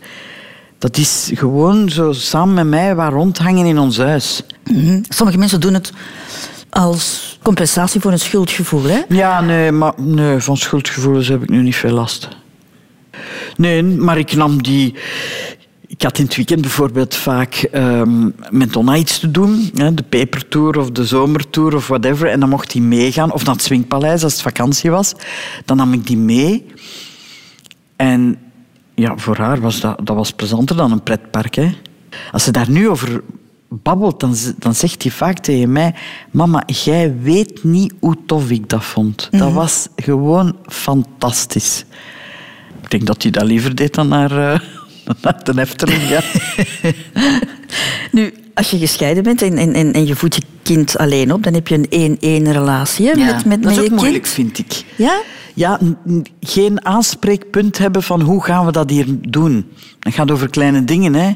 Dat 0.78 0.96
is 0.96 1.30
gewoon 1.34 1.88
zo 1.88 2.12
samen 2.12 2.54
met 2.54 2.66
mij 2.66 2.94
waar 2.94 3.12
rondhangen 3.12 3.66
in 3.66 3.78
ons 3.78 3.98
huis. 3.98 4.42
Mhm. 4.64 5.02
Sommige 5.08 5.38
mensen 5.38 5.60
doen 5.60 5.74
het 5.74 5.92
als 6.70 7.38
compensatie 7.42 8.00
voor 8.00 8.12
een 8.12 8.18
schuldgevoel. 8.18 8.82
Hè? 8.82 9.00
Ja, 9.08 9.40
nee, 9.40 9.72
maar 9.72 9.92
nee, 9.96 10.38
van 10.38 10.56
schuldgevoelens 10.56 11.28
heb 11.28 11.42
ik 11.42 11.48
nu 11.48 11.62
niet 11.62 11.76
veel 11.76 11.92
last. 11.92 12.28
Nee, 13.56 13.82
maar 13.82 14.18
ik 14.18 14.34
nam 14.34 14.62
die... 14.62 14.94
Ik 15.90 16.02
had 16.02 16.18
in 16.18 16.24
het 16.24 16.36
weekend 16.36 16.60
bijvoorbeeld 16.60 17.14
vaak 17.14 17.54
ehm, 17.54 18.30
met 18.50 18.72
Donna 18.72 18.96
iets 18.96 19.18
te 19.18 19.30
doen. 19.30 19.70
Hè, 19.74 19.94
de 19.94 20.02
pepertour 20.02 20.78
of 20.78 20.90
de 20.90 21.06
zomertour 21.06 21.74
of 21.74 21.86
whatever. 21.86 22.28
En 22.28 22.40
dan 22.40 22.48
mocht 22.48 22.72
hij 22.72 22.82
meegaan. 22.82 23.32
Of 23.32 23.44
naar 23.44 23.54
het 23.54 23.64
Swingpaleis 23.64 24.22
als 24.22 24.32
het 24.32 24.42
vakantie 24.42 24.90
was. 24.90 25.14
Dan 25.64 25.76
nam 25.76 25.92
ik 25.92 26.06
die 26.06 26.16
mee. 26.16 26.66
En 27.96 28.38
ja, 28.94 29.16
voor 29.16 29.36
haar 29.36 29.60
was 29.60 29.80
dat, 29.80 29.98
dat 30.06 30.16
was 30.16 30.32
plezanter 30.32 30.76
dan 30.76 30.92
een 30.92 31.02
pretpark. 31.02 31.54
Hè. 31.54 31.70
Als 32.32 32.44
ze 32.44 32.50
daar 32.50 32.70
nu 32.70 32.88
over 32.88 33.22
babbelt, 33.68 34.20
dan, 34.20 34.34
dan 34.58 34.74
zegt 34.74 35.02
hij 35.02 35.12
vaak 35.12 35.38
tegen 35.38 35.72
mij... 35.72 35.94
Mama, 36.30 36.62
jij 36.66 37.16
weet 37.20 37.64
niet 37.64 37.92
hoe 38.00 38.16
tof 38.26 38.50
ik 38.50 38.68
dat 38.68 38.84
vond. 38.84 39.28
Dat 39.30 39.52
was 39.52 39.88
gewoon 39.96 40.56
fantastisch. 40.66 41.84
Ik 42.82 42.90
denk 42.90 43.06
dat 43.06 43.22
hij 43.22 43.30
dat 43.30 43.44
liever 43.44 43.74
deed 43.74 43.94
dan 43.94 44.08
naar, 44.08 44.52
eh, 44.52 44.60
naar 45.22 45.44
de 45.44 45.60
Efteling. 45.60 46.08
Ja. 46.08 46.22
Nu, 48.12 48.34
Als 48.54 48.70
je 48.70 48.78
gescheiden 48.78 49.22
bent 49.22 49.42
en, 49.42 49.56
en, 49.56 49.92
en, 49.92 50.06
je 50.06 50.16
voedt 50.16 50.34
je 50.34 50.42
kind 50.62 50.98
alleen 50.98 51.32
op, 51.32 51.42
dan 51.42 51.54
heb 51.54 51.68
je 51.68 51.74
een 51.74 51.86
één-één 51.88 52.52
relatie 52.52 53.06
hè, 53.06 53.12
Ja, 53.12 53.34
met, 53.34 53.44
met, 53.44 53.62
dat 53.62 53.70
is 53.70 53.76
met 53.76 53.84
ook 53.84 53.90
je 53.90 53.96
moeilijk, 53.96 54.22
kind. 54.22 54.34
vind 54.34 54.58
ik. 54.58 54.84
Ja? 54.96 55.20
Ja, 55.54 55.78
geen 56.40 56.84
aanspreekpunt 56.84 57.78
hebben 57.78 58.02
van 58.02 58.20
hoe 58.20 58.44
gaan 58.44 58.66
we 58.66 58.72
dat 58.72 58.90
hier 58.90 59.06
doen. 59.28 59.70
Het 60.00 60.14
gaat 60.14 60.30
over 60.30 60.50
kleine 60.50 60.84
dingen, 60.84 61.14
hè. 61.14 61.32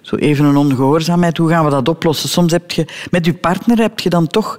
Zo 0.00 0.16
even 0.16 0.44
een 0.44 0.56
ongehoorzaamheid, 0.56 1.36
hoe 1.36 1.48
gaan 1.48 1.64
we 1.64 1.70
dat 1.70 1.88
oplossen? 1.88 2.28
Soms 2.28 2.52
heb 2.52 2.70
je, 2.70 2.86
met 3.10 3.26
je 3.26 3.34
partner 3.34 3.78
heb 3.78 4.00
je 4.00 4.08
dan 4.08 4.26
toch... 4.26 4.56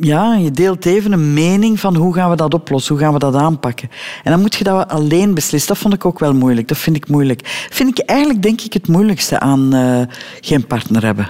Ja, 0.00 0.34
je 0.34 0.50
deelt 0.50 0.84
even 0.86 1.12
een 1.12 1.32
mening 1.32 1.80
van 1.80 1.96
hoe 1.96 2.14
gaan 2.14 2.30
we 2.30 2.36
dat 2.36 2.54
oplossen, 2.54 2.94
hoe 2.94 3.04
gaan 3.04 3.12
we 3.12 3.18
dat 3.18 3.34
aanpakken. 3.34 3.90
En 4.24 4.30
dan 4.30 4.40
moet 4.40 4.54
je 4.54 4.64
dat 4.64 4.88
alleen 4.88 5.34
beslissen. 5.34 5.68
Dat 5.68 5.78
vond 5.78 5.94
ik 5.94 6.04
ook 6.04 6.18
wel 6.18 6.34
moeilijk, 6.34 6.68
dat 6.68 6.78
vind 6.78 6.96
ik 6.96 7.08
moeilijk. 7.08 7.66
Vind 7.70 7.98
ik 7.98 8.04
eigenlijk, 8.04 8.42
denk 8.42 8.60
ik, 8.60 8.72
het 8.72 8.88
moeilijkste 8.88 9.40
aan 9.40 9.74
eh, 9.74 10.00
geen 10.40 10.66
partner 10.66 11.04
hebben. 11.04 11.28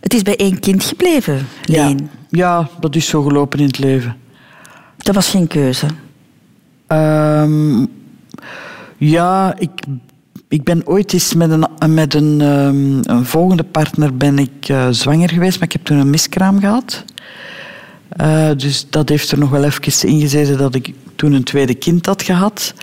Het 0.00 0.14
is 0.14 0.22
bij 0.22 0.36
één 0.36 0.58
kind 0.60 0.84
gebleven, 0.84 1.46
Ja. 1.64 1.84
Leen. 1.86 2.10
ja, 2.28 2.68
dat 2.80 2.96
is 2.96 3.06
zo 3.06 3.22
gelopen 3.22 3.58
in 3.58 3.66
het 3.66 3.78
leven. 3.78 4.16
Dat 4.96 5.14
was 5.14 5.28
geen 5.28 5.46
keuze. 5.46 5.86
Ehm, 6.86 7.84
ja, 8.96 9.54
ik, 9.58 9.70
ik 10.48 10.64
ben 10.64 10.86
ooit 10.86 11.12
eens 11.12 11.34
met 11.34 11.50
een, 11.50 11.94
met 11.94 12.14
een, 12.14 12.40
ehm, 12.40 13.16
een 13.16 13.24
volgende 13.24 13.64
partner 13.64 14.16
ben 14.16 14.38
ik 14.38 14.68
eh, 14.68 14.86
zwanger 14.90 15.28
geweest, 15.28 15.54
maar 15.58 15.68
ik 15.68 15.72
heb 15.72 15.84
toen 15.84 15.98
een 15.98 16.10
miskraam 16.10 16.60
gehad. 16.60 17.04
Eh, 18.08 18.50
dus 18.56 18.86
dat 18.90 19.08
heeft 19.08 19.30
er 19.30 19.38
nog 19.38 19.50
wel 19.50 19.64
even 19.64 20.08
ingezeten 20.08 20.58
dat 20.58 20.74
ik 20.74 20.94
toen 21.16 21.32
een 21.32 21.44
tweede 21.44 21.74
kind 21.74 22.06
had 22.06 22.22
gehad. 22.22 22.74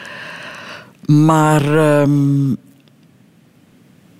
Maar 1.05 1.78
ehm, 1.78 2.49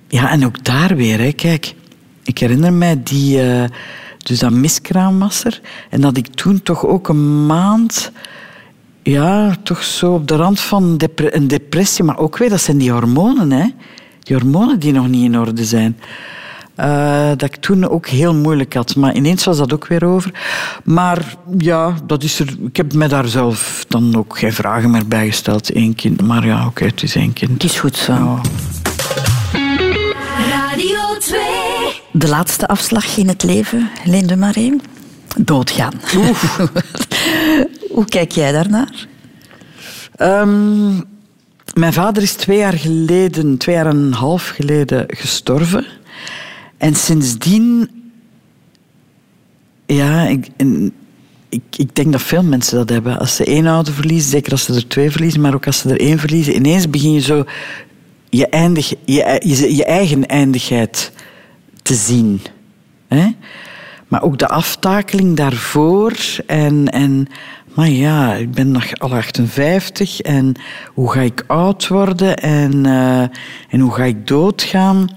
ja, 0.08 0.32
en 0.32 0.46
ook 0.46 0.64
daar 0.64 0.96
weer, 0.96 1.20
hè, 1.20 1.32
kijk. 1.32 1.76
Ik 2.24 2.38
herinner 2.38 2.74
mij 2.74 3.04
die, 3.04 3.42
eh, 3.42 3.64
dus 4.18 4.40
dat 4.40 4.52
miskraam 4.52 5.20
was 5.20 5.44
er. 5.44 5.62
En 5.90 6.02
dat 6.02 6.18
ik 6.18 6.28
toen 6.28 6.62
toch 6.62 6.86
ook 6.86 7.08
een 7.08 7.46
maand, 7.46 8.12
ja, 9.04 9.56
toch 9.64 9.84
zo 9.84 10.14
op 10.14 10.28
de 10.28 10.36
rand 10.36 10.60
van 10.60 11.00
een 11.16 11.48
depressie. 11.48 12.04
Maar 12.04 12.18
ook 12.18 12.38
weer, 12.38 12.50
dat 12.50 12.62
zijn 12.62 12.78
die 12.78 12.92
hormonen, 12.92 13.52
hè. 13.52 13.68
Die 14.20 14.36
hormonen 14.36 14.80
die 14.80 14.92
nog 14.92 15.08
niet 15.08 15.24
in 15.24 15.40
orde 15.40 15.66
zijn. 15.66 15.98
Eh, 16.84 17.30
dat 17.30 17.44
ik 17.44 17.56
toen 17.56 17.90
ook 17.90 18.08
heel 18.08 18.34
moeilijk 18.34 18.74
had. 18.74 18.96
Maar 18.96 19.14
ineens 19.16 19.44
was 19.44 19.58
dat 19.58 19.74
ook 19.74 19.88
weer 19.88 20.06
over. 20.06 20.32
Maar 20.84 21.36
ja, 21.58 21.94
dat 22.06 22.24
is 22.24 22.40
er, 22.40 22.56
ik 22.66 22.78
heb 22.78 22.94
me 22.94 23.08
daar 23.08 23.28
zelf 23.28 23.86
dan 23.88 24.16
ook 24.16 24.38
geen 24.38 24.54
vragen 24.54 24.92
meer 24.92 25.08
bij 25.08 25.28
gesteld. 25.28 25.76
Eén 25.76 25.96
kind. 25.96 26.22
Maar 26.22 26.46
ja, 26.46 26.66
oké, 26.66 26.86
het 26.86 27.04
is 27.04 27.16
één 27.16 27.34
kind. 27.34 27.52
Het 27.52 27.64
is 27.64 27.80
goed 27.80 27.98
zo. 27.98 28.14
Ja. 28.14 28.42
Radio 30.50 31.18
2. 31.20 31.42
De 32.12 32.28
laatste 32.28 32.68
afslag 32.68 33.18
in 33.18 33.28
het 33.28 33.44
leven, 33.44 33.90
Leen 34.04 34.28
de 34.28 34.36
Marijn. 34.36 34.82
Doodgaan. 35.38 35.94
Hoe 37.96 38.06
kijk 38.06 38.32
jij 38.32 38.52
daarnaar? 38.52 39.08
Ehm, 40.16 40.94
mijn 41.74 41.94
vader 41.94 42.24
is 42.24 42.34
twee 42.34 42.58
jaar 42.58 42.78
geleden, 42.78 43.58
twee 43.58 43.76
jaar 43.76 43.88
en 43.88 43.98
een 43.98 44.14
half 44.14 44.48
geleden 44.48 45.04
gestorven. 45.08 46.02
En 46.84 46.96
sindsdien, 46.96 47.90
ja, 49.86 50.28
ik, 50.28 50.48
ik, 51.50 51.62
ik 51.78 51.96
denk 51.96 52.12
dat 52.12 52.22
veel 52.22 52.44
mensen 52.44 52.78
dat 52.78 52.90
hebben. 52.90 53.20
Als 53.20 53.36
ze 53.36 53.46
één 53.46 53.68
ouder 53.68 53.94
verliezen, 53.94 54.30
zeker 54.30 54.52
als 54.52 54.64
ze 54.64 54.74
er 54.74 54.88
twee 54.88 55.12
verliezen, 55.12 55.42
maar 55.42 55.54
ook 55.54 55.66
als 55.66 55.78
ze 55.78 55.90
er 55.90 56.00
één 56.00 56.20
verliezen, 56.20 56.56
ineens 56.56 56.90
begin 56.90 57.14
je 57.14 57.20
zo 57.20 57.46
je, 58.30 58.48
eindig, 58.48 58.94
je, 59.06 59.76
je 59.76 59.86
eigen 59.86 60.26
eindigheid 60.26 61.12
te 61.82 61.94
zien. 61.94 62.42
Hè? 63.08 63.28
Maar 64.08 64.24
ook 64.24 64.38
de 64.38 64.48
aftakeling 64.48 65.38
daarvoor. 65.38 66.14
En, 66.48 66.90
en, 66.90 67.28
maar 67.74 67.90
ja, 67.90 68.34
ik 68.34 68.52
ben 68.52 68.72
nog 68.72 68.98
al 68.98 69.14
58 69.14 70.22
en 70.22 70.54
hoe 70.94 71.12
ga 71.12 71.22
ik 71.22 71.44
oud 71.48 71.88
worden 71.88 72.38
en, 72.38 72.86
eh, 72.86 73.22
en 73.70 73.80
hoe 73.80 73.94
ga 73.94 74.04
ik 74.04 74.28
doodgaan? 74.28 75.10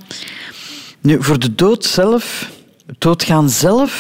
Nu, 1.07 1.23
voor 1.23 1.39
de 1.39 1.55
dood 1.55 1.85
zelf, 1.85 2.51
doodgaan 2.99 3.51
zelf, 3.51 3.93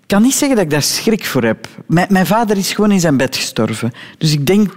ik 0.00 0.06
kan 0.06 0.22
niet 0.22 0.34
zeggen 0.34 0.56
dat 0.56 0.64
ik 0.64 0.70
daar 0.70 0.82
schrik 0.82 1.24
voor 1.24 1.42
heb. 1.42 1.68
Mijn, 1.86 2.06
mijn 2.10 2.26
vader 2.26 2.56
is 2.56 2.72
gewoon 2.72 2.90
in 2.90 3.00
zijn 3.00 3.16
bed 3.16 3.36
gestorven. 3.36 3.92
Dus 4.18 4.32
ik 4.32 4.46
denk... 4.46 4.74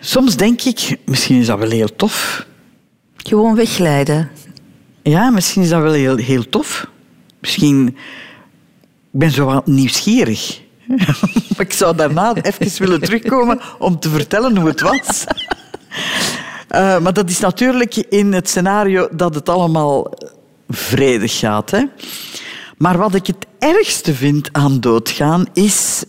Soms 0.00 0.36
denk 0.36 0.62
ik, 0.62 0.98
misschien 1.04 1.40
is 1.40 1.46
dat 1.46 1.58
wel 1.58 1.70
heel 1.70 1.96
tof. 1.96 2.46
Gewoon 3.16 3.54
wegleiden. 3.54 4.30
Ja, 5.02 5.30
misschien 5.30 5.62
is 5.62 5.68
dat 5.68 5.82
wel 5.82 5.92
heel, 5.92 6.16
heel 6.16 6.48
tof. 6.48 6.86
Misschien... 7.38 7.86
Ik 9.12 9.18
ben 9.18 9.30
zo 9.30 9.44
wat 9.44 9.66
nieuwsgierig. 9.66 10.60
ik 11.58 11.72
zou 11.72 11.96
daarna 11.96 12.34
even 12.34 12.84
willen 12.84 13.00
terugkomen 13.00 13.60
om 13.78 14.00
te 14.00 14.08
vertellen 14.08 14.56
hoe 14.56 14.68
het 14.68 14.80
was. 14.80 15.24
Eh, 16.70 16.98
maar 16.98 17.12
dat 17.12 17.30
is 17.30 17.40
natuurlijk 17.40 17.96
in 17.96 18.32
het 18.32 18.48
scenario 18.48 19.08
dat 19.12 19.34
het 19.34 19.48
allemaal 19.48 20.12
vredig 20.68 21.38
gaat. 21.38 21.70
Hè? 21.70 21.84
Maar 22.76 22.98
wat 22.98 23.14
ik 23.14 23.26
het 23.26 23.46
ergste 23.58 24.14
vind 24.14 24.48
aan 24.52 24.80
doodgaan, 24.80 25.46
is 25.52 26.04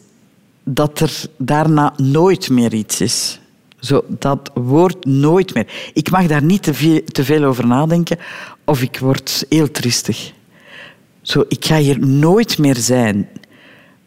dat 0.63 0.99
er 0.99 1.21
daarna 1.37 1.93
nooit 1.97 2.49
meer 2.49 2.73
iets 2.73 3.01
is. 3.01 3.39
Zo, 3.79 4.03
dat 4.07 4.51
woord 4.53 5.05
nooit 5.05 5.53
meer. 5.53 5.91
Ik 5.93 6.11
mag 6.11 6.27
daar 6.27 6.43
niet 6.43 6.63
te 7.13 7.23
veel, 7.23 7.43
over 7.43 7.67
nadenken 7.67 8.17
of 8.65 8.81
ik 8.81 8.99
word 8.99 9.45
heel 9.49 9.71
tristig. 9.71 10.31
Zo, 11.21 11.43
ik 11.47 11.65
ga 11.65 11.77
hier 11.77 11.99
nooit 11.99 12.57
meer 12.57 12.77
zijn. 12.77 13.29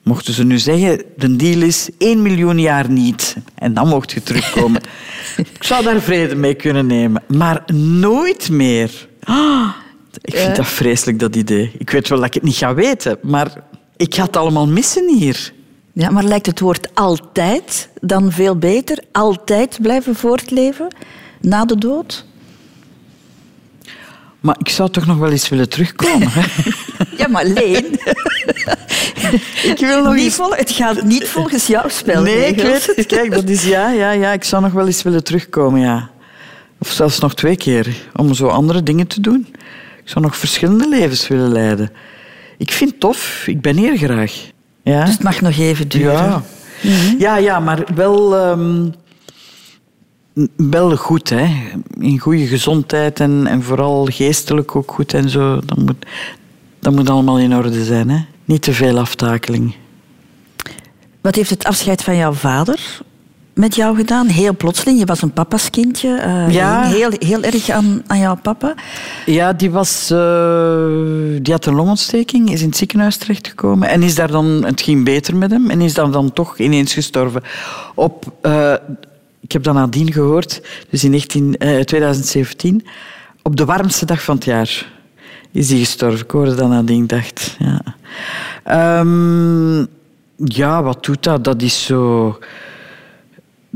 Mochten 0.05 0.35
ze 0.35 0.45
nu 0.45 0.59
zeggen, 0.59 1.03
de 1.17 1.37
deal 1.37 1.63
is 1.63 1.89
1 1.99 2.23
miljoen 2.23 2.61
jaar 2.61 2.91
niet. 2.91 3.37
En 3.55 3.75
dan 3.75 3.89
mocht 3.89 4.13
je 4.13 4.23
terugkomen. 4.23 4.81
ik 5.57 5.63
zou 5.65 5.85
daar 5.85 6.01
vrede 6.01 6.35
mee 6.35 6.55
kunnen 6.55 6.87
nemen. 6.87 7.23
Maar 7.29 7.63
nooit 7.75 8.51
meer. 8.51 9.09
Ah, 9.23 9.69
ik 10.23 10.37
vind 10.37 10.57
dat 10.57 10.67
vreselijk, 10.67 11.19
dat 11.19 11.37
idee. 11.37 11.73
Ik 11.79 11.91
weet 11.91 12.09
wel 12.09 12.19
dat 12.19 12.27
ik 12.27 12.35
het 12.35 12.43
niet 12.43 12.57
ga 12.57 12.75
weten, 12.75 13.19
maar 13.23 13.53
ik 13.97 14.15
ga 14.15 14.25
het 14.25 14.37
allemaal 14.37 14.67
missen 14.67 15.17
hier. 15.19 15.53
Ja, 15.93 16.11
maar 16.11 16.25
lijkt 16.25 16.47
het 16.47 16.61
woord 16.61 16.95
altijd 16.95 17.89
dan 18.01 18.33
veel 18.33 18.57
beter? 18.57 19.05
Altijd 19.13 19.79
blijven 19.83 20.15
voortleven 20.15 20.89
na 21.41 21.65
de 21.65 21.79
dood? 21.79 22.27
Maar 24.45 24.57
ik 24.59 24.69
zou 24.69 24.91
toch 24.91 25.07
nog 25.07 25.19
wel 25.19 25.31
eens 25.31 25.49
willen 25.49 25.69
terugkomen. 25.69 26.29
hè? 26.31 26.43
Ja, 27.17 27.29
maar 27.29 27.45
Leen, 27.45 27.85
ik 29.73 29.77
wil 29.79 30.03
nog 30.03 30.15
niet 30.15 30.25
eens... 30.25 30.35
vol, 30.35 30.55
het 30.55 30.71
gaat 30.71 31.03
niet 31.03 31.29
volgens 31.29 31.67
jouw 31.67 31.89
spel. 31.89 32.23
Nee, 32.23 32.47
ik 32.47 32.61
weet 32.61 32.93
het. 32.97 33.07
Kijk, 33.07 33.31
dat 33.35 33.49
is 33.49 33.65
ja, 33.65 33.91
ja, 33.91 34.11
ja. 34.11 34.33
Ik 34.33 34.45
zou 34.45 34.63
nog 34.63 34.73
wel 34.73 34.87
eens 34.87 35.03
willen 35.03 35.25
terugkomen, 35.25 35.81
ja. 35.81 36.11
Of 36.79 36.91
zelfs 36.91 37.19
nog 37.19 37.35
twee 37.35 37.57
keer, 37.57 37.97
om 38.17 38.35
zo 38.35 38.47
andere 38.47 38.83
dingen 38.83 39.07
te 39.07 39.21
doen. 39.21 39.47
Ik 40.03 40.11
zou 40.11 40.25
nog 40.25 40.37
verschillende 40.37 40.89
levens 40.89 41.29
willen 41.29 41.53
leiden. 41.53 41.91
Ik 42.59 42.71
vind 42.71 42.91
het 42.91 43.01
tof. 43.01 43.43
Ik 43.47 43.61
ben 43.61 43.77
hier 43.77 43.97
graag. 43.97 44.33
Ja. 44.83 45.05
Dus 45.05 45.15
het 45.15 45.23
mag 45.23 45.41
nog 45.41 45.59
even 45.59 45.89
duren. 45.89 46.13
Ja. 46.13 46.43
ja, 47.19 47.37
ja, 47.37 47.61
maar 47.61 47.85
wel, 47.95 48.37
ehm, 48.37 48.87
wel 50.57 50.97
goed, 50.97 51.29
hè. 51.29 51.47
In 52.01 52.19
goede 52.19 52.47
gezondheid 52.47 53.21
en, 53.21 53.47
en 53.47 53.63
vooral 53.63 54.05
geestelijk 54.11 54.77
ook 54.77 54.93
goed 54.93 55.15
en 55.15 55.29
zo. 55.29 55.61
Dat 55.67 55.79
moet, 55.79 56.07
dat 56.81 56.93
moet 56.95 57.11
allemaal 57.11 57.39
in 57.39 57.55
orde 57.57 57.85
zijn, 57.85 58.11
hè. 58.11 58.19
Niet 58.45 58.63
te 58.63 58.73
veel 58.73 58.99
aftakeling. 58.99 59.75
Wat 61.21 61.35
heeft 61.35 61.51
het 61.51 61.65
afscheid 61.65 62.03
van 62.03 62.17
jouw 62.17 62.33
vader 62.33 63.01
met 63.55 63.75
jou 63.75 63.97
gedaan? 63.97 64.27
Heel 64.27 64.57
plotseling, 64.57 64.99
je 64.99 65.05
was 65.05 65.23
een 65.23 65.33
papa's 65.33 65.71
kindje. 65.71 66.17
eh, 66.17 66.51
Ja. 66.51 66.83
Heel, 66.87 67.11
heel 67.19 67.43
erg 67.43 67.71
aan, 67.71 68.03
aan 68.07 68.19
jouw 68.19 68.37
papa. 68.43 68.75
Ja, 69.27 69.53
die, 69.53 69.71
was, 69.71 70.11
eh, 70.11 70.87
die 71.43 71.53
had 71.53 71.67
een 71.67 71.75
longontsteking, 71.75 72.51
is 72.53 72.61
in 72.61 72.69
het 72.69 72.77
ziekenhuis 72.77 73.17
terechtgekomen 73.17 73.89
en 73.89 74.03
is 74.03 74.15
daar 74.15 74.31
dan, 74.31 74.47
het 74.65 74.81
ging 74.81 75.05
beter 75.05 75.37
met 75.37 75.51
hem 75.51 75.71
en 75.71 75.81
is 75.81 75.95
dan, 75.95 76.13
dan 76.13 76.33
toch 76.33 76.59
ineens 76.59 76.93
gestorven. 76.95 77.43
Op, 77.95 78.33
eh, 78.41 78.75
ik 79.45 79.53
heb 79.53 79.63
dat 79.63 79.75
nadien 79.75 80.13
gehoord, 80.13 80.61
dus 80.91 81.05
in 81.05 81.11
19, 81.11 81.57
eh, 81.57 81.81
2017, 81.81 82.87
op 83.43 83.57
de 83.57 83.65
warmste 83.65 84.07
dag 84.07 84.23
van 84.23 84.35
het 84.35 84.45
jaar 84.45 84.93
is 85.51 85.69
hij 85.69 85.79
gestorven. 85.79 86.25
Ik 86.25 86.31
hoorde 86.31 86.55
dat 86.55 86.69
nadien, 86.69 87.03
ik 87.03 87.09
dacht. 87.09 87.57
Ja. 87.59 87.83
Ehm, 88.65 89.85
ja, 90.37 90.83
wat 90.83 91.05
doet 91.05 91.23
dat? 91.23 91.45
Dat 91.45 91.63
is 91.63 91.85
zo 91.85 92.39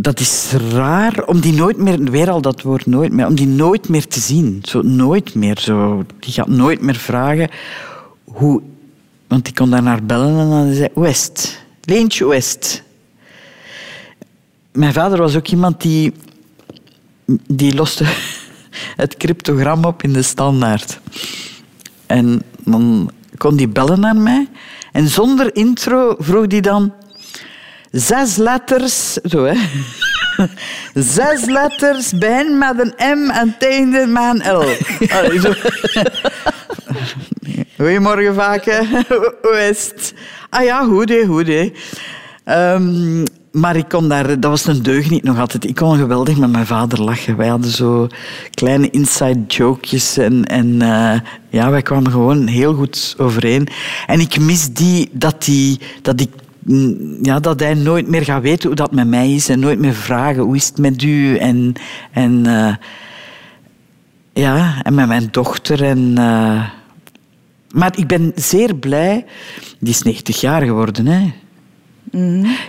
dat 0.00 0.20
is 0.20 0.52
raar 0.72 1.24
om 1.26 1.40
die 1.40 1.52
nooit 1.52 1.76
meer, 1.76 2.02
weer 2.02 2.30
al 2.30 2.40
dat 2.40 2.62
woord 2.62 2.86
nooit 2.86 3.12
meer, 3.12 3.26
om 3.26 3.34
die 3.34 3.46
nooit 3.46 3.88
meer 3.88 4.06
te 4.06 4.20
zien. 4.20 4.58
Zo 4.62 4.82
nooit 4.82 5.34
meer. 5.34 5.58
Zo, 5.58 6.04
die 6.20 6.32
gaat 6.32 6.48
nooit 6.48 6.80
meer 6.80 6.96
vragen 6.96 7.48
hoe. 8.24 8.62
Want 9.26 9.48
ik 9.48 9.54
kon 9.54 9.70
daar 9.70 9.82
naar 9.82 10.04
bellen 10.04 10.38
en 10.38 10.50
dan 10.50 10.74
zei 10.74 10.88
West, 10.94 11.64
Leentje 11.82 12.26
West. 12.26 12.82
Mijn 14.78 14.92
vader 14.92 15.18
was 15.18 15.36
ook 15.36 15.48
iemand 15.48 15.80
die, 15.80 16.12
die 17.46 17.74
loste. 17.74 18.04
het 19.02 19.16
cryptogram 19.16 19.84
op 19.84 20.02
in 20.02 20.12
de 20.12 20.22
standaard. 20.22 21.00
En 22.06 22.42
dan 22.64 23.10
kon 23.36 23.56
die 23.56 23.68
bellen 23.68 24.00
naar 24.00 24.16
mij. 24.16 24.48
En 24.92 25.08
zonder 25.08 25.54
intro 25.54 26.16
vroeg 26.18 26.46
die 26.46 26.60
dan... 26.60 26.92
Zes 27.90 28.36
letters... 28.36 29.12
Zo, 29.12 29.44
hè. 29.44 29.54
Zes 31.14 31.44
letters, 31.44 32.18
begin 32.18 32.58
met 32.58 32.74
een 32.78 33.18
M 33.18 33.30
en 33.30 33.56
einde 33.58 34.06
met 34.06 34.22
een 34.22 34.56
L. 34.56 34.64
Allee, 35.16 35.40
zo. 35.40 35.52
Goedemorgen, 37.76 38.34
Vaken. 38.34 38.86
Hoe 39.42 39.68
is 39.70 39.90
het? 39.94 40.14
Ah 40.50 40.64
ja, 40.64 40.84
goed, 40.84 41.08
hè, 41.08 41.24
goed. 41.26 41.72
Ehm, 42.44 43.24
maar 43.52 43.76
ik 43.76 43.88
kon 43.88 44.08
daar... 44.08 44.40
Dat 44.40 44.50
was 44.50 44.66
een 44.66 44.82
deugniet 44.82 45.22
nog 45.22 45.38
altijd. 45.38 45.64
Ik 45.64 45.74
kon 45.74 45.96
geweldig 45.96 46.36
met 46.36 46.50
mijn 46.50 46.66
vader 46.66 47.02
lachen. 47.02 47.36
Wij 47.36 47.48
hadden 47.48 47.70
zo 47.70 48.06
kleine 48.50 48.90
inside 48.90 49.44
jokejes. 49.46 50.16
En, 50.16 50.44
en 50.44 50.82
eh, 50.82 51.20
ja, 51.50 51.70
wij 51.70 51.82
kwamen 51.82 52.10
gewoon 52.10 52.46
heel 52.46 52.74
goed 52.74 53.14
overeen. 53.18 53.68
En 54.06 54.20
ik 54.20 54.40
mis 54.40 54.72
die... 54.72 55.08
Dat, 55.12 55.44
die, 55.44 55.80
dat 56.02 56.20
ik 56.20 56.30
mm, 56.64 57.18
ja, 57.22 57.40
dat 57.40 57.60
hij 57.60 57.74
nooit 57.74 58.08
meer 58.08 58.24
gaat 58.24 58.42
weten 58.42 58.66
hoe 58.66 58.76
dat 58.76 58.92
met 58.92 59.08
mij 59.08 59.34
is 59.34 59.48
en 59.48 59.60
nooit 59.60 59.78
meer 59.78 59.94
vragen 59.94 60.42
hoe 60.42 60.56
is 60.56 60.66
het 60.66 60.78
met 60.78 61.02
u 61.02 61.36
en, 61.36 61.72
en 62.12 62.46
eh, 62.46 62.74
ja, 64.32 64.82
en 64.82 64.94
met 64.94 65.08
mijn 65.08 65.28
dochter. 65.30 65.84
En, 65.84 66.12
eh, 66.18 66.64
maar 67.70 67.92
ik 67.96 68.06
ben 68.06 68.32
zeer 68.34 68.74
blij. 68.74 69.24
Die 69.78 69.92
is 69.92 70.02
90 70.02 70.40
jaar 70.40 70.62
geworden. 70.62 71.06
Hè. 71.06 71.32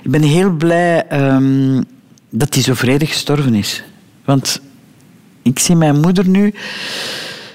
Ik 0.04 0.12
ben 0.12 0.22
heel 0.22 0.52
blij 0.52 1.08
ehm, 1.08 1.82
dat 2.30 2.54
hij 2.54 2.64
zo 2.64 2.74
vredig 2.74 3.10
gestorven 3.10 3.54
is. 3.54 3.84
Want 4.26 4.62
ik 5.42 5.60
zie 5.60 5.76
mijn 5.76 6.00
moeder 6.00 6.28
nu... 6.28 6.54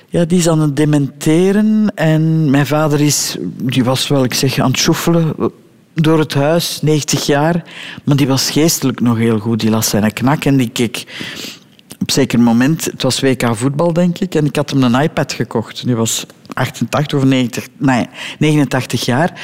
Ja, 0.08 0.24
die 0.24 0.38
is 0.38 0.48
aan 0.48 0.60
het 0.60 0.76
dementeren. 0.76 1.92
En 1.94 2.50
mijn 2.50 2.66
vader 2.66 3.00
is... 3.00 3.36
Die 3.62 3.84
was 3.84 4.08
wel, 4.08 4.24
ik 4.24 4.34
zeg, 4.34 4.58
aan 4.58 4.70
het 4.70 4.80
sjoefelen 4.80 5.34
door 5.94 6.18
het 6.18 6.34
huis, 6.34 6.78
90 6.82 7.26
jaar. 7.26 7.64
Maar 8.04 8.16
die 8.16 8.26
was 8.26 8.50
geestelijk 8.50 9.00
nog 9.00 9.16
heel 9.16 9.38
goed. 9.38 9.60
Die 9.60 9.70
las 9.70 9.88
zijn 9.88 10.12
knak 10.12 10.44
en 10.44 10.56
die 10.56 10.68
keek 10.68 11.04
op 12.04 12.10
een 12.10 12.14
zeker 12.14 12.40
moment, 12.40 12.84
het 12.84 13.02
was 13.02 13.20
WK 13.20 13.56
voetbal, 13.56 13.92
denk 13.92 14.18
ik, 14.18 14.34
en 14.34 14.44
ik 14.44 14.56
had 14.56 14.70
hem 14.70 14.82
een 14.82 15.00
iPad 15.00 15.32
gekocht. 15.32 15.84
Die 15.84 15.96
was 15.96 16.26
88 16.52 17.18
of 17.18 17.24
90, 17.24 17.66
nee, 17.78 18.06
89 18.38 19.04
jaar. 19.04 19.40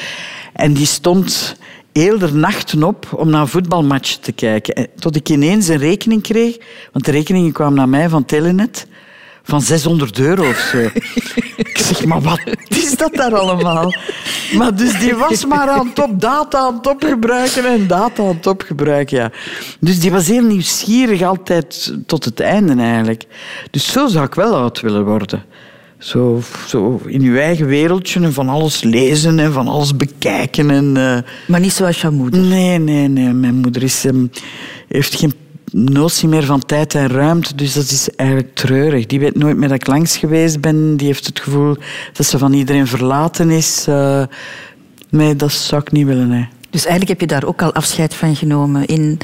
En 0.53 0.73
die 0.73 0.85
stond 0.85 1.55
heel 1.93 2.17
de 2.17 2.33
nachten 2.33 2.83
op 2.83 3.07
om 3.13 3.29
naar 3.29 3.41
een 3.41 3.47
voetbalmatch 3.47 4.15
te 4.15 4.31
kijken. 4.31 4.73
En 4.73 4.87
Tot 4.99 5.15
ik 5.15 5.29
ineens 5.29 5.67
een 5.67 5.77
rekening 5.77 6.21
kreeg, 6.21 6.57
want 6.91 7.05
de 7.05 7.11
rekeningen 7.11 7.51
kwamen 7.51 7.75
naar 7.75 7.89
mij 7.89 8.09
van 8.09 8.25
Telenet, 8.25 8.87
van 9.43 9.61
600 9.61 10.19
euro 10.19 10.49
of 10.49 10.57
zo. 10.57 10.77
ik 11.55 11.77
zeg, 11.77 12.05
maar 12.05 12.21
wat 12.21 12.41
is 12.69 12.97
dat 12.97 13.13
daar 13.13 13.35
allemaal? 13.35 13.93
Maar 14.57 14.75
dus 14.75 14.99
die 14.99 15.15
was 15.15 15.45
maar 15.45 15.69
aan 15.69 15.87
het 15.87 15.99
op 15.99 16.21
data 16.21 16.59
aan 16.59 16.75
het 16.75 16.87
opgebruiken 16.87 17.65
en 17.65 17.87
data 17.87 18.23
aan 18.23 18.35
het 18.35 18.47
opgebruiken, 18.47 19.17
ja. 19.17 19.31
Dus 19.79 19.99
die 19.99 20.11
was 20.11 20.27
heel 20.27 20.43
nieuwsgierig 20.43 21.21
altijd 21.21 21.93
tot 22.05 22.25
het 22.25 22.39
einde 22.39 22.81
eigenlijk. 22.81 23.23
Dus 23.71 23.91
zo 23.91 24.07
zou 24.07 24.25
ik 24.25 24.35
wel 24.35 24.55
oud 24.55 24.79
willen 24.79 25.05
worden. 25.05 25.43
Zo, 26.01 26.41
zo 26.67 27.01
in 27.05 27.21
uw 27.21 27.37
eigen 27.37 27.65
wereldje 27.65 28.19
en 28.19 28.33
van 28.33 28.49
alles 28.49 28.83
lezen 28.83 29.39
en 29.39 29.53
van 29.53 29.67
alles 29.67 29.95
bekijken. 29.95 30.69
En, 30.69 30.97
eh, 30.97 31.17
Maar 31.47 31.59
niet 31.59 31.73
zoals 31.73 32.01
jouw 32.01 32.11
moeder. 32.11 32.39
Nee, 32.39 32.79
nee, 32.79 33.07
nee. 33.07 33.33
Mijn 33.33 33.55
moeder 33.55 33.83
is, 33.83 34.05
ehm, 34.05 34.25
heeft 34.87 35.15
geen 35.15 35.33
notie 35.71 36.27
meer 36.27 36.43
van 36.43 36.65
tijd 36.65 36.95
en 36.95 37.07
ruimte, 37.07 37.55
dus 37.55 37.73
dat 37.73 37.83
is 37.83 38.09
eigenlijk 38.15 38.55
treurig. 38.55 39.05
Die 39.05 39.19
weet 39.19 39.37
nooit 39.37 39.57
meer 39.57 39.67
dat 39.67 39.77
ik 39.77 39.87
langs 39.87 40.17
geweest 40.17 40.61
ben. 40.61 40.97
Die 40.97 41.07
heeft 41.07 41.25
het 41.25 41.39
gevoel 41.39 41.75
dat 42.13 42.25
ze 42.25 42.37
van 42.37 42.53
iedereen 42.53 42.87
verlaten 42.87 43.49
is. 43.49 43.85
Eh, 43.87 44.23
nee, 45.09 45.35
dat 45.35 45.51
zou 45.51 45.81
ik 45.81 45.91
niet 45.91 46.05
willen. 46.05 46.27
Nee. 46.27 46.47
Dus 46.69 46.85
eigenlijk 46.85 47.19
heb 47.19 47.29
je 47.29 47.35
daar 47.35 47.47
ook 47.47 47.61
al 47.61 47.73
afscheid 47.73 48.13
van 48.13 48.35
genomen. 48.35 48.85
In 48.85 49.17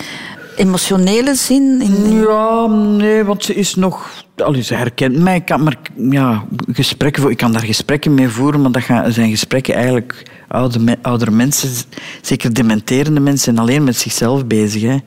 emotionele 0.57 1.35
zin? 1.35 1.81
In, 1.81 2.19
Ja, 2.19 2.65
nee, 2.67 3.23
want 3.23 3.43
ze 3.43 3.55
is 3.55 3.75
nog... 3.75 4.25
Allee, 4.35 4.61
ze 4.61 4.75
herkent 4.75 5.17
mij. 5.17 5.41
Kan, 5.41 5.63
maar, 5.63 5.77
ja, 6.09 6.43
gesprekken, 6.71 7.29
ik 7.29 7.37
kan 7.37 7.51
daar 7.51 7.63
gesprekken 7.63 8.13
mee 8.13 8.29
voeren, 8.29 8.61
maar 8.61 8.71
dat 8.71 8.83
zijn 9.13 9.29
gesprekken 9.29 9.73
eigenlijk... 9.73 10.23
Oude, 10.47 10.97
oudere 11.01 11.31
mensen, 11.31 11.69
zeker 12.21 12.53
dementerende 12.53 13.19
mensen, 13.19 13.43
zijn 13.43 13.59
alleen 13.59 13.83
met 13.83 13.97
zichzelf 13.97 14.45
bezig. 14.45 14.81
Hè. 14.81 14.97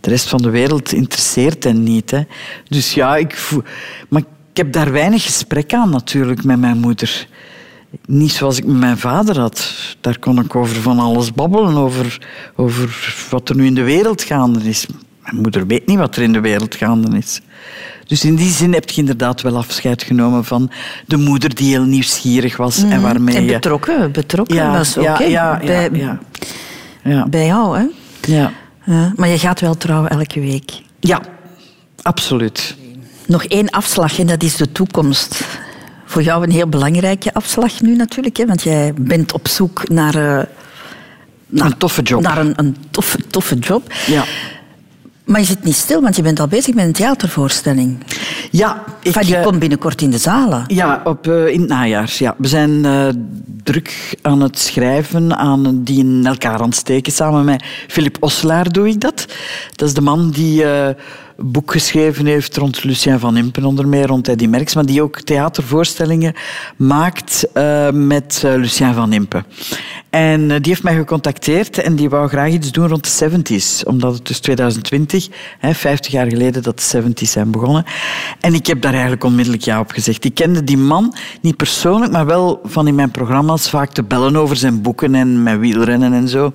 De 0.00 0.10
rest 0.10 0.28
van 0.28 0.42
de 0.42 0.50
wereld 0.50 0.92
interesseert 0.92 1.64
hen 1.64 1.82
niet. 1.82 2.10
Hè. 2.10 2.22
Dus 2.68 2.94
ja, 2.94 3.16
ik 3.16 3.36
voel... 3.36 3.62
Maar 4.08 4.22
ik 4.50 4.56
heb 4.56 4.72
daar 4.72 4.92
weinig 4.92 5.22
gesprek 5.22 5.74
aan 5.74 5.90
natuurlijk 5.90 6.44
met 6.44 6.58
mijn 6.58 6.78
moeder. 6.78 7.28
Niet 8.06 8.32
zoals 8.32 8.58
ik 8.58 8.64
met 8.66 8.76
mijn 8.76 8.98
vader 8.98 9.38
had. 9.40 9.72
Daar 10.00 10.18
kon 10.18 10.38
ik 10.40 10.54
over 10.56 10.76
van 10.82 10.98
alles 10.98 11.32
babbelen, 11.32 11.76
over, 11.76 12.20
over 12.56 13.14
wat 13.30 13.48
er 13.48 13.56
nu 13.56 13.66
in 13.66 13.74
de 13.74 13.82
wereld 13.82 14.22
gaande 14.22 14.68
is. 14.68 14.86
Mijn 15.22 15.36
moeder 15.42 15.66
weet 15.66 15.86
niet 15.86 15.98
wat 15.98 16.16
er 16.16 16.22
in 16.22 16.32
de 16.32 16.40
wereld 16.40 16.74
gaande 16.74 17.16
is. 17.16 17.40
Dus 18.06 18.24
in 18.24 18.34
die 18.36 18.50
zin 18.50 18.72
heb 18.72 18.90
je 18.90 19.00
inderdaad 19.00 19.40
wel 19.42 19.56
afscheid 19.56 20.02
genomen 20.02 20.44
van 20.44 20.70
de 21.06 21.16
moeder 21.16 21.54
die 21.54 21.68
heel 21.68 21.84
nieuwsgierig 21.84 22.56
was 22.56 22.82
en 22.82 23.00
waarmee 23.02 23.34
Mhm. 23.34 23.36
en 23.36 23.44
je... 23.44 23.52
betrokken, 23.52 24.12
betrokken 24.12 24.56
Ja, 24.56 24.72
was 24.72 24.96
ook. 24.98 25.04
ja, 25.04 25.20
ja, 25.22 25.26
ja, 25.28 25.66
bij, 25.66 25.90
ja. 25.92 26.18
Ja, 27.04 27.26
bij 27.28 27.46
jou, 27.46 27.78
hè? 27.78 27.84
ja. 28.34 28.52
Ja, 28.84 29.12
maar 29.16 29.28
je 29.28 29.38
gaat 29.38 29.60
wel 29.60 29.76
trouwen 29.76 30.10
elke 30.10 30.40
week. 30.40 30.70
ja 31.00 31.20
absoluut. 32.02 32.76
Nog 33.26 33.44
één 33.44 33.70
afslag 33.70 34.18
en 34.18 34.26
dat 34.26 34.42
is 34.42 34.56
de 34.56 34.72
toekomst. 34.72 35.44
Voor 36.08 36.22
jou 36.22 36.42
een 36.42 36.50
heel 36.50 36.68
belangrijke 36.68 37.34
afslag 37.34 37.80
nu 37.80 37.96
natuurlijk, 37.96 38.36
hè? 38.36 38.46
want 38.46 38.62
jij 38.62 38.94
bent 38.98 39.32
op 39.32 39.48
zoek 39.48 39.88
naar, 39.88 40.14
eh, 40.14 40.46
naar 41.46 41.66
Een 41.66 41.76
toffe 41.76 42.02
job. 42.02 42.22
Naar 42.22 42.38
een, 42.38 42.52
een 42.56 42.76
toffe, 42.90 43.18
toffe 43.30 43.54
job. 43.58 43.92
Ja. 44.06 44.24
Maar 45.24 45.40
je 45.40 45.46
zit 45.46 45.64
niet 45.64 45.74
stil, 45.74 46.02
want 46.02 46.16
je 46.16 46.22
bent 46.22 46.40
al 46.40 46.46
bezig 46.46 46.74
met 46.74 46.84
een 46.84 46.92
theatervoorstelling. 46.92 47.98
Ja, 48.50 48.84
ik, 49.02 49.20
die 49.20 49.36
eh, 49.36 49.42
komt 49.42 49.58
binnenkort 49.58 50.02
in 50.02 50.10
de 50.10 50.18
zalen. 50.18 50.64
Ja, 50.66 51.00
op, 51.04 51.26
eh, 51.26 51.46
in 51.46 51.60
het 51.60 51.68
najaar. 51.68 52.14
Ja. 52.18 52.34
We 52.38 52.48
zijn 52.48 52.86
druk 53.62 54.16
aan 54.22 54.40
het 54.40 54.58
schrijven, 54.58 55.36
aan 55.36 55.84
die 55.84 55.98
in 55.98 56.26
elkaar 56.26 56.58
aan 56.58 56.68
het 56.68 56.76
steken. 56.76 57.12
Samen 57.12 57.44
met 57.44 57.64
Philip 57.88 58.16
Oslaar 58.20 58.72
doe 58.72 58.88
ik 58.88 59.00
dat. 59.00 59.26
Dat 59.74 59.88
is 59.88 59.94
de 59.94 60.00
man 60.00 60.30
die 60.30 60.64
boek 61.42 61.72
geschreven 61.72 62.26
heeft 62.26 62.56
rond 62.56 62.84
Lucien 62.84 63.18
van 63.18 63.36
Impen, 63.36 63.64
onder 63.64 63.88
meer 63.88 64.06
rond 64.06 64.28
Eddy 64.28 64.46
Merckx, 64.46 64.74
maar 64.74 64.86
die 64.86 65.02
ook 65.02 65.20
theatervoorstellingen 65.20 66.34
maakt 66.76 67.46
eh, 67.52 67.90
met 67.90 68.42
eh, 68.44 68.54
Lucien 68.54 68.94
van 68.94 69.12
Impen. 69.12 69.44
En 70.10 70.40
eh, 70.50 70.56
die 70.56 70.72
heeft 70.72 70.82
mij 70.82 70.94
gecontacteerd 70.94 71.78
en 71.78 71.96
die 71.96 72.08
wou 72.08 72.28
graag 72.28 72.50
iets 72.50 72.72
doen 72.72 72.88
rond 72.88 73.18
de 73.18 73.30
70s. 73.30 73.86
Omdat 73.86 74.14
het 74.14 74.26
dus 74.26 74.38
2020, 74.38 75.28
hè, 75.58 75.74
50 75.74 76.12
jaar 76.12 76.26
geleden 76.26 76.62
dat 76.62 76.78
de 76.90 77.02
70s 77.02 77.30
zijn 77.30 77.50
begonnen. 77.50 77.84
En 78.40 78.54
ik 78.54 78.66
heb 78.66 78.80
daar 78.80 78.92
eigenlijk 78.92 79.24
onmiddellijk 79.24 79.64
ja 79.64 79.80
op 79.80 79.90
gezegd. 79.90 80.24
Ik 80.24 80.34
kende 80.34 80.64
die 80.64 80.78
man 80.78 81.14
niet 81.40 81.56
persoonlijk, 81.56 82.12
maar 82.12 82.26
wel 82.26 82.60
van 82.64 82.86
in 82.88 82.94
mijn 82.94 83.10
programma's 83.10 83.70
vaak 83.70 83.92
te 83.92 84.02
bellen 84.02 84.36
over 84.36 84.56
zijn 84.56 84.82
boeken 84.82 85.14
en 85.14 85.42
mijn 85.42 85.60
wielrennen 85.60 86.12
en 86.12 86.28
zo. 86.28 86.52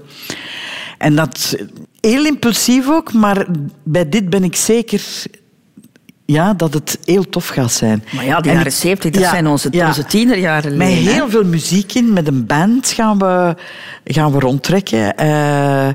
En 1.03 1.15
dat 1.15 1.55
heel 1.99 2.25
impulsief 2.25 2.89
ook, 2.89 3.13
maar 3.13 3.45
bij 3.83 4.09
dit 4.09 4.29
ben 4.29 4.43
ik 4.43 4.55
zeker 4.55 5.01
ja, 6.25 6.53
dat 6.53 6.73
het 6.73 6.99
heel 7.05 7.29
tof 7.29 7.47
gaat 7.47 7.71
zijn. 7.71 8.03
Maar 8.11 8.25
ja, 8.25 8.41
de 8.41 8.49
En 8.49 8.55
jaren 8.55 8.71
70, 8.71 9.11
dat 9.11 9.21
ja, 9.21 9.29
zijn 9.29 9.47
onze, 9.47 9.67
ja. 9.71 9.87
onze 9.87 10.05
tienerjaren. 10.05 10.77
Met 10.77 10.87
hè? 10.87 10.93
heel 10.93 11.29
veel 11.29 11.43
muziek 11.43 11.93
in, 11.93 12.13
met 12.13 12.27
een 12.27 12.45
band 12.45 12.87
gaan 12.87 13.17
we, 13.17 13.55
gaan 14.03 14.31
we 14.31 14.39
rondtrekken. 14.39 15.17
Eh, 15.17 15.87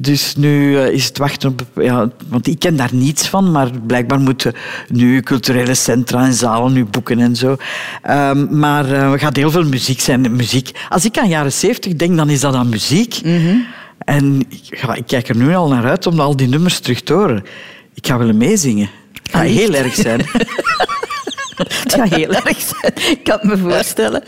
dus 0.00 0.36
nu 0.36 0.78
eh, 0.78 0.92
is 0.92 1.04
het 1.04 1.18
wachten 1.18 1.48
op... 1.50 1.62
Ja, 1.82 2.08
want 2.28 2.46
ik 2.46 2.58
ken 2.58 2.76
daar 2.76 2.90
niets 2.92 3.28
van, 3.28 3.50
maar 3.50 3.70
blijkbaar 3.86 4.20
moeten 4.20 4.54
nu 4.88 5.20
culturele 5.20 5.74
centra 5.74 6.24
en 6.24 6.34
zalen 6.34 6.72
nu 6.72 6.84
boeken 6.84 7.20
en 7.20 7.36
zo. 7.36 7.56
Ehm, 8.02 8.58
maar 8.58 8.84
eh, 8.84 9.12
er 9.12 9.18
gaat 9.18 9.36
heel 9.36 9.50
veel 9.50 9.64
muziek 9.64 10.00
zijn. 10.00 10.36
Muziek. 10.36 10.70
Als 10.88 11.04
ik 11.04 11.18
aan 11.18 11.28
jaren 11.28 11.52
70 11.52 11.94
denk, 11.94 12.16
dan 12.16 12.30
is 12.30 12.40
dat 12.40 12.54
aan 12.54 12.68
muziek. 12.68 13.20
En 14.04 14.44
ik, 14.48 14.80
ja, 14.80 14.94
ik 14.94 15.06
kijk 15.06 15.28
er 15.28 15.36
nu 15.36 15.54
al 15.54 15.68
naar 15.68 15.84
uit 15.84 16.06
om 16.06 16.20
al 16.20 16.36
die 16.36 16.48
nummers 16.48 16.78
terug 16.80 17.02
te 17.02 17.12
horen. 17.12 17.44
Ik 17.94 18.06
ga 18.06 18.18
willen 18.18 18.36
meezingen. 18.36 18.90
Het 19.22 19.30
gaat 19.30 19.46
heel 19.46 19.74
erg 19.74 19.94
zijn. 19.94 20.20
Het 21.56 21.94
gaat 21.94 22.08
heel 22.14 22.32
erg 22.32 22.60
zijn, 22.60 22.92
ik 23.10 23.20
kan 23.24 23.38
het 23.40 23.44
me 23.44 23.56
voorstellen. 23.56 24.22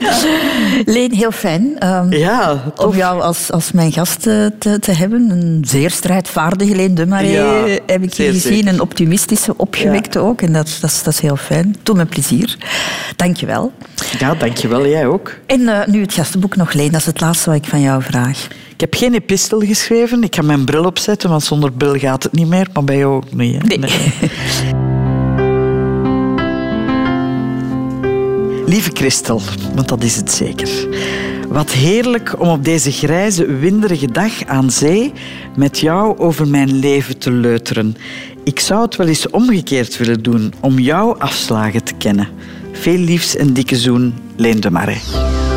Leen, 0.85 1.13
heel 1.13 1.31
fijn 1.31 1.79
ehm, 1.79 2.13
Ja, 2.13 2.73
om 2.77 2.97
jou 2.97 3.21
als, 3.23 3.51
als 3.53 3.73
mijn 3.73 3.93
gast 3.93 4.27
eh, 4.27 4.47
te, 4.59 4.79
te 4.79 4.93
hebben. 4.93 5.31
Een 5.31 5.65
zeer 5.69 5.91
strijdvaardige 5.91 6.75
Leen 6.77 6.95
de 6.95 7.07
Marais 7.07 7.33
Ja, 7.33 7.79
heb 7.87 8.03
ik 8.03 8.15
hier 8.15 8.33
gezien. 8.33 8.53
zeker. 8.53 8.69
Een 8.69 8.81
optimistische, 8.81 9.55
opgewekte 9.57 10.19
ook. 10.19 10.43
En 10.43 10.53
dat, 10.53 10.79
dat, 10.81 10.91
is, 10.91 11.03
dat 11.03 11.13
is 11.13 11.21
heel 11.21 11.37
fijn. 11.37 11.77
Doe 11.83 11.97
me 11.97 12.05
plezier. 12.05 12.57
Dank 13.17 13.37
je 13.37 13.47
wel. 13.47 13.73
Ja, 14.19 14.35
dankjewel. 14.35 14.87
Jij 14.87 15.07
ook. 15.07 15.35
En 15.47 15.69
eh, 15.69 15.87
nu 15.87 16.01
het 16.01 16.15
gastenboek 16.15 16.57
nog, 16.57 16.73
Leen. 16.73 16.91
Dat 16.91 17.01
is 17.01 17.07
het 17.07 17.21
laatste 17.21 17.51
wat 17.51 17.59
ik 17.59 17.69
van 17.69 17.81
jou 17.81 18.03
vraag. 18.03 18.47
Ik 18.73 18.81
heb 18.81 18.95
geen 18.95 19.15
epistel 19.15 19.61
geschreven. 19.61 20.23
Ik 20.23 20.35
ga 20.35 20.43
mijn 20.43 20.65
bril 20.65 20.85
opzetten, 20.85 21.31
want 21.31 21.43
zonder 21.43 21.73
bril 21.73 21.99
gaat 21.99 22.23
het 22.23 22.33
niet 22.33 22.49
meer. 22.49 22.69
Maar 22.73 22.85
bij 22.85 22.99
jou 22.99 23.15
ook 23.15 23.33
niet. 23.33 23.63
Hè? 23.63 23.77
Nee. 23.77 24.15
Lieve 28.67 28.91
Christel, 28.93 29.41
want 29.75 29.89
dat 29.89 30.03
is 30.03 30.17
het 30.17 30.31
zeker. 30.33 30.69
Wat 31.49 31.71
heerlijk 31.71 32.41
om 32.41 32.49
op 32.49 32.65
deze 32.65 32.93
grijze, 32.93 33.47
winderige 33.47 34.13
dag 34.13 34.45
aan 34.45 34.71
zee 34.71 35.13
met 35.57 35.79
jou 35.79 36.19
over 36.19 36.49
mijn 36.49 36.79
leven 36.79 37.19
te 37.19 37.31
leuteren. 37.31 37.97
Ik 38.45 38.61
zou 38.61 38.83
het 38.83 38.97
wel 38.97 39.07
eens 39.07 39.31
omgekeerd 39.31 39.97
willen 39.97 40.23
doen 40.23 40.53
om 40.61 40.79
jouw 40.79 41.17
afslagen 41.17 41.85
te 41.85 41.95
kennen. 41.95 42.29
Veel 42.81 42.99
liefs 42.99 43.37
en 43.37 43.53
dikke 43.53 43.77
zoen, 43.77 44.15
Leen 44.37 44.61
de. 44.61 45.56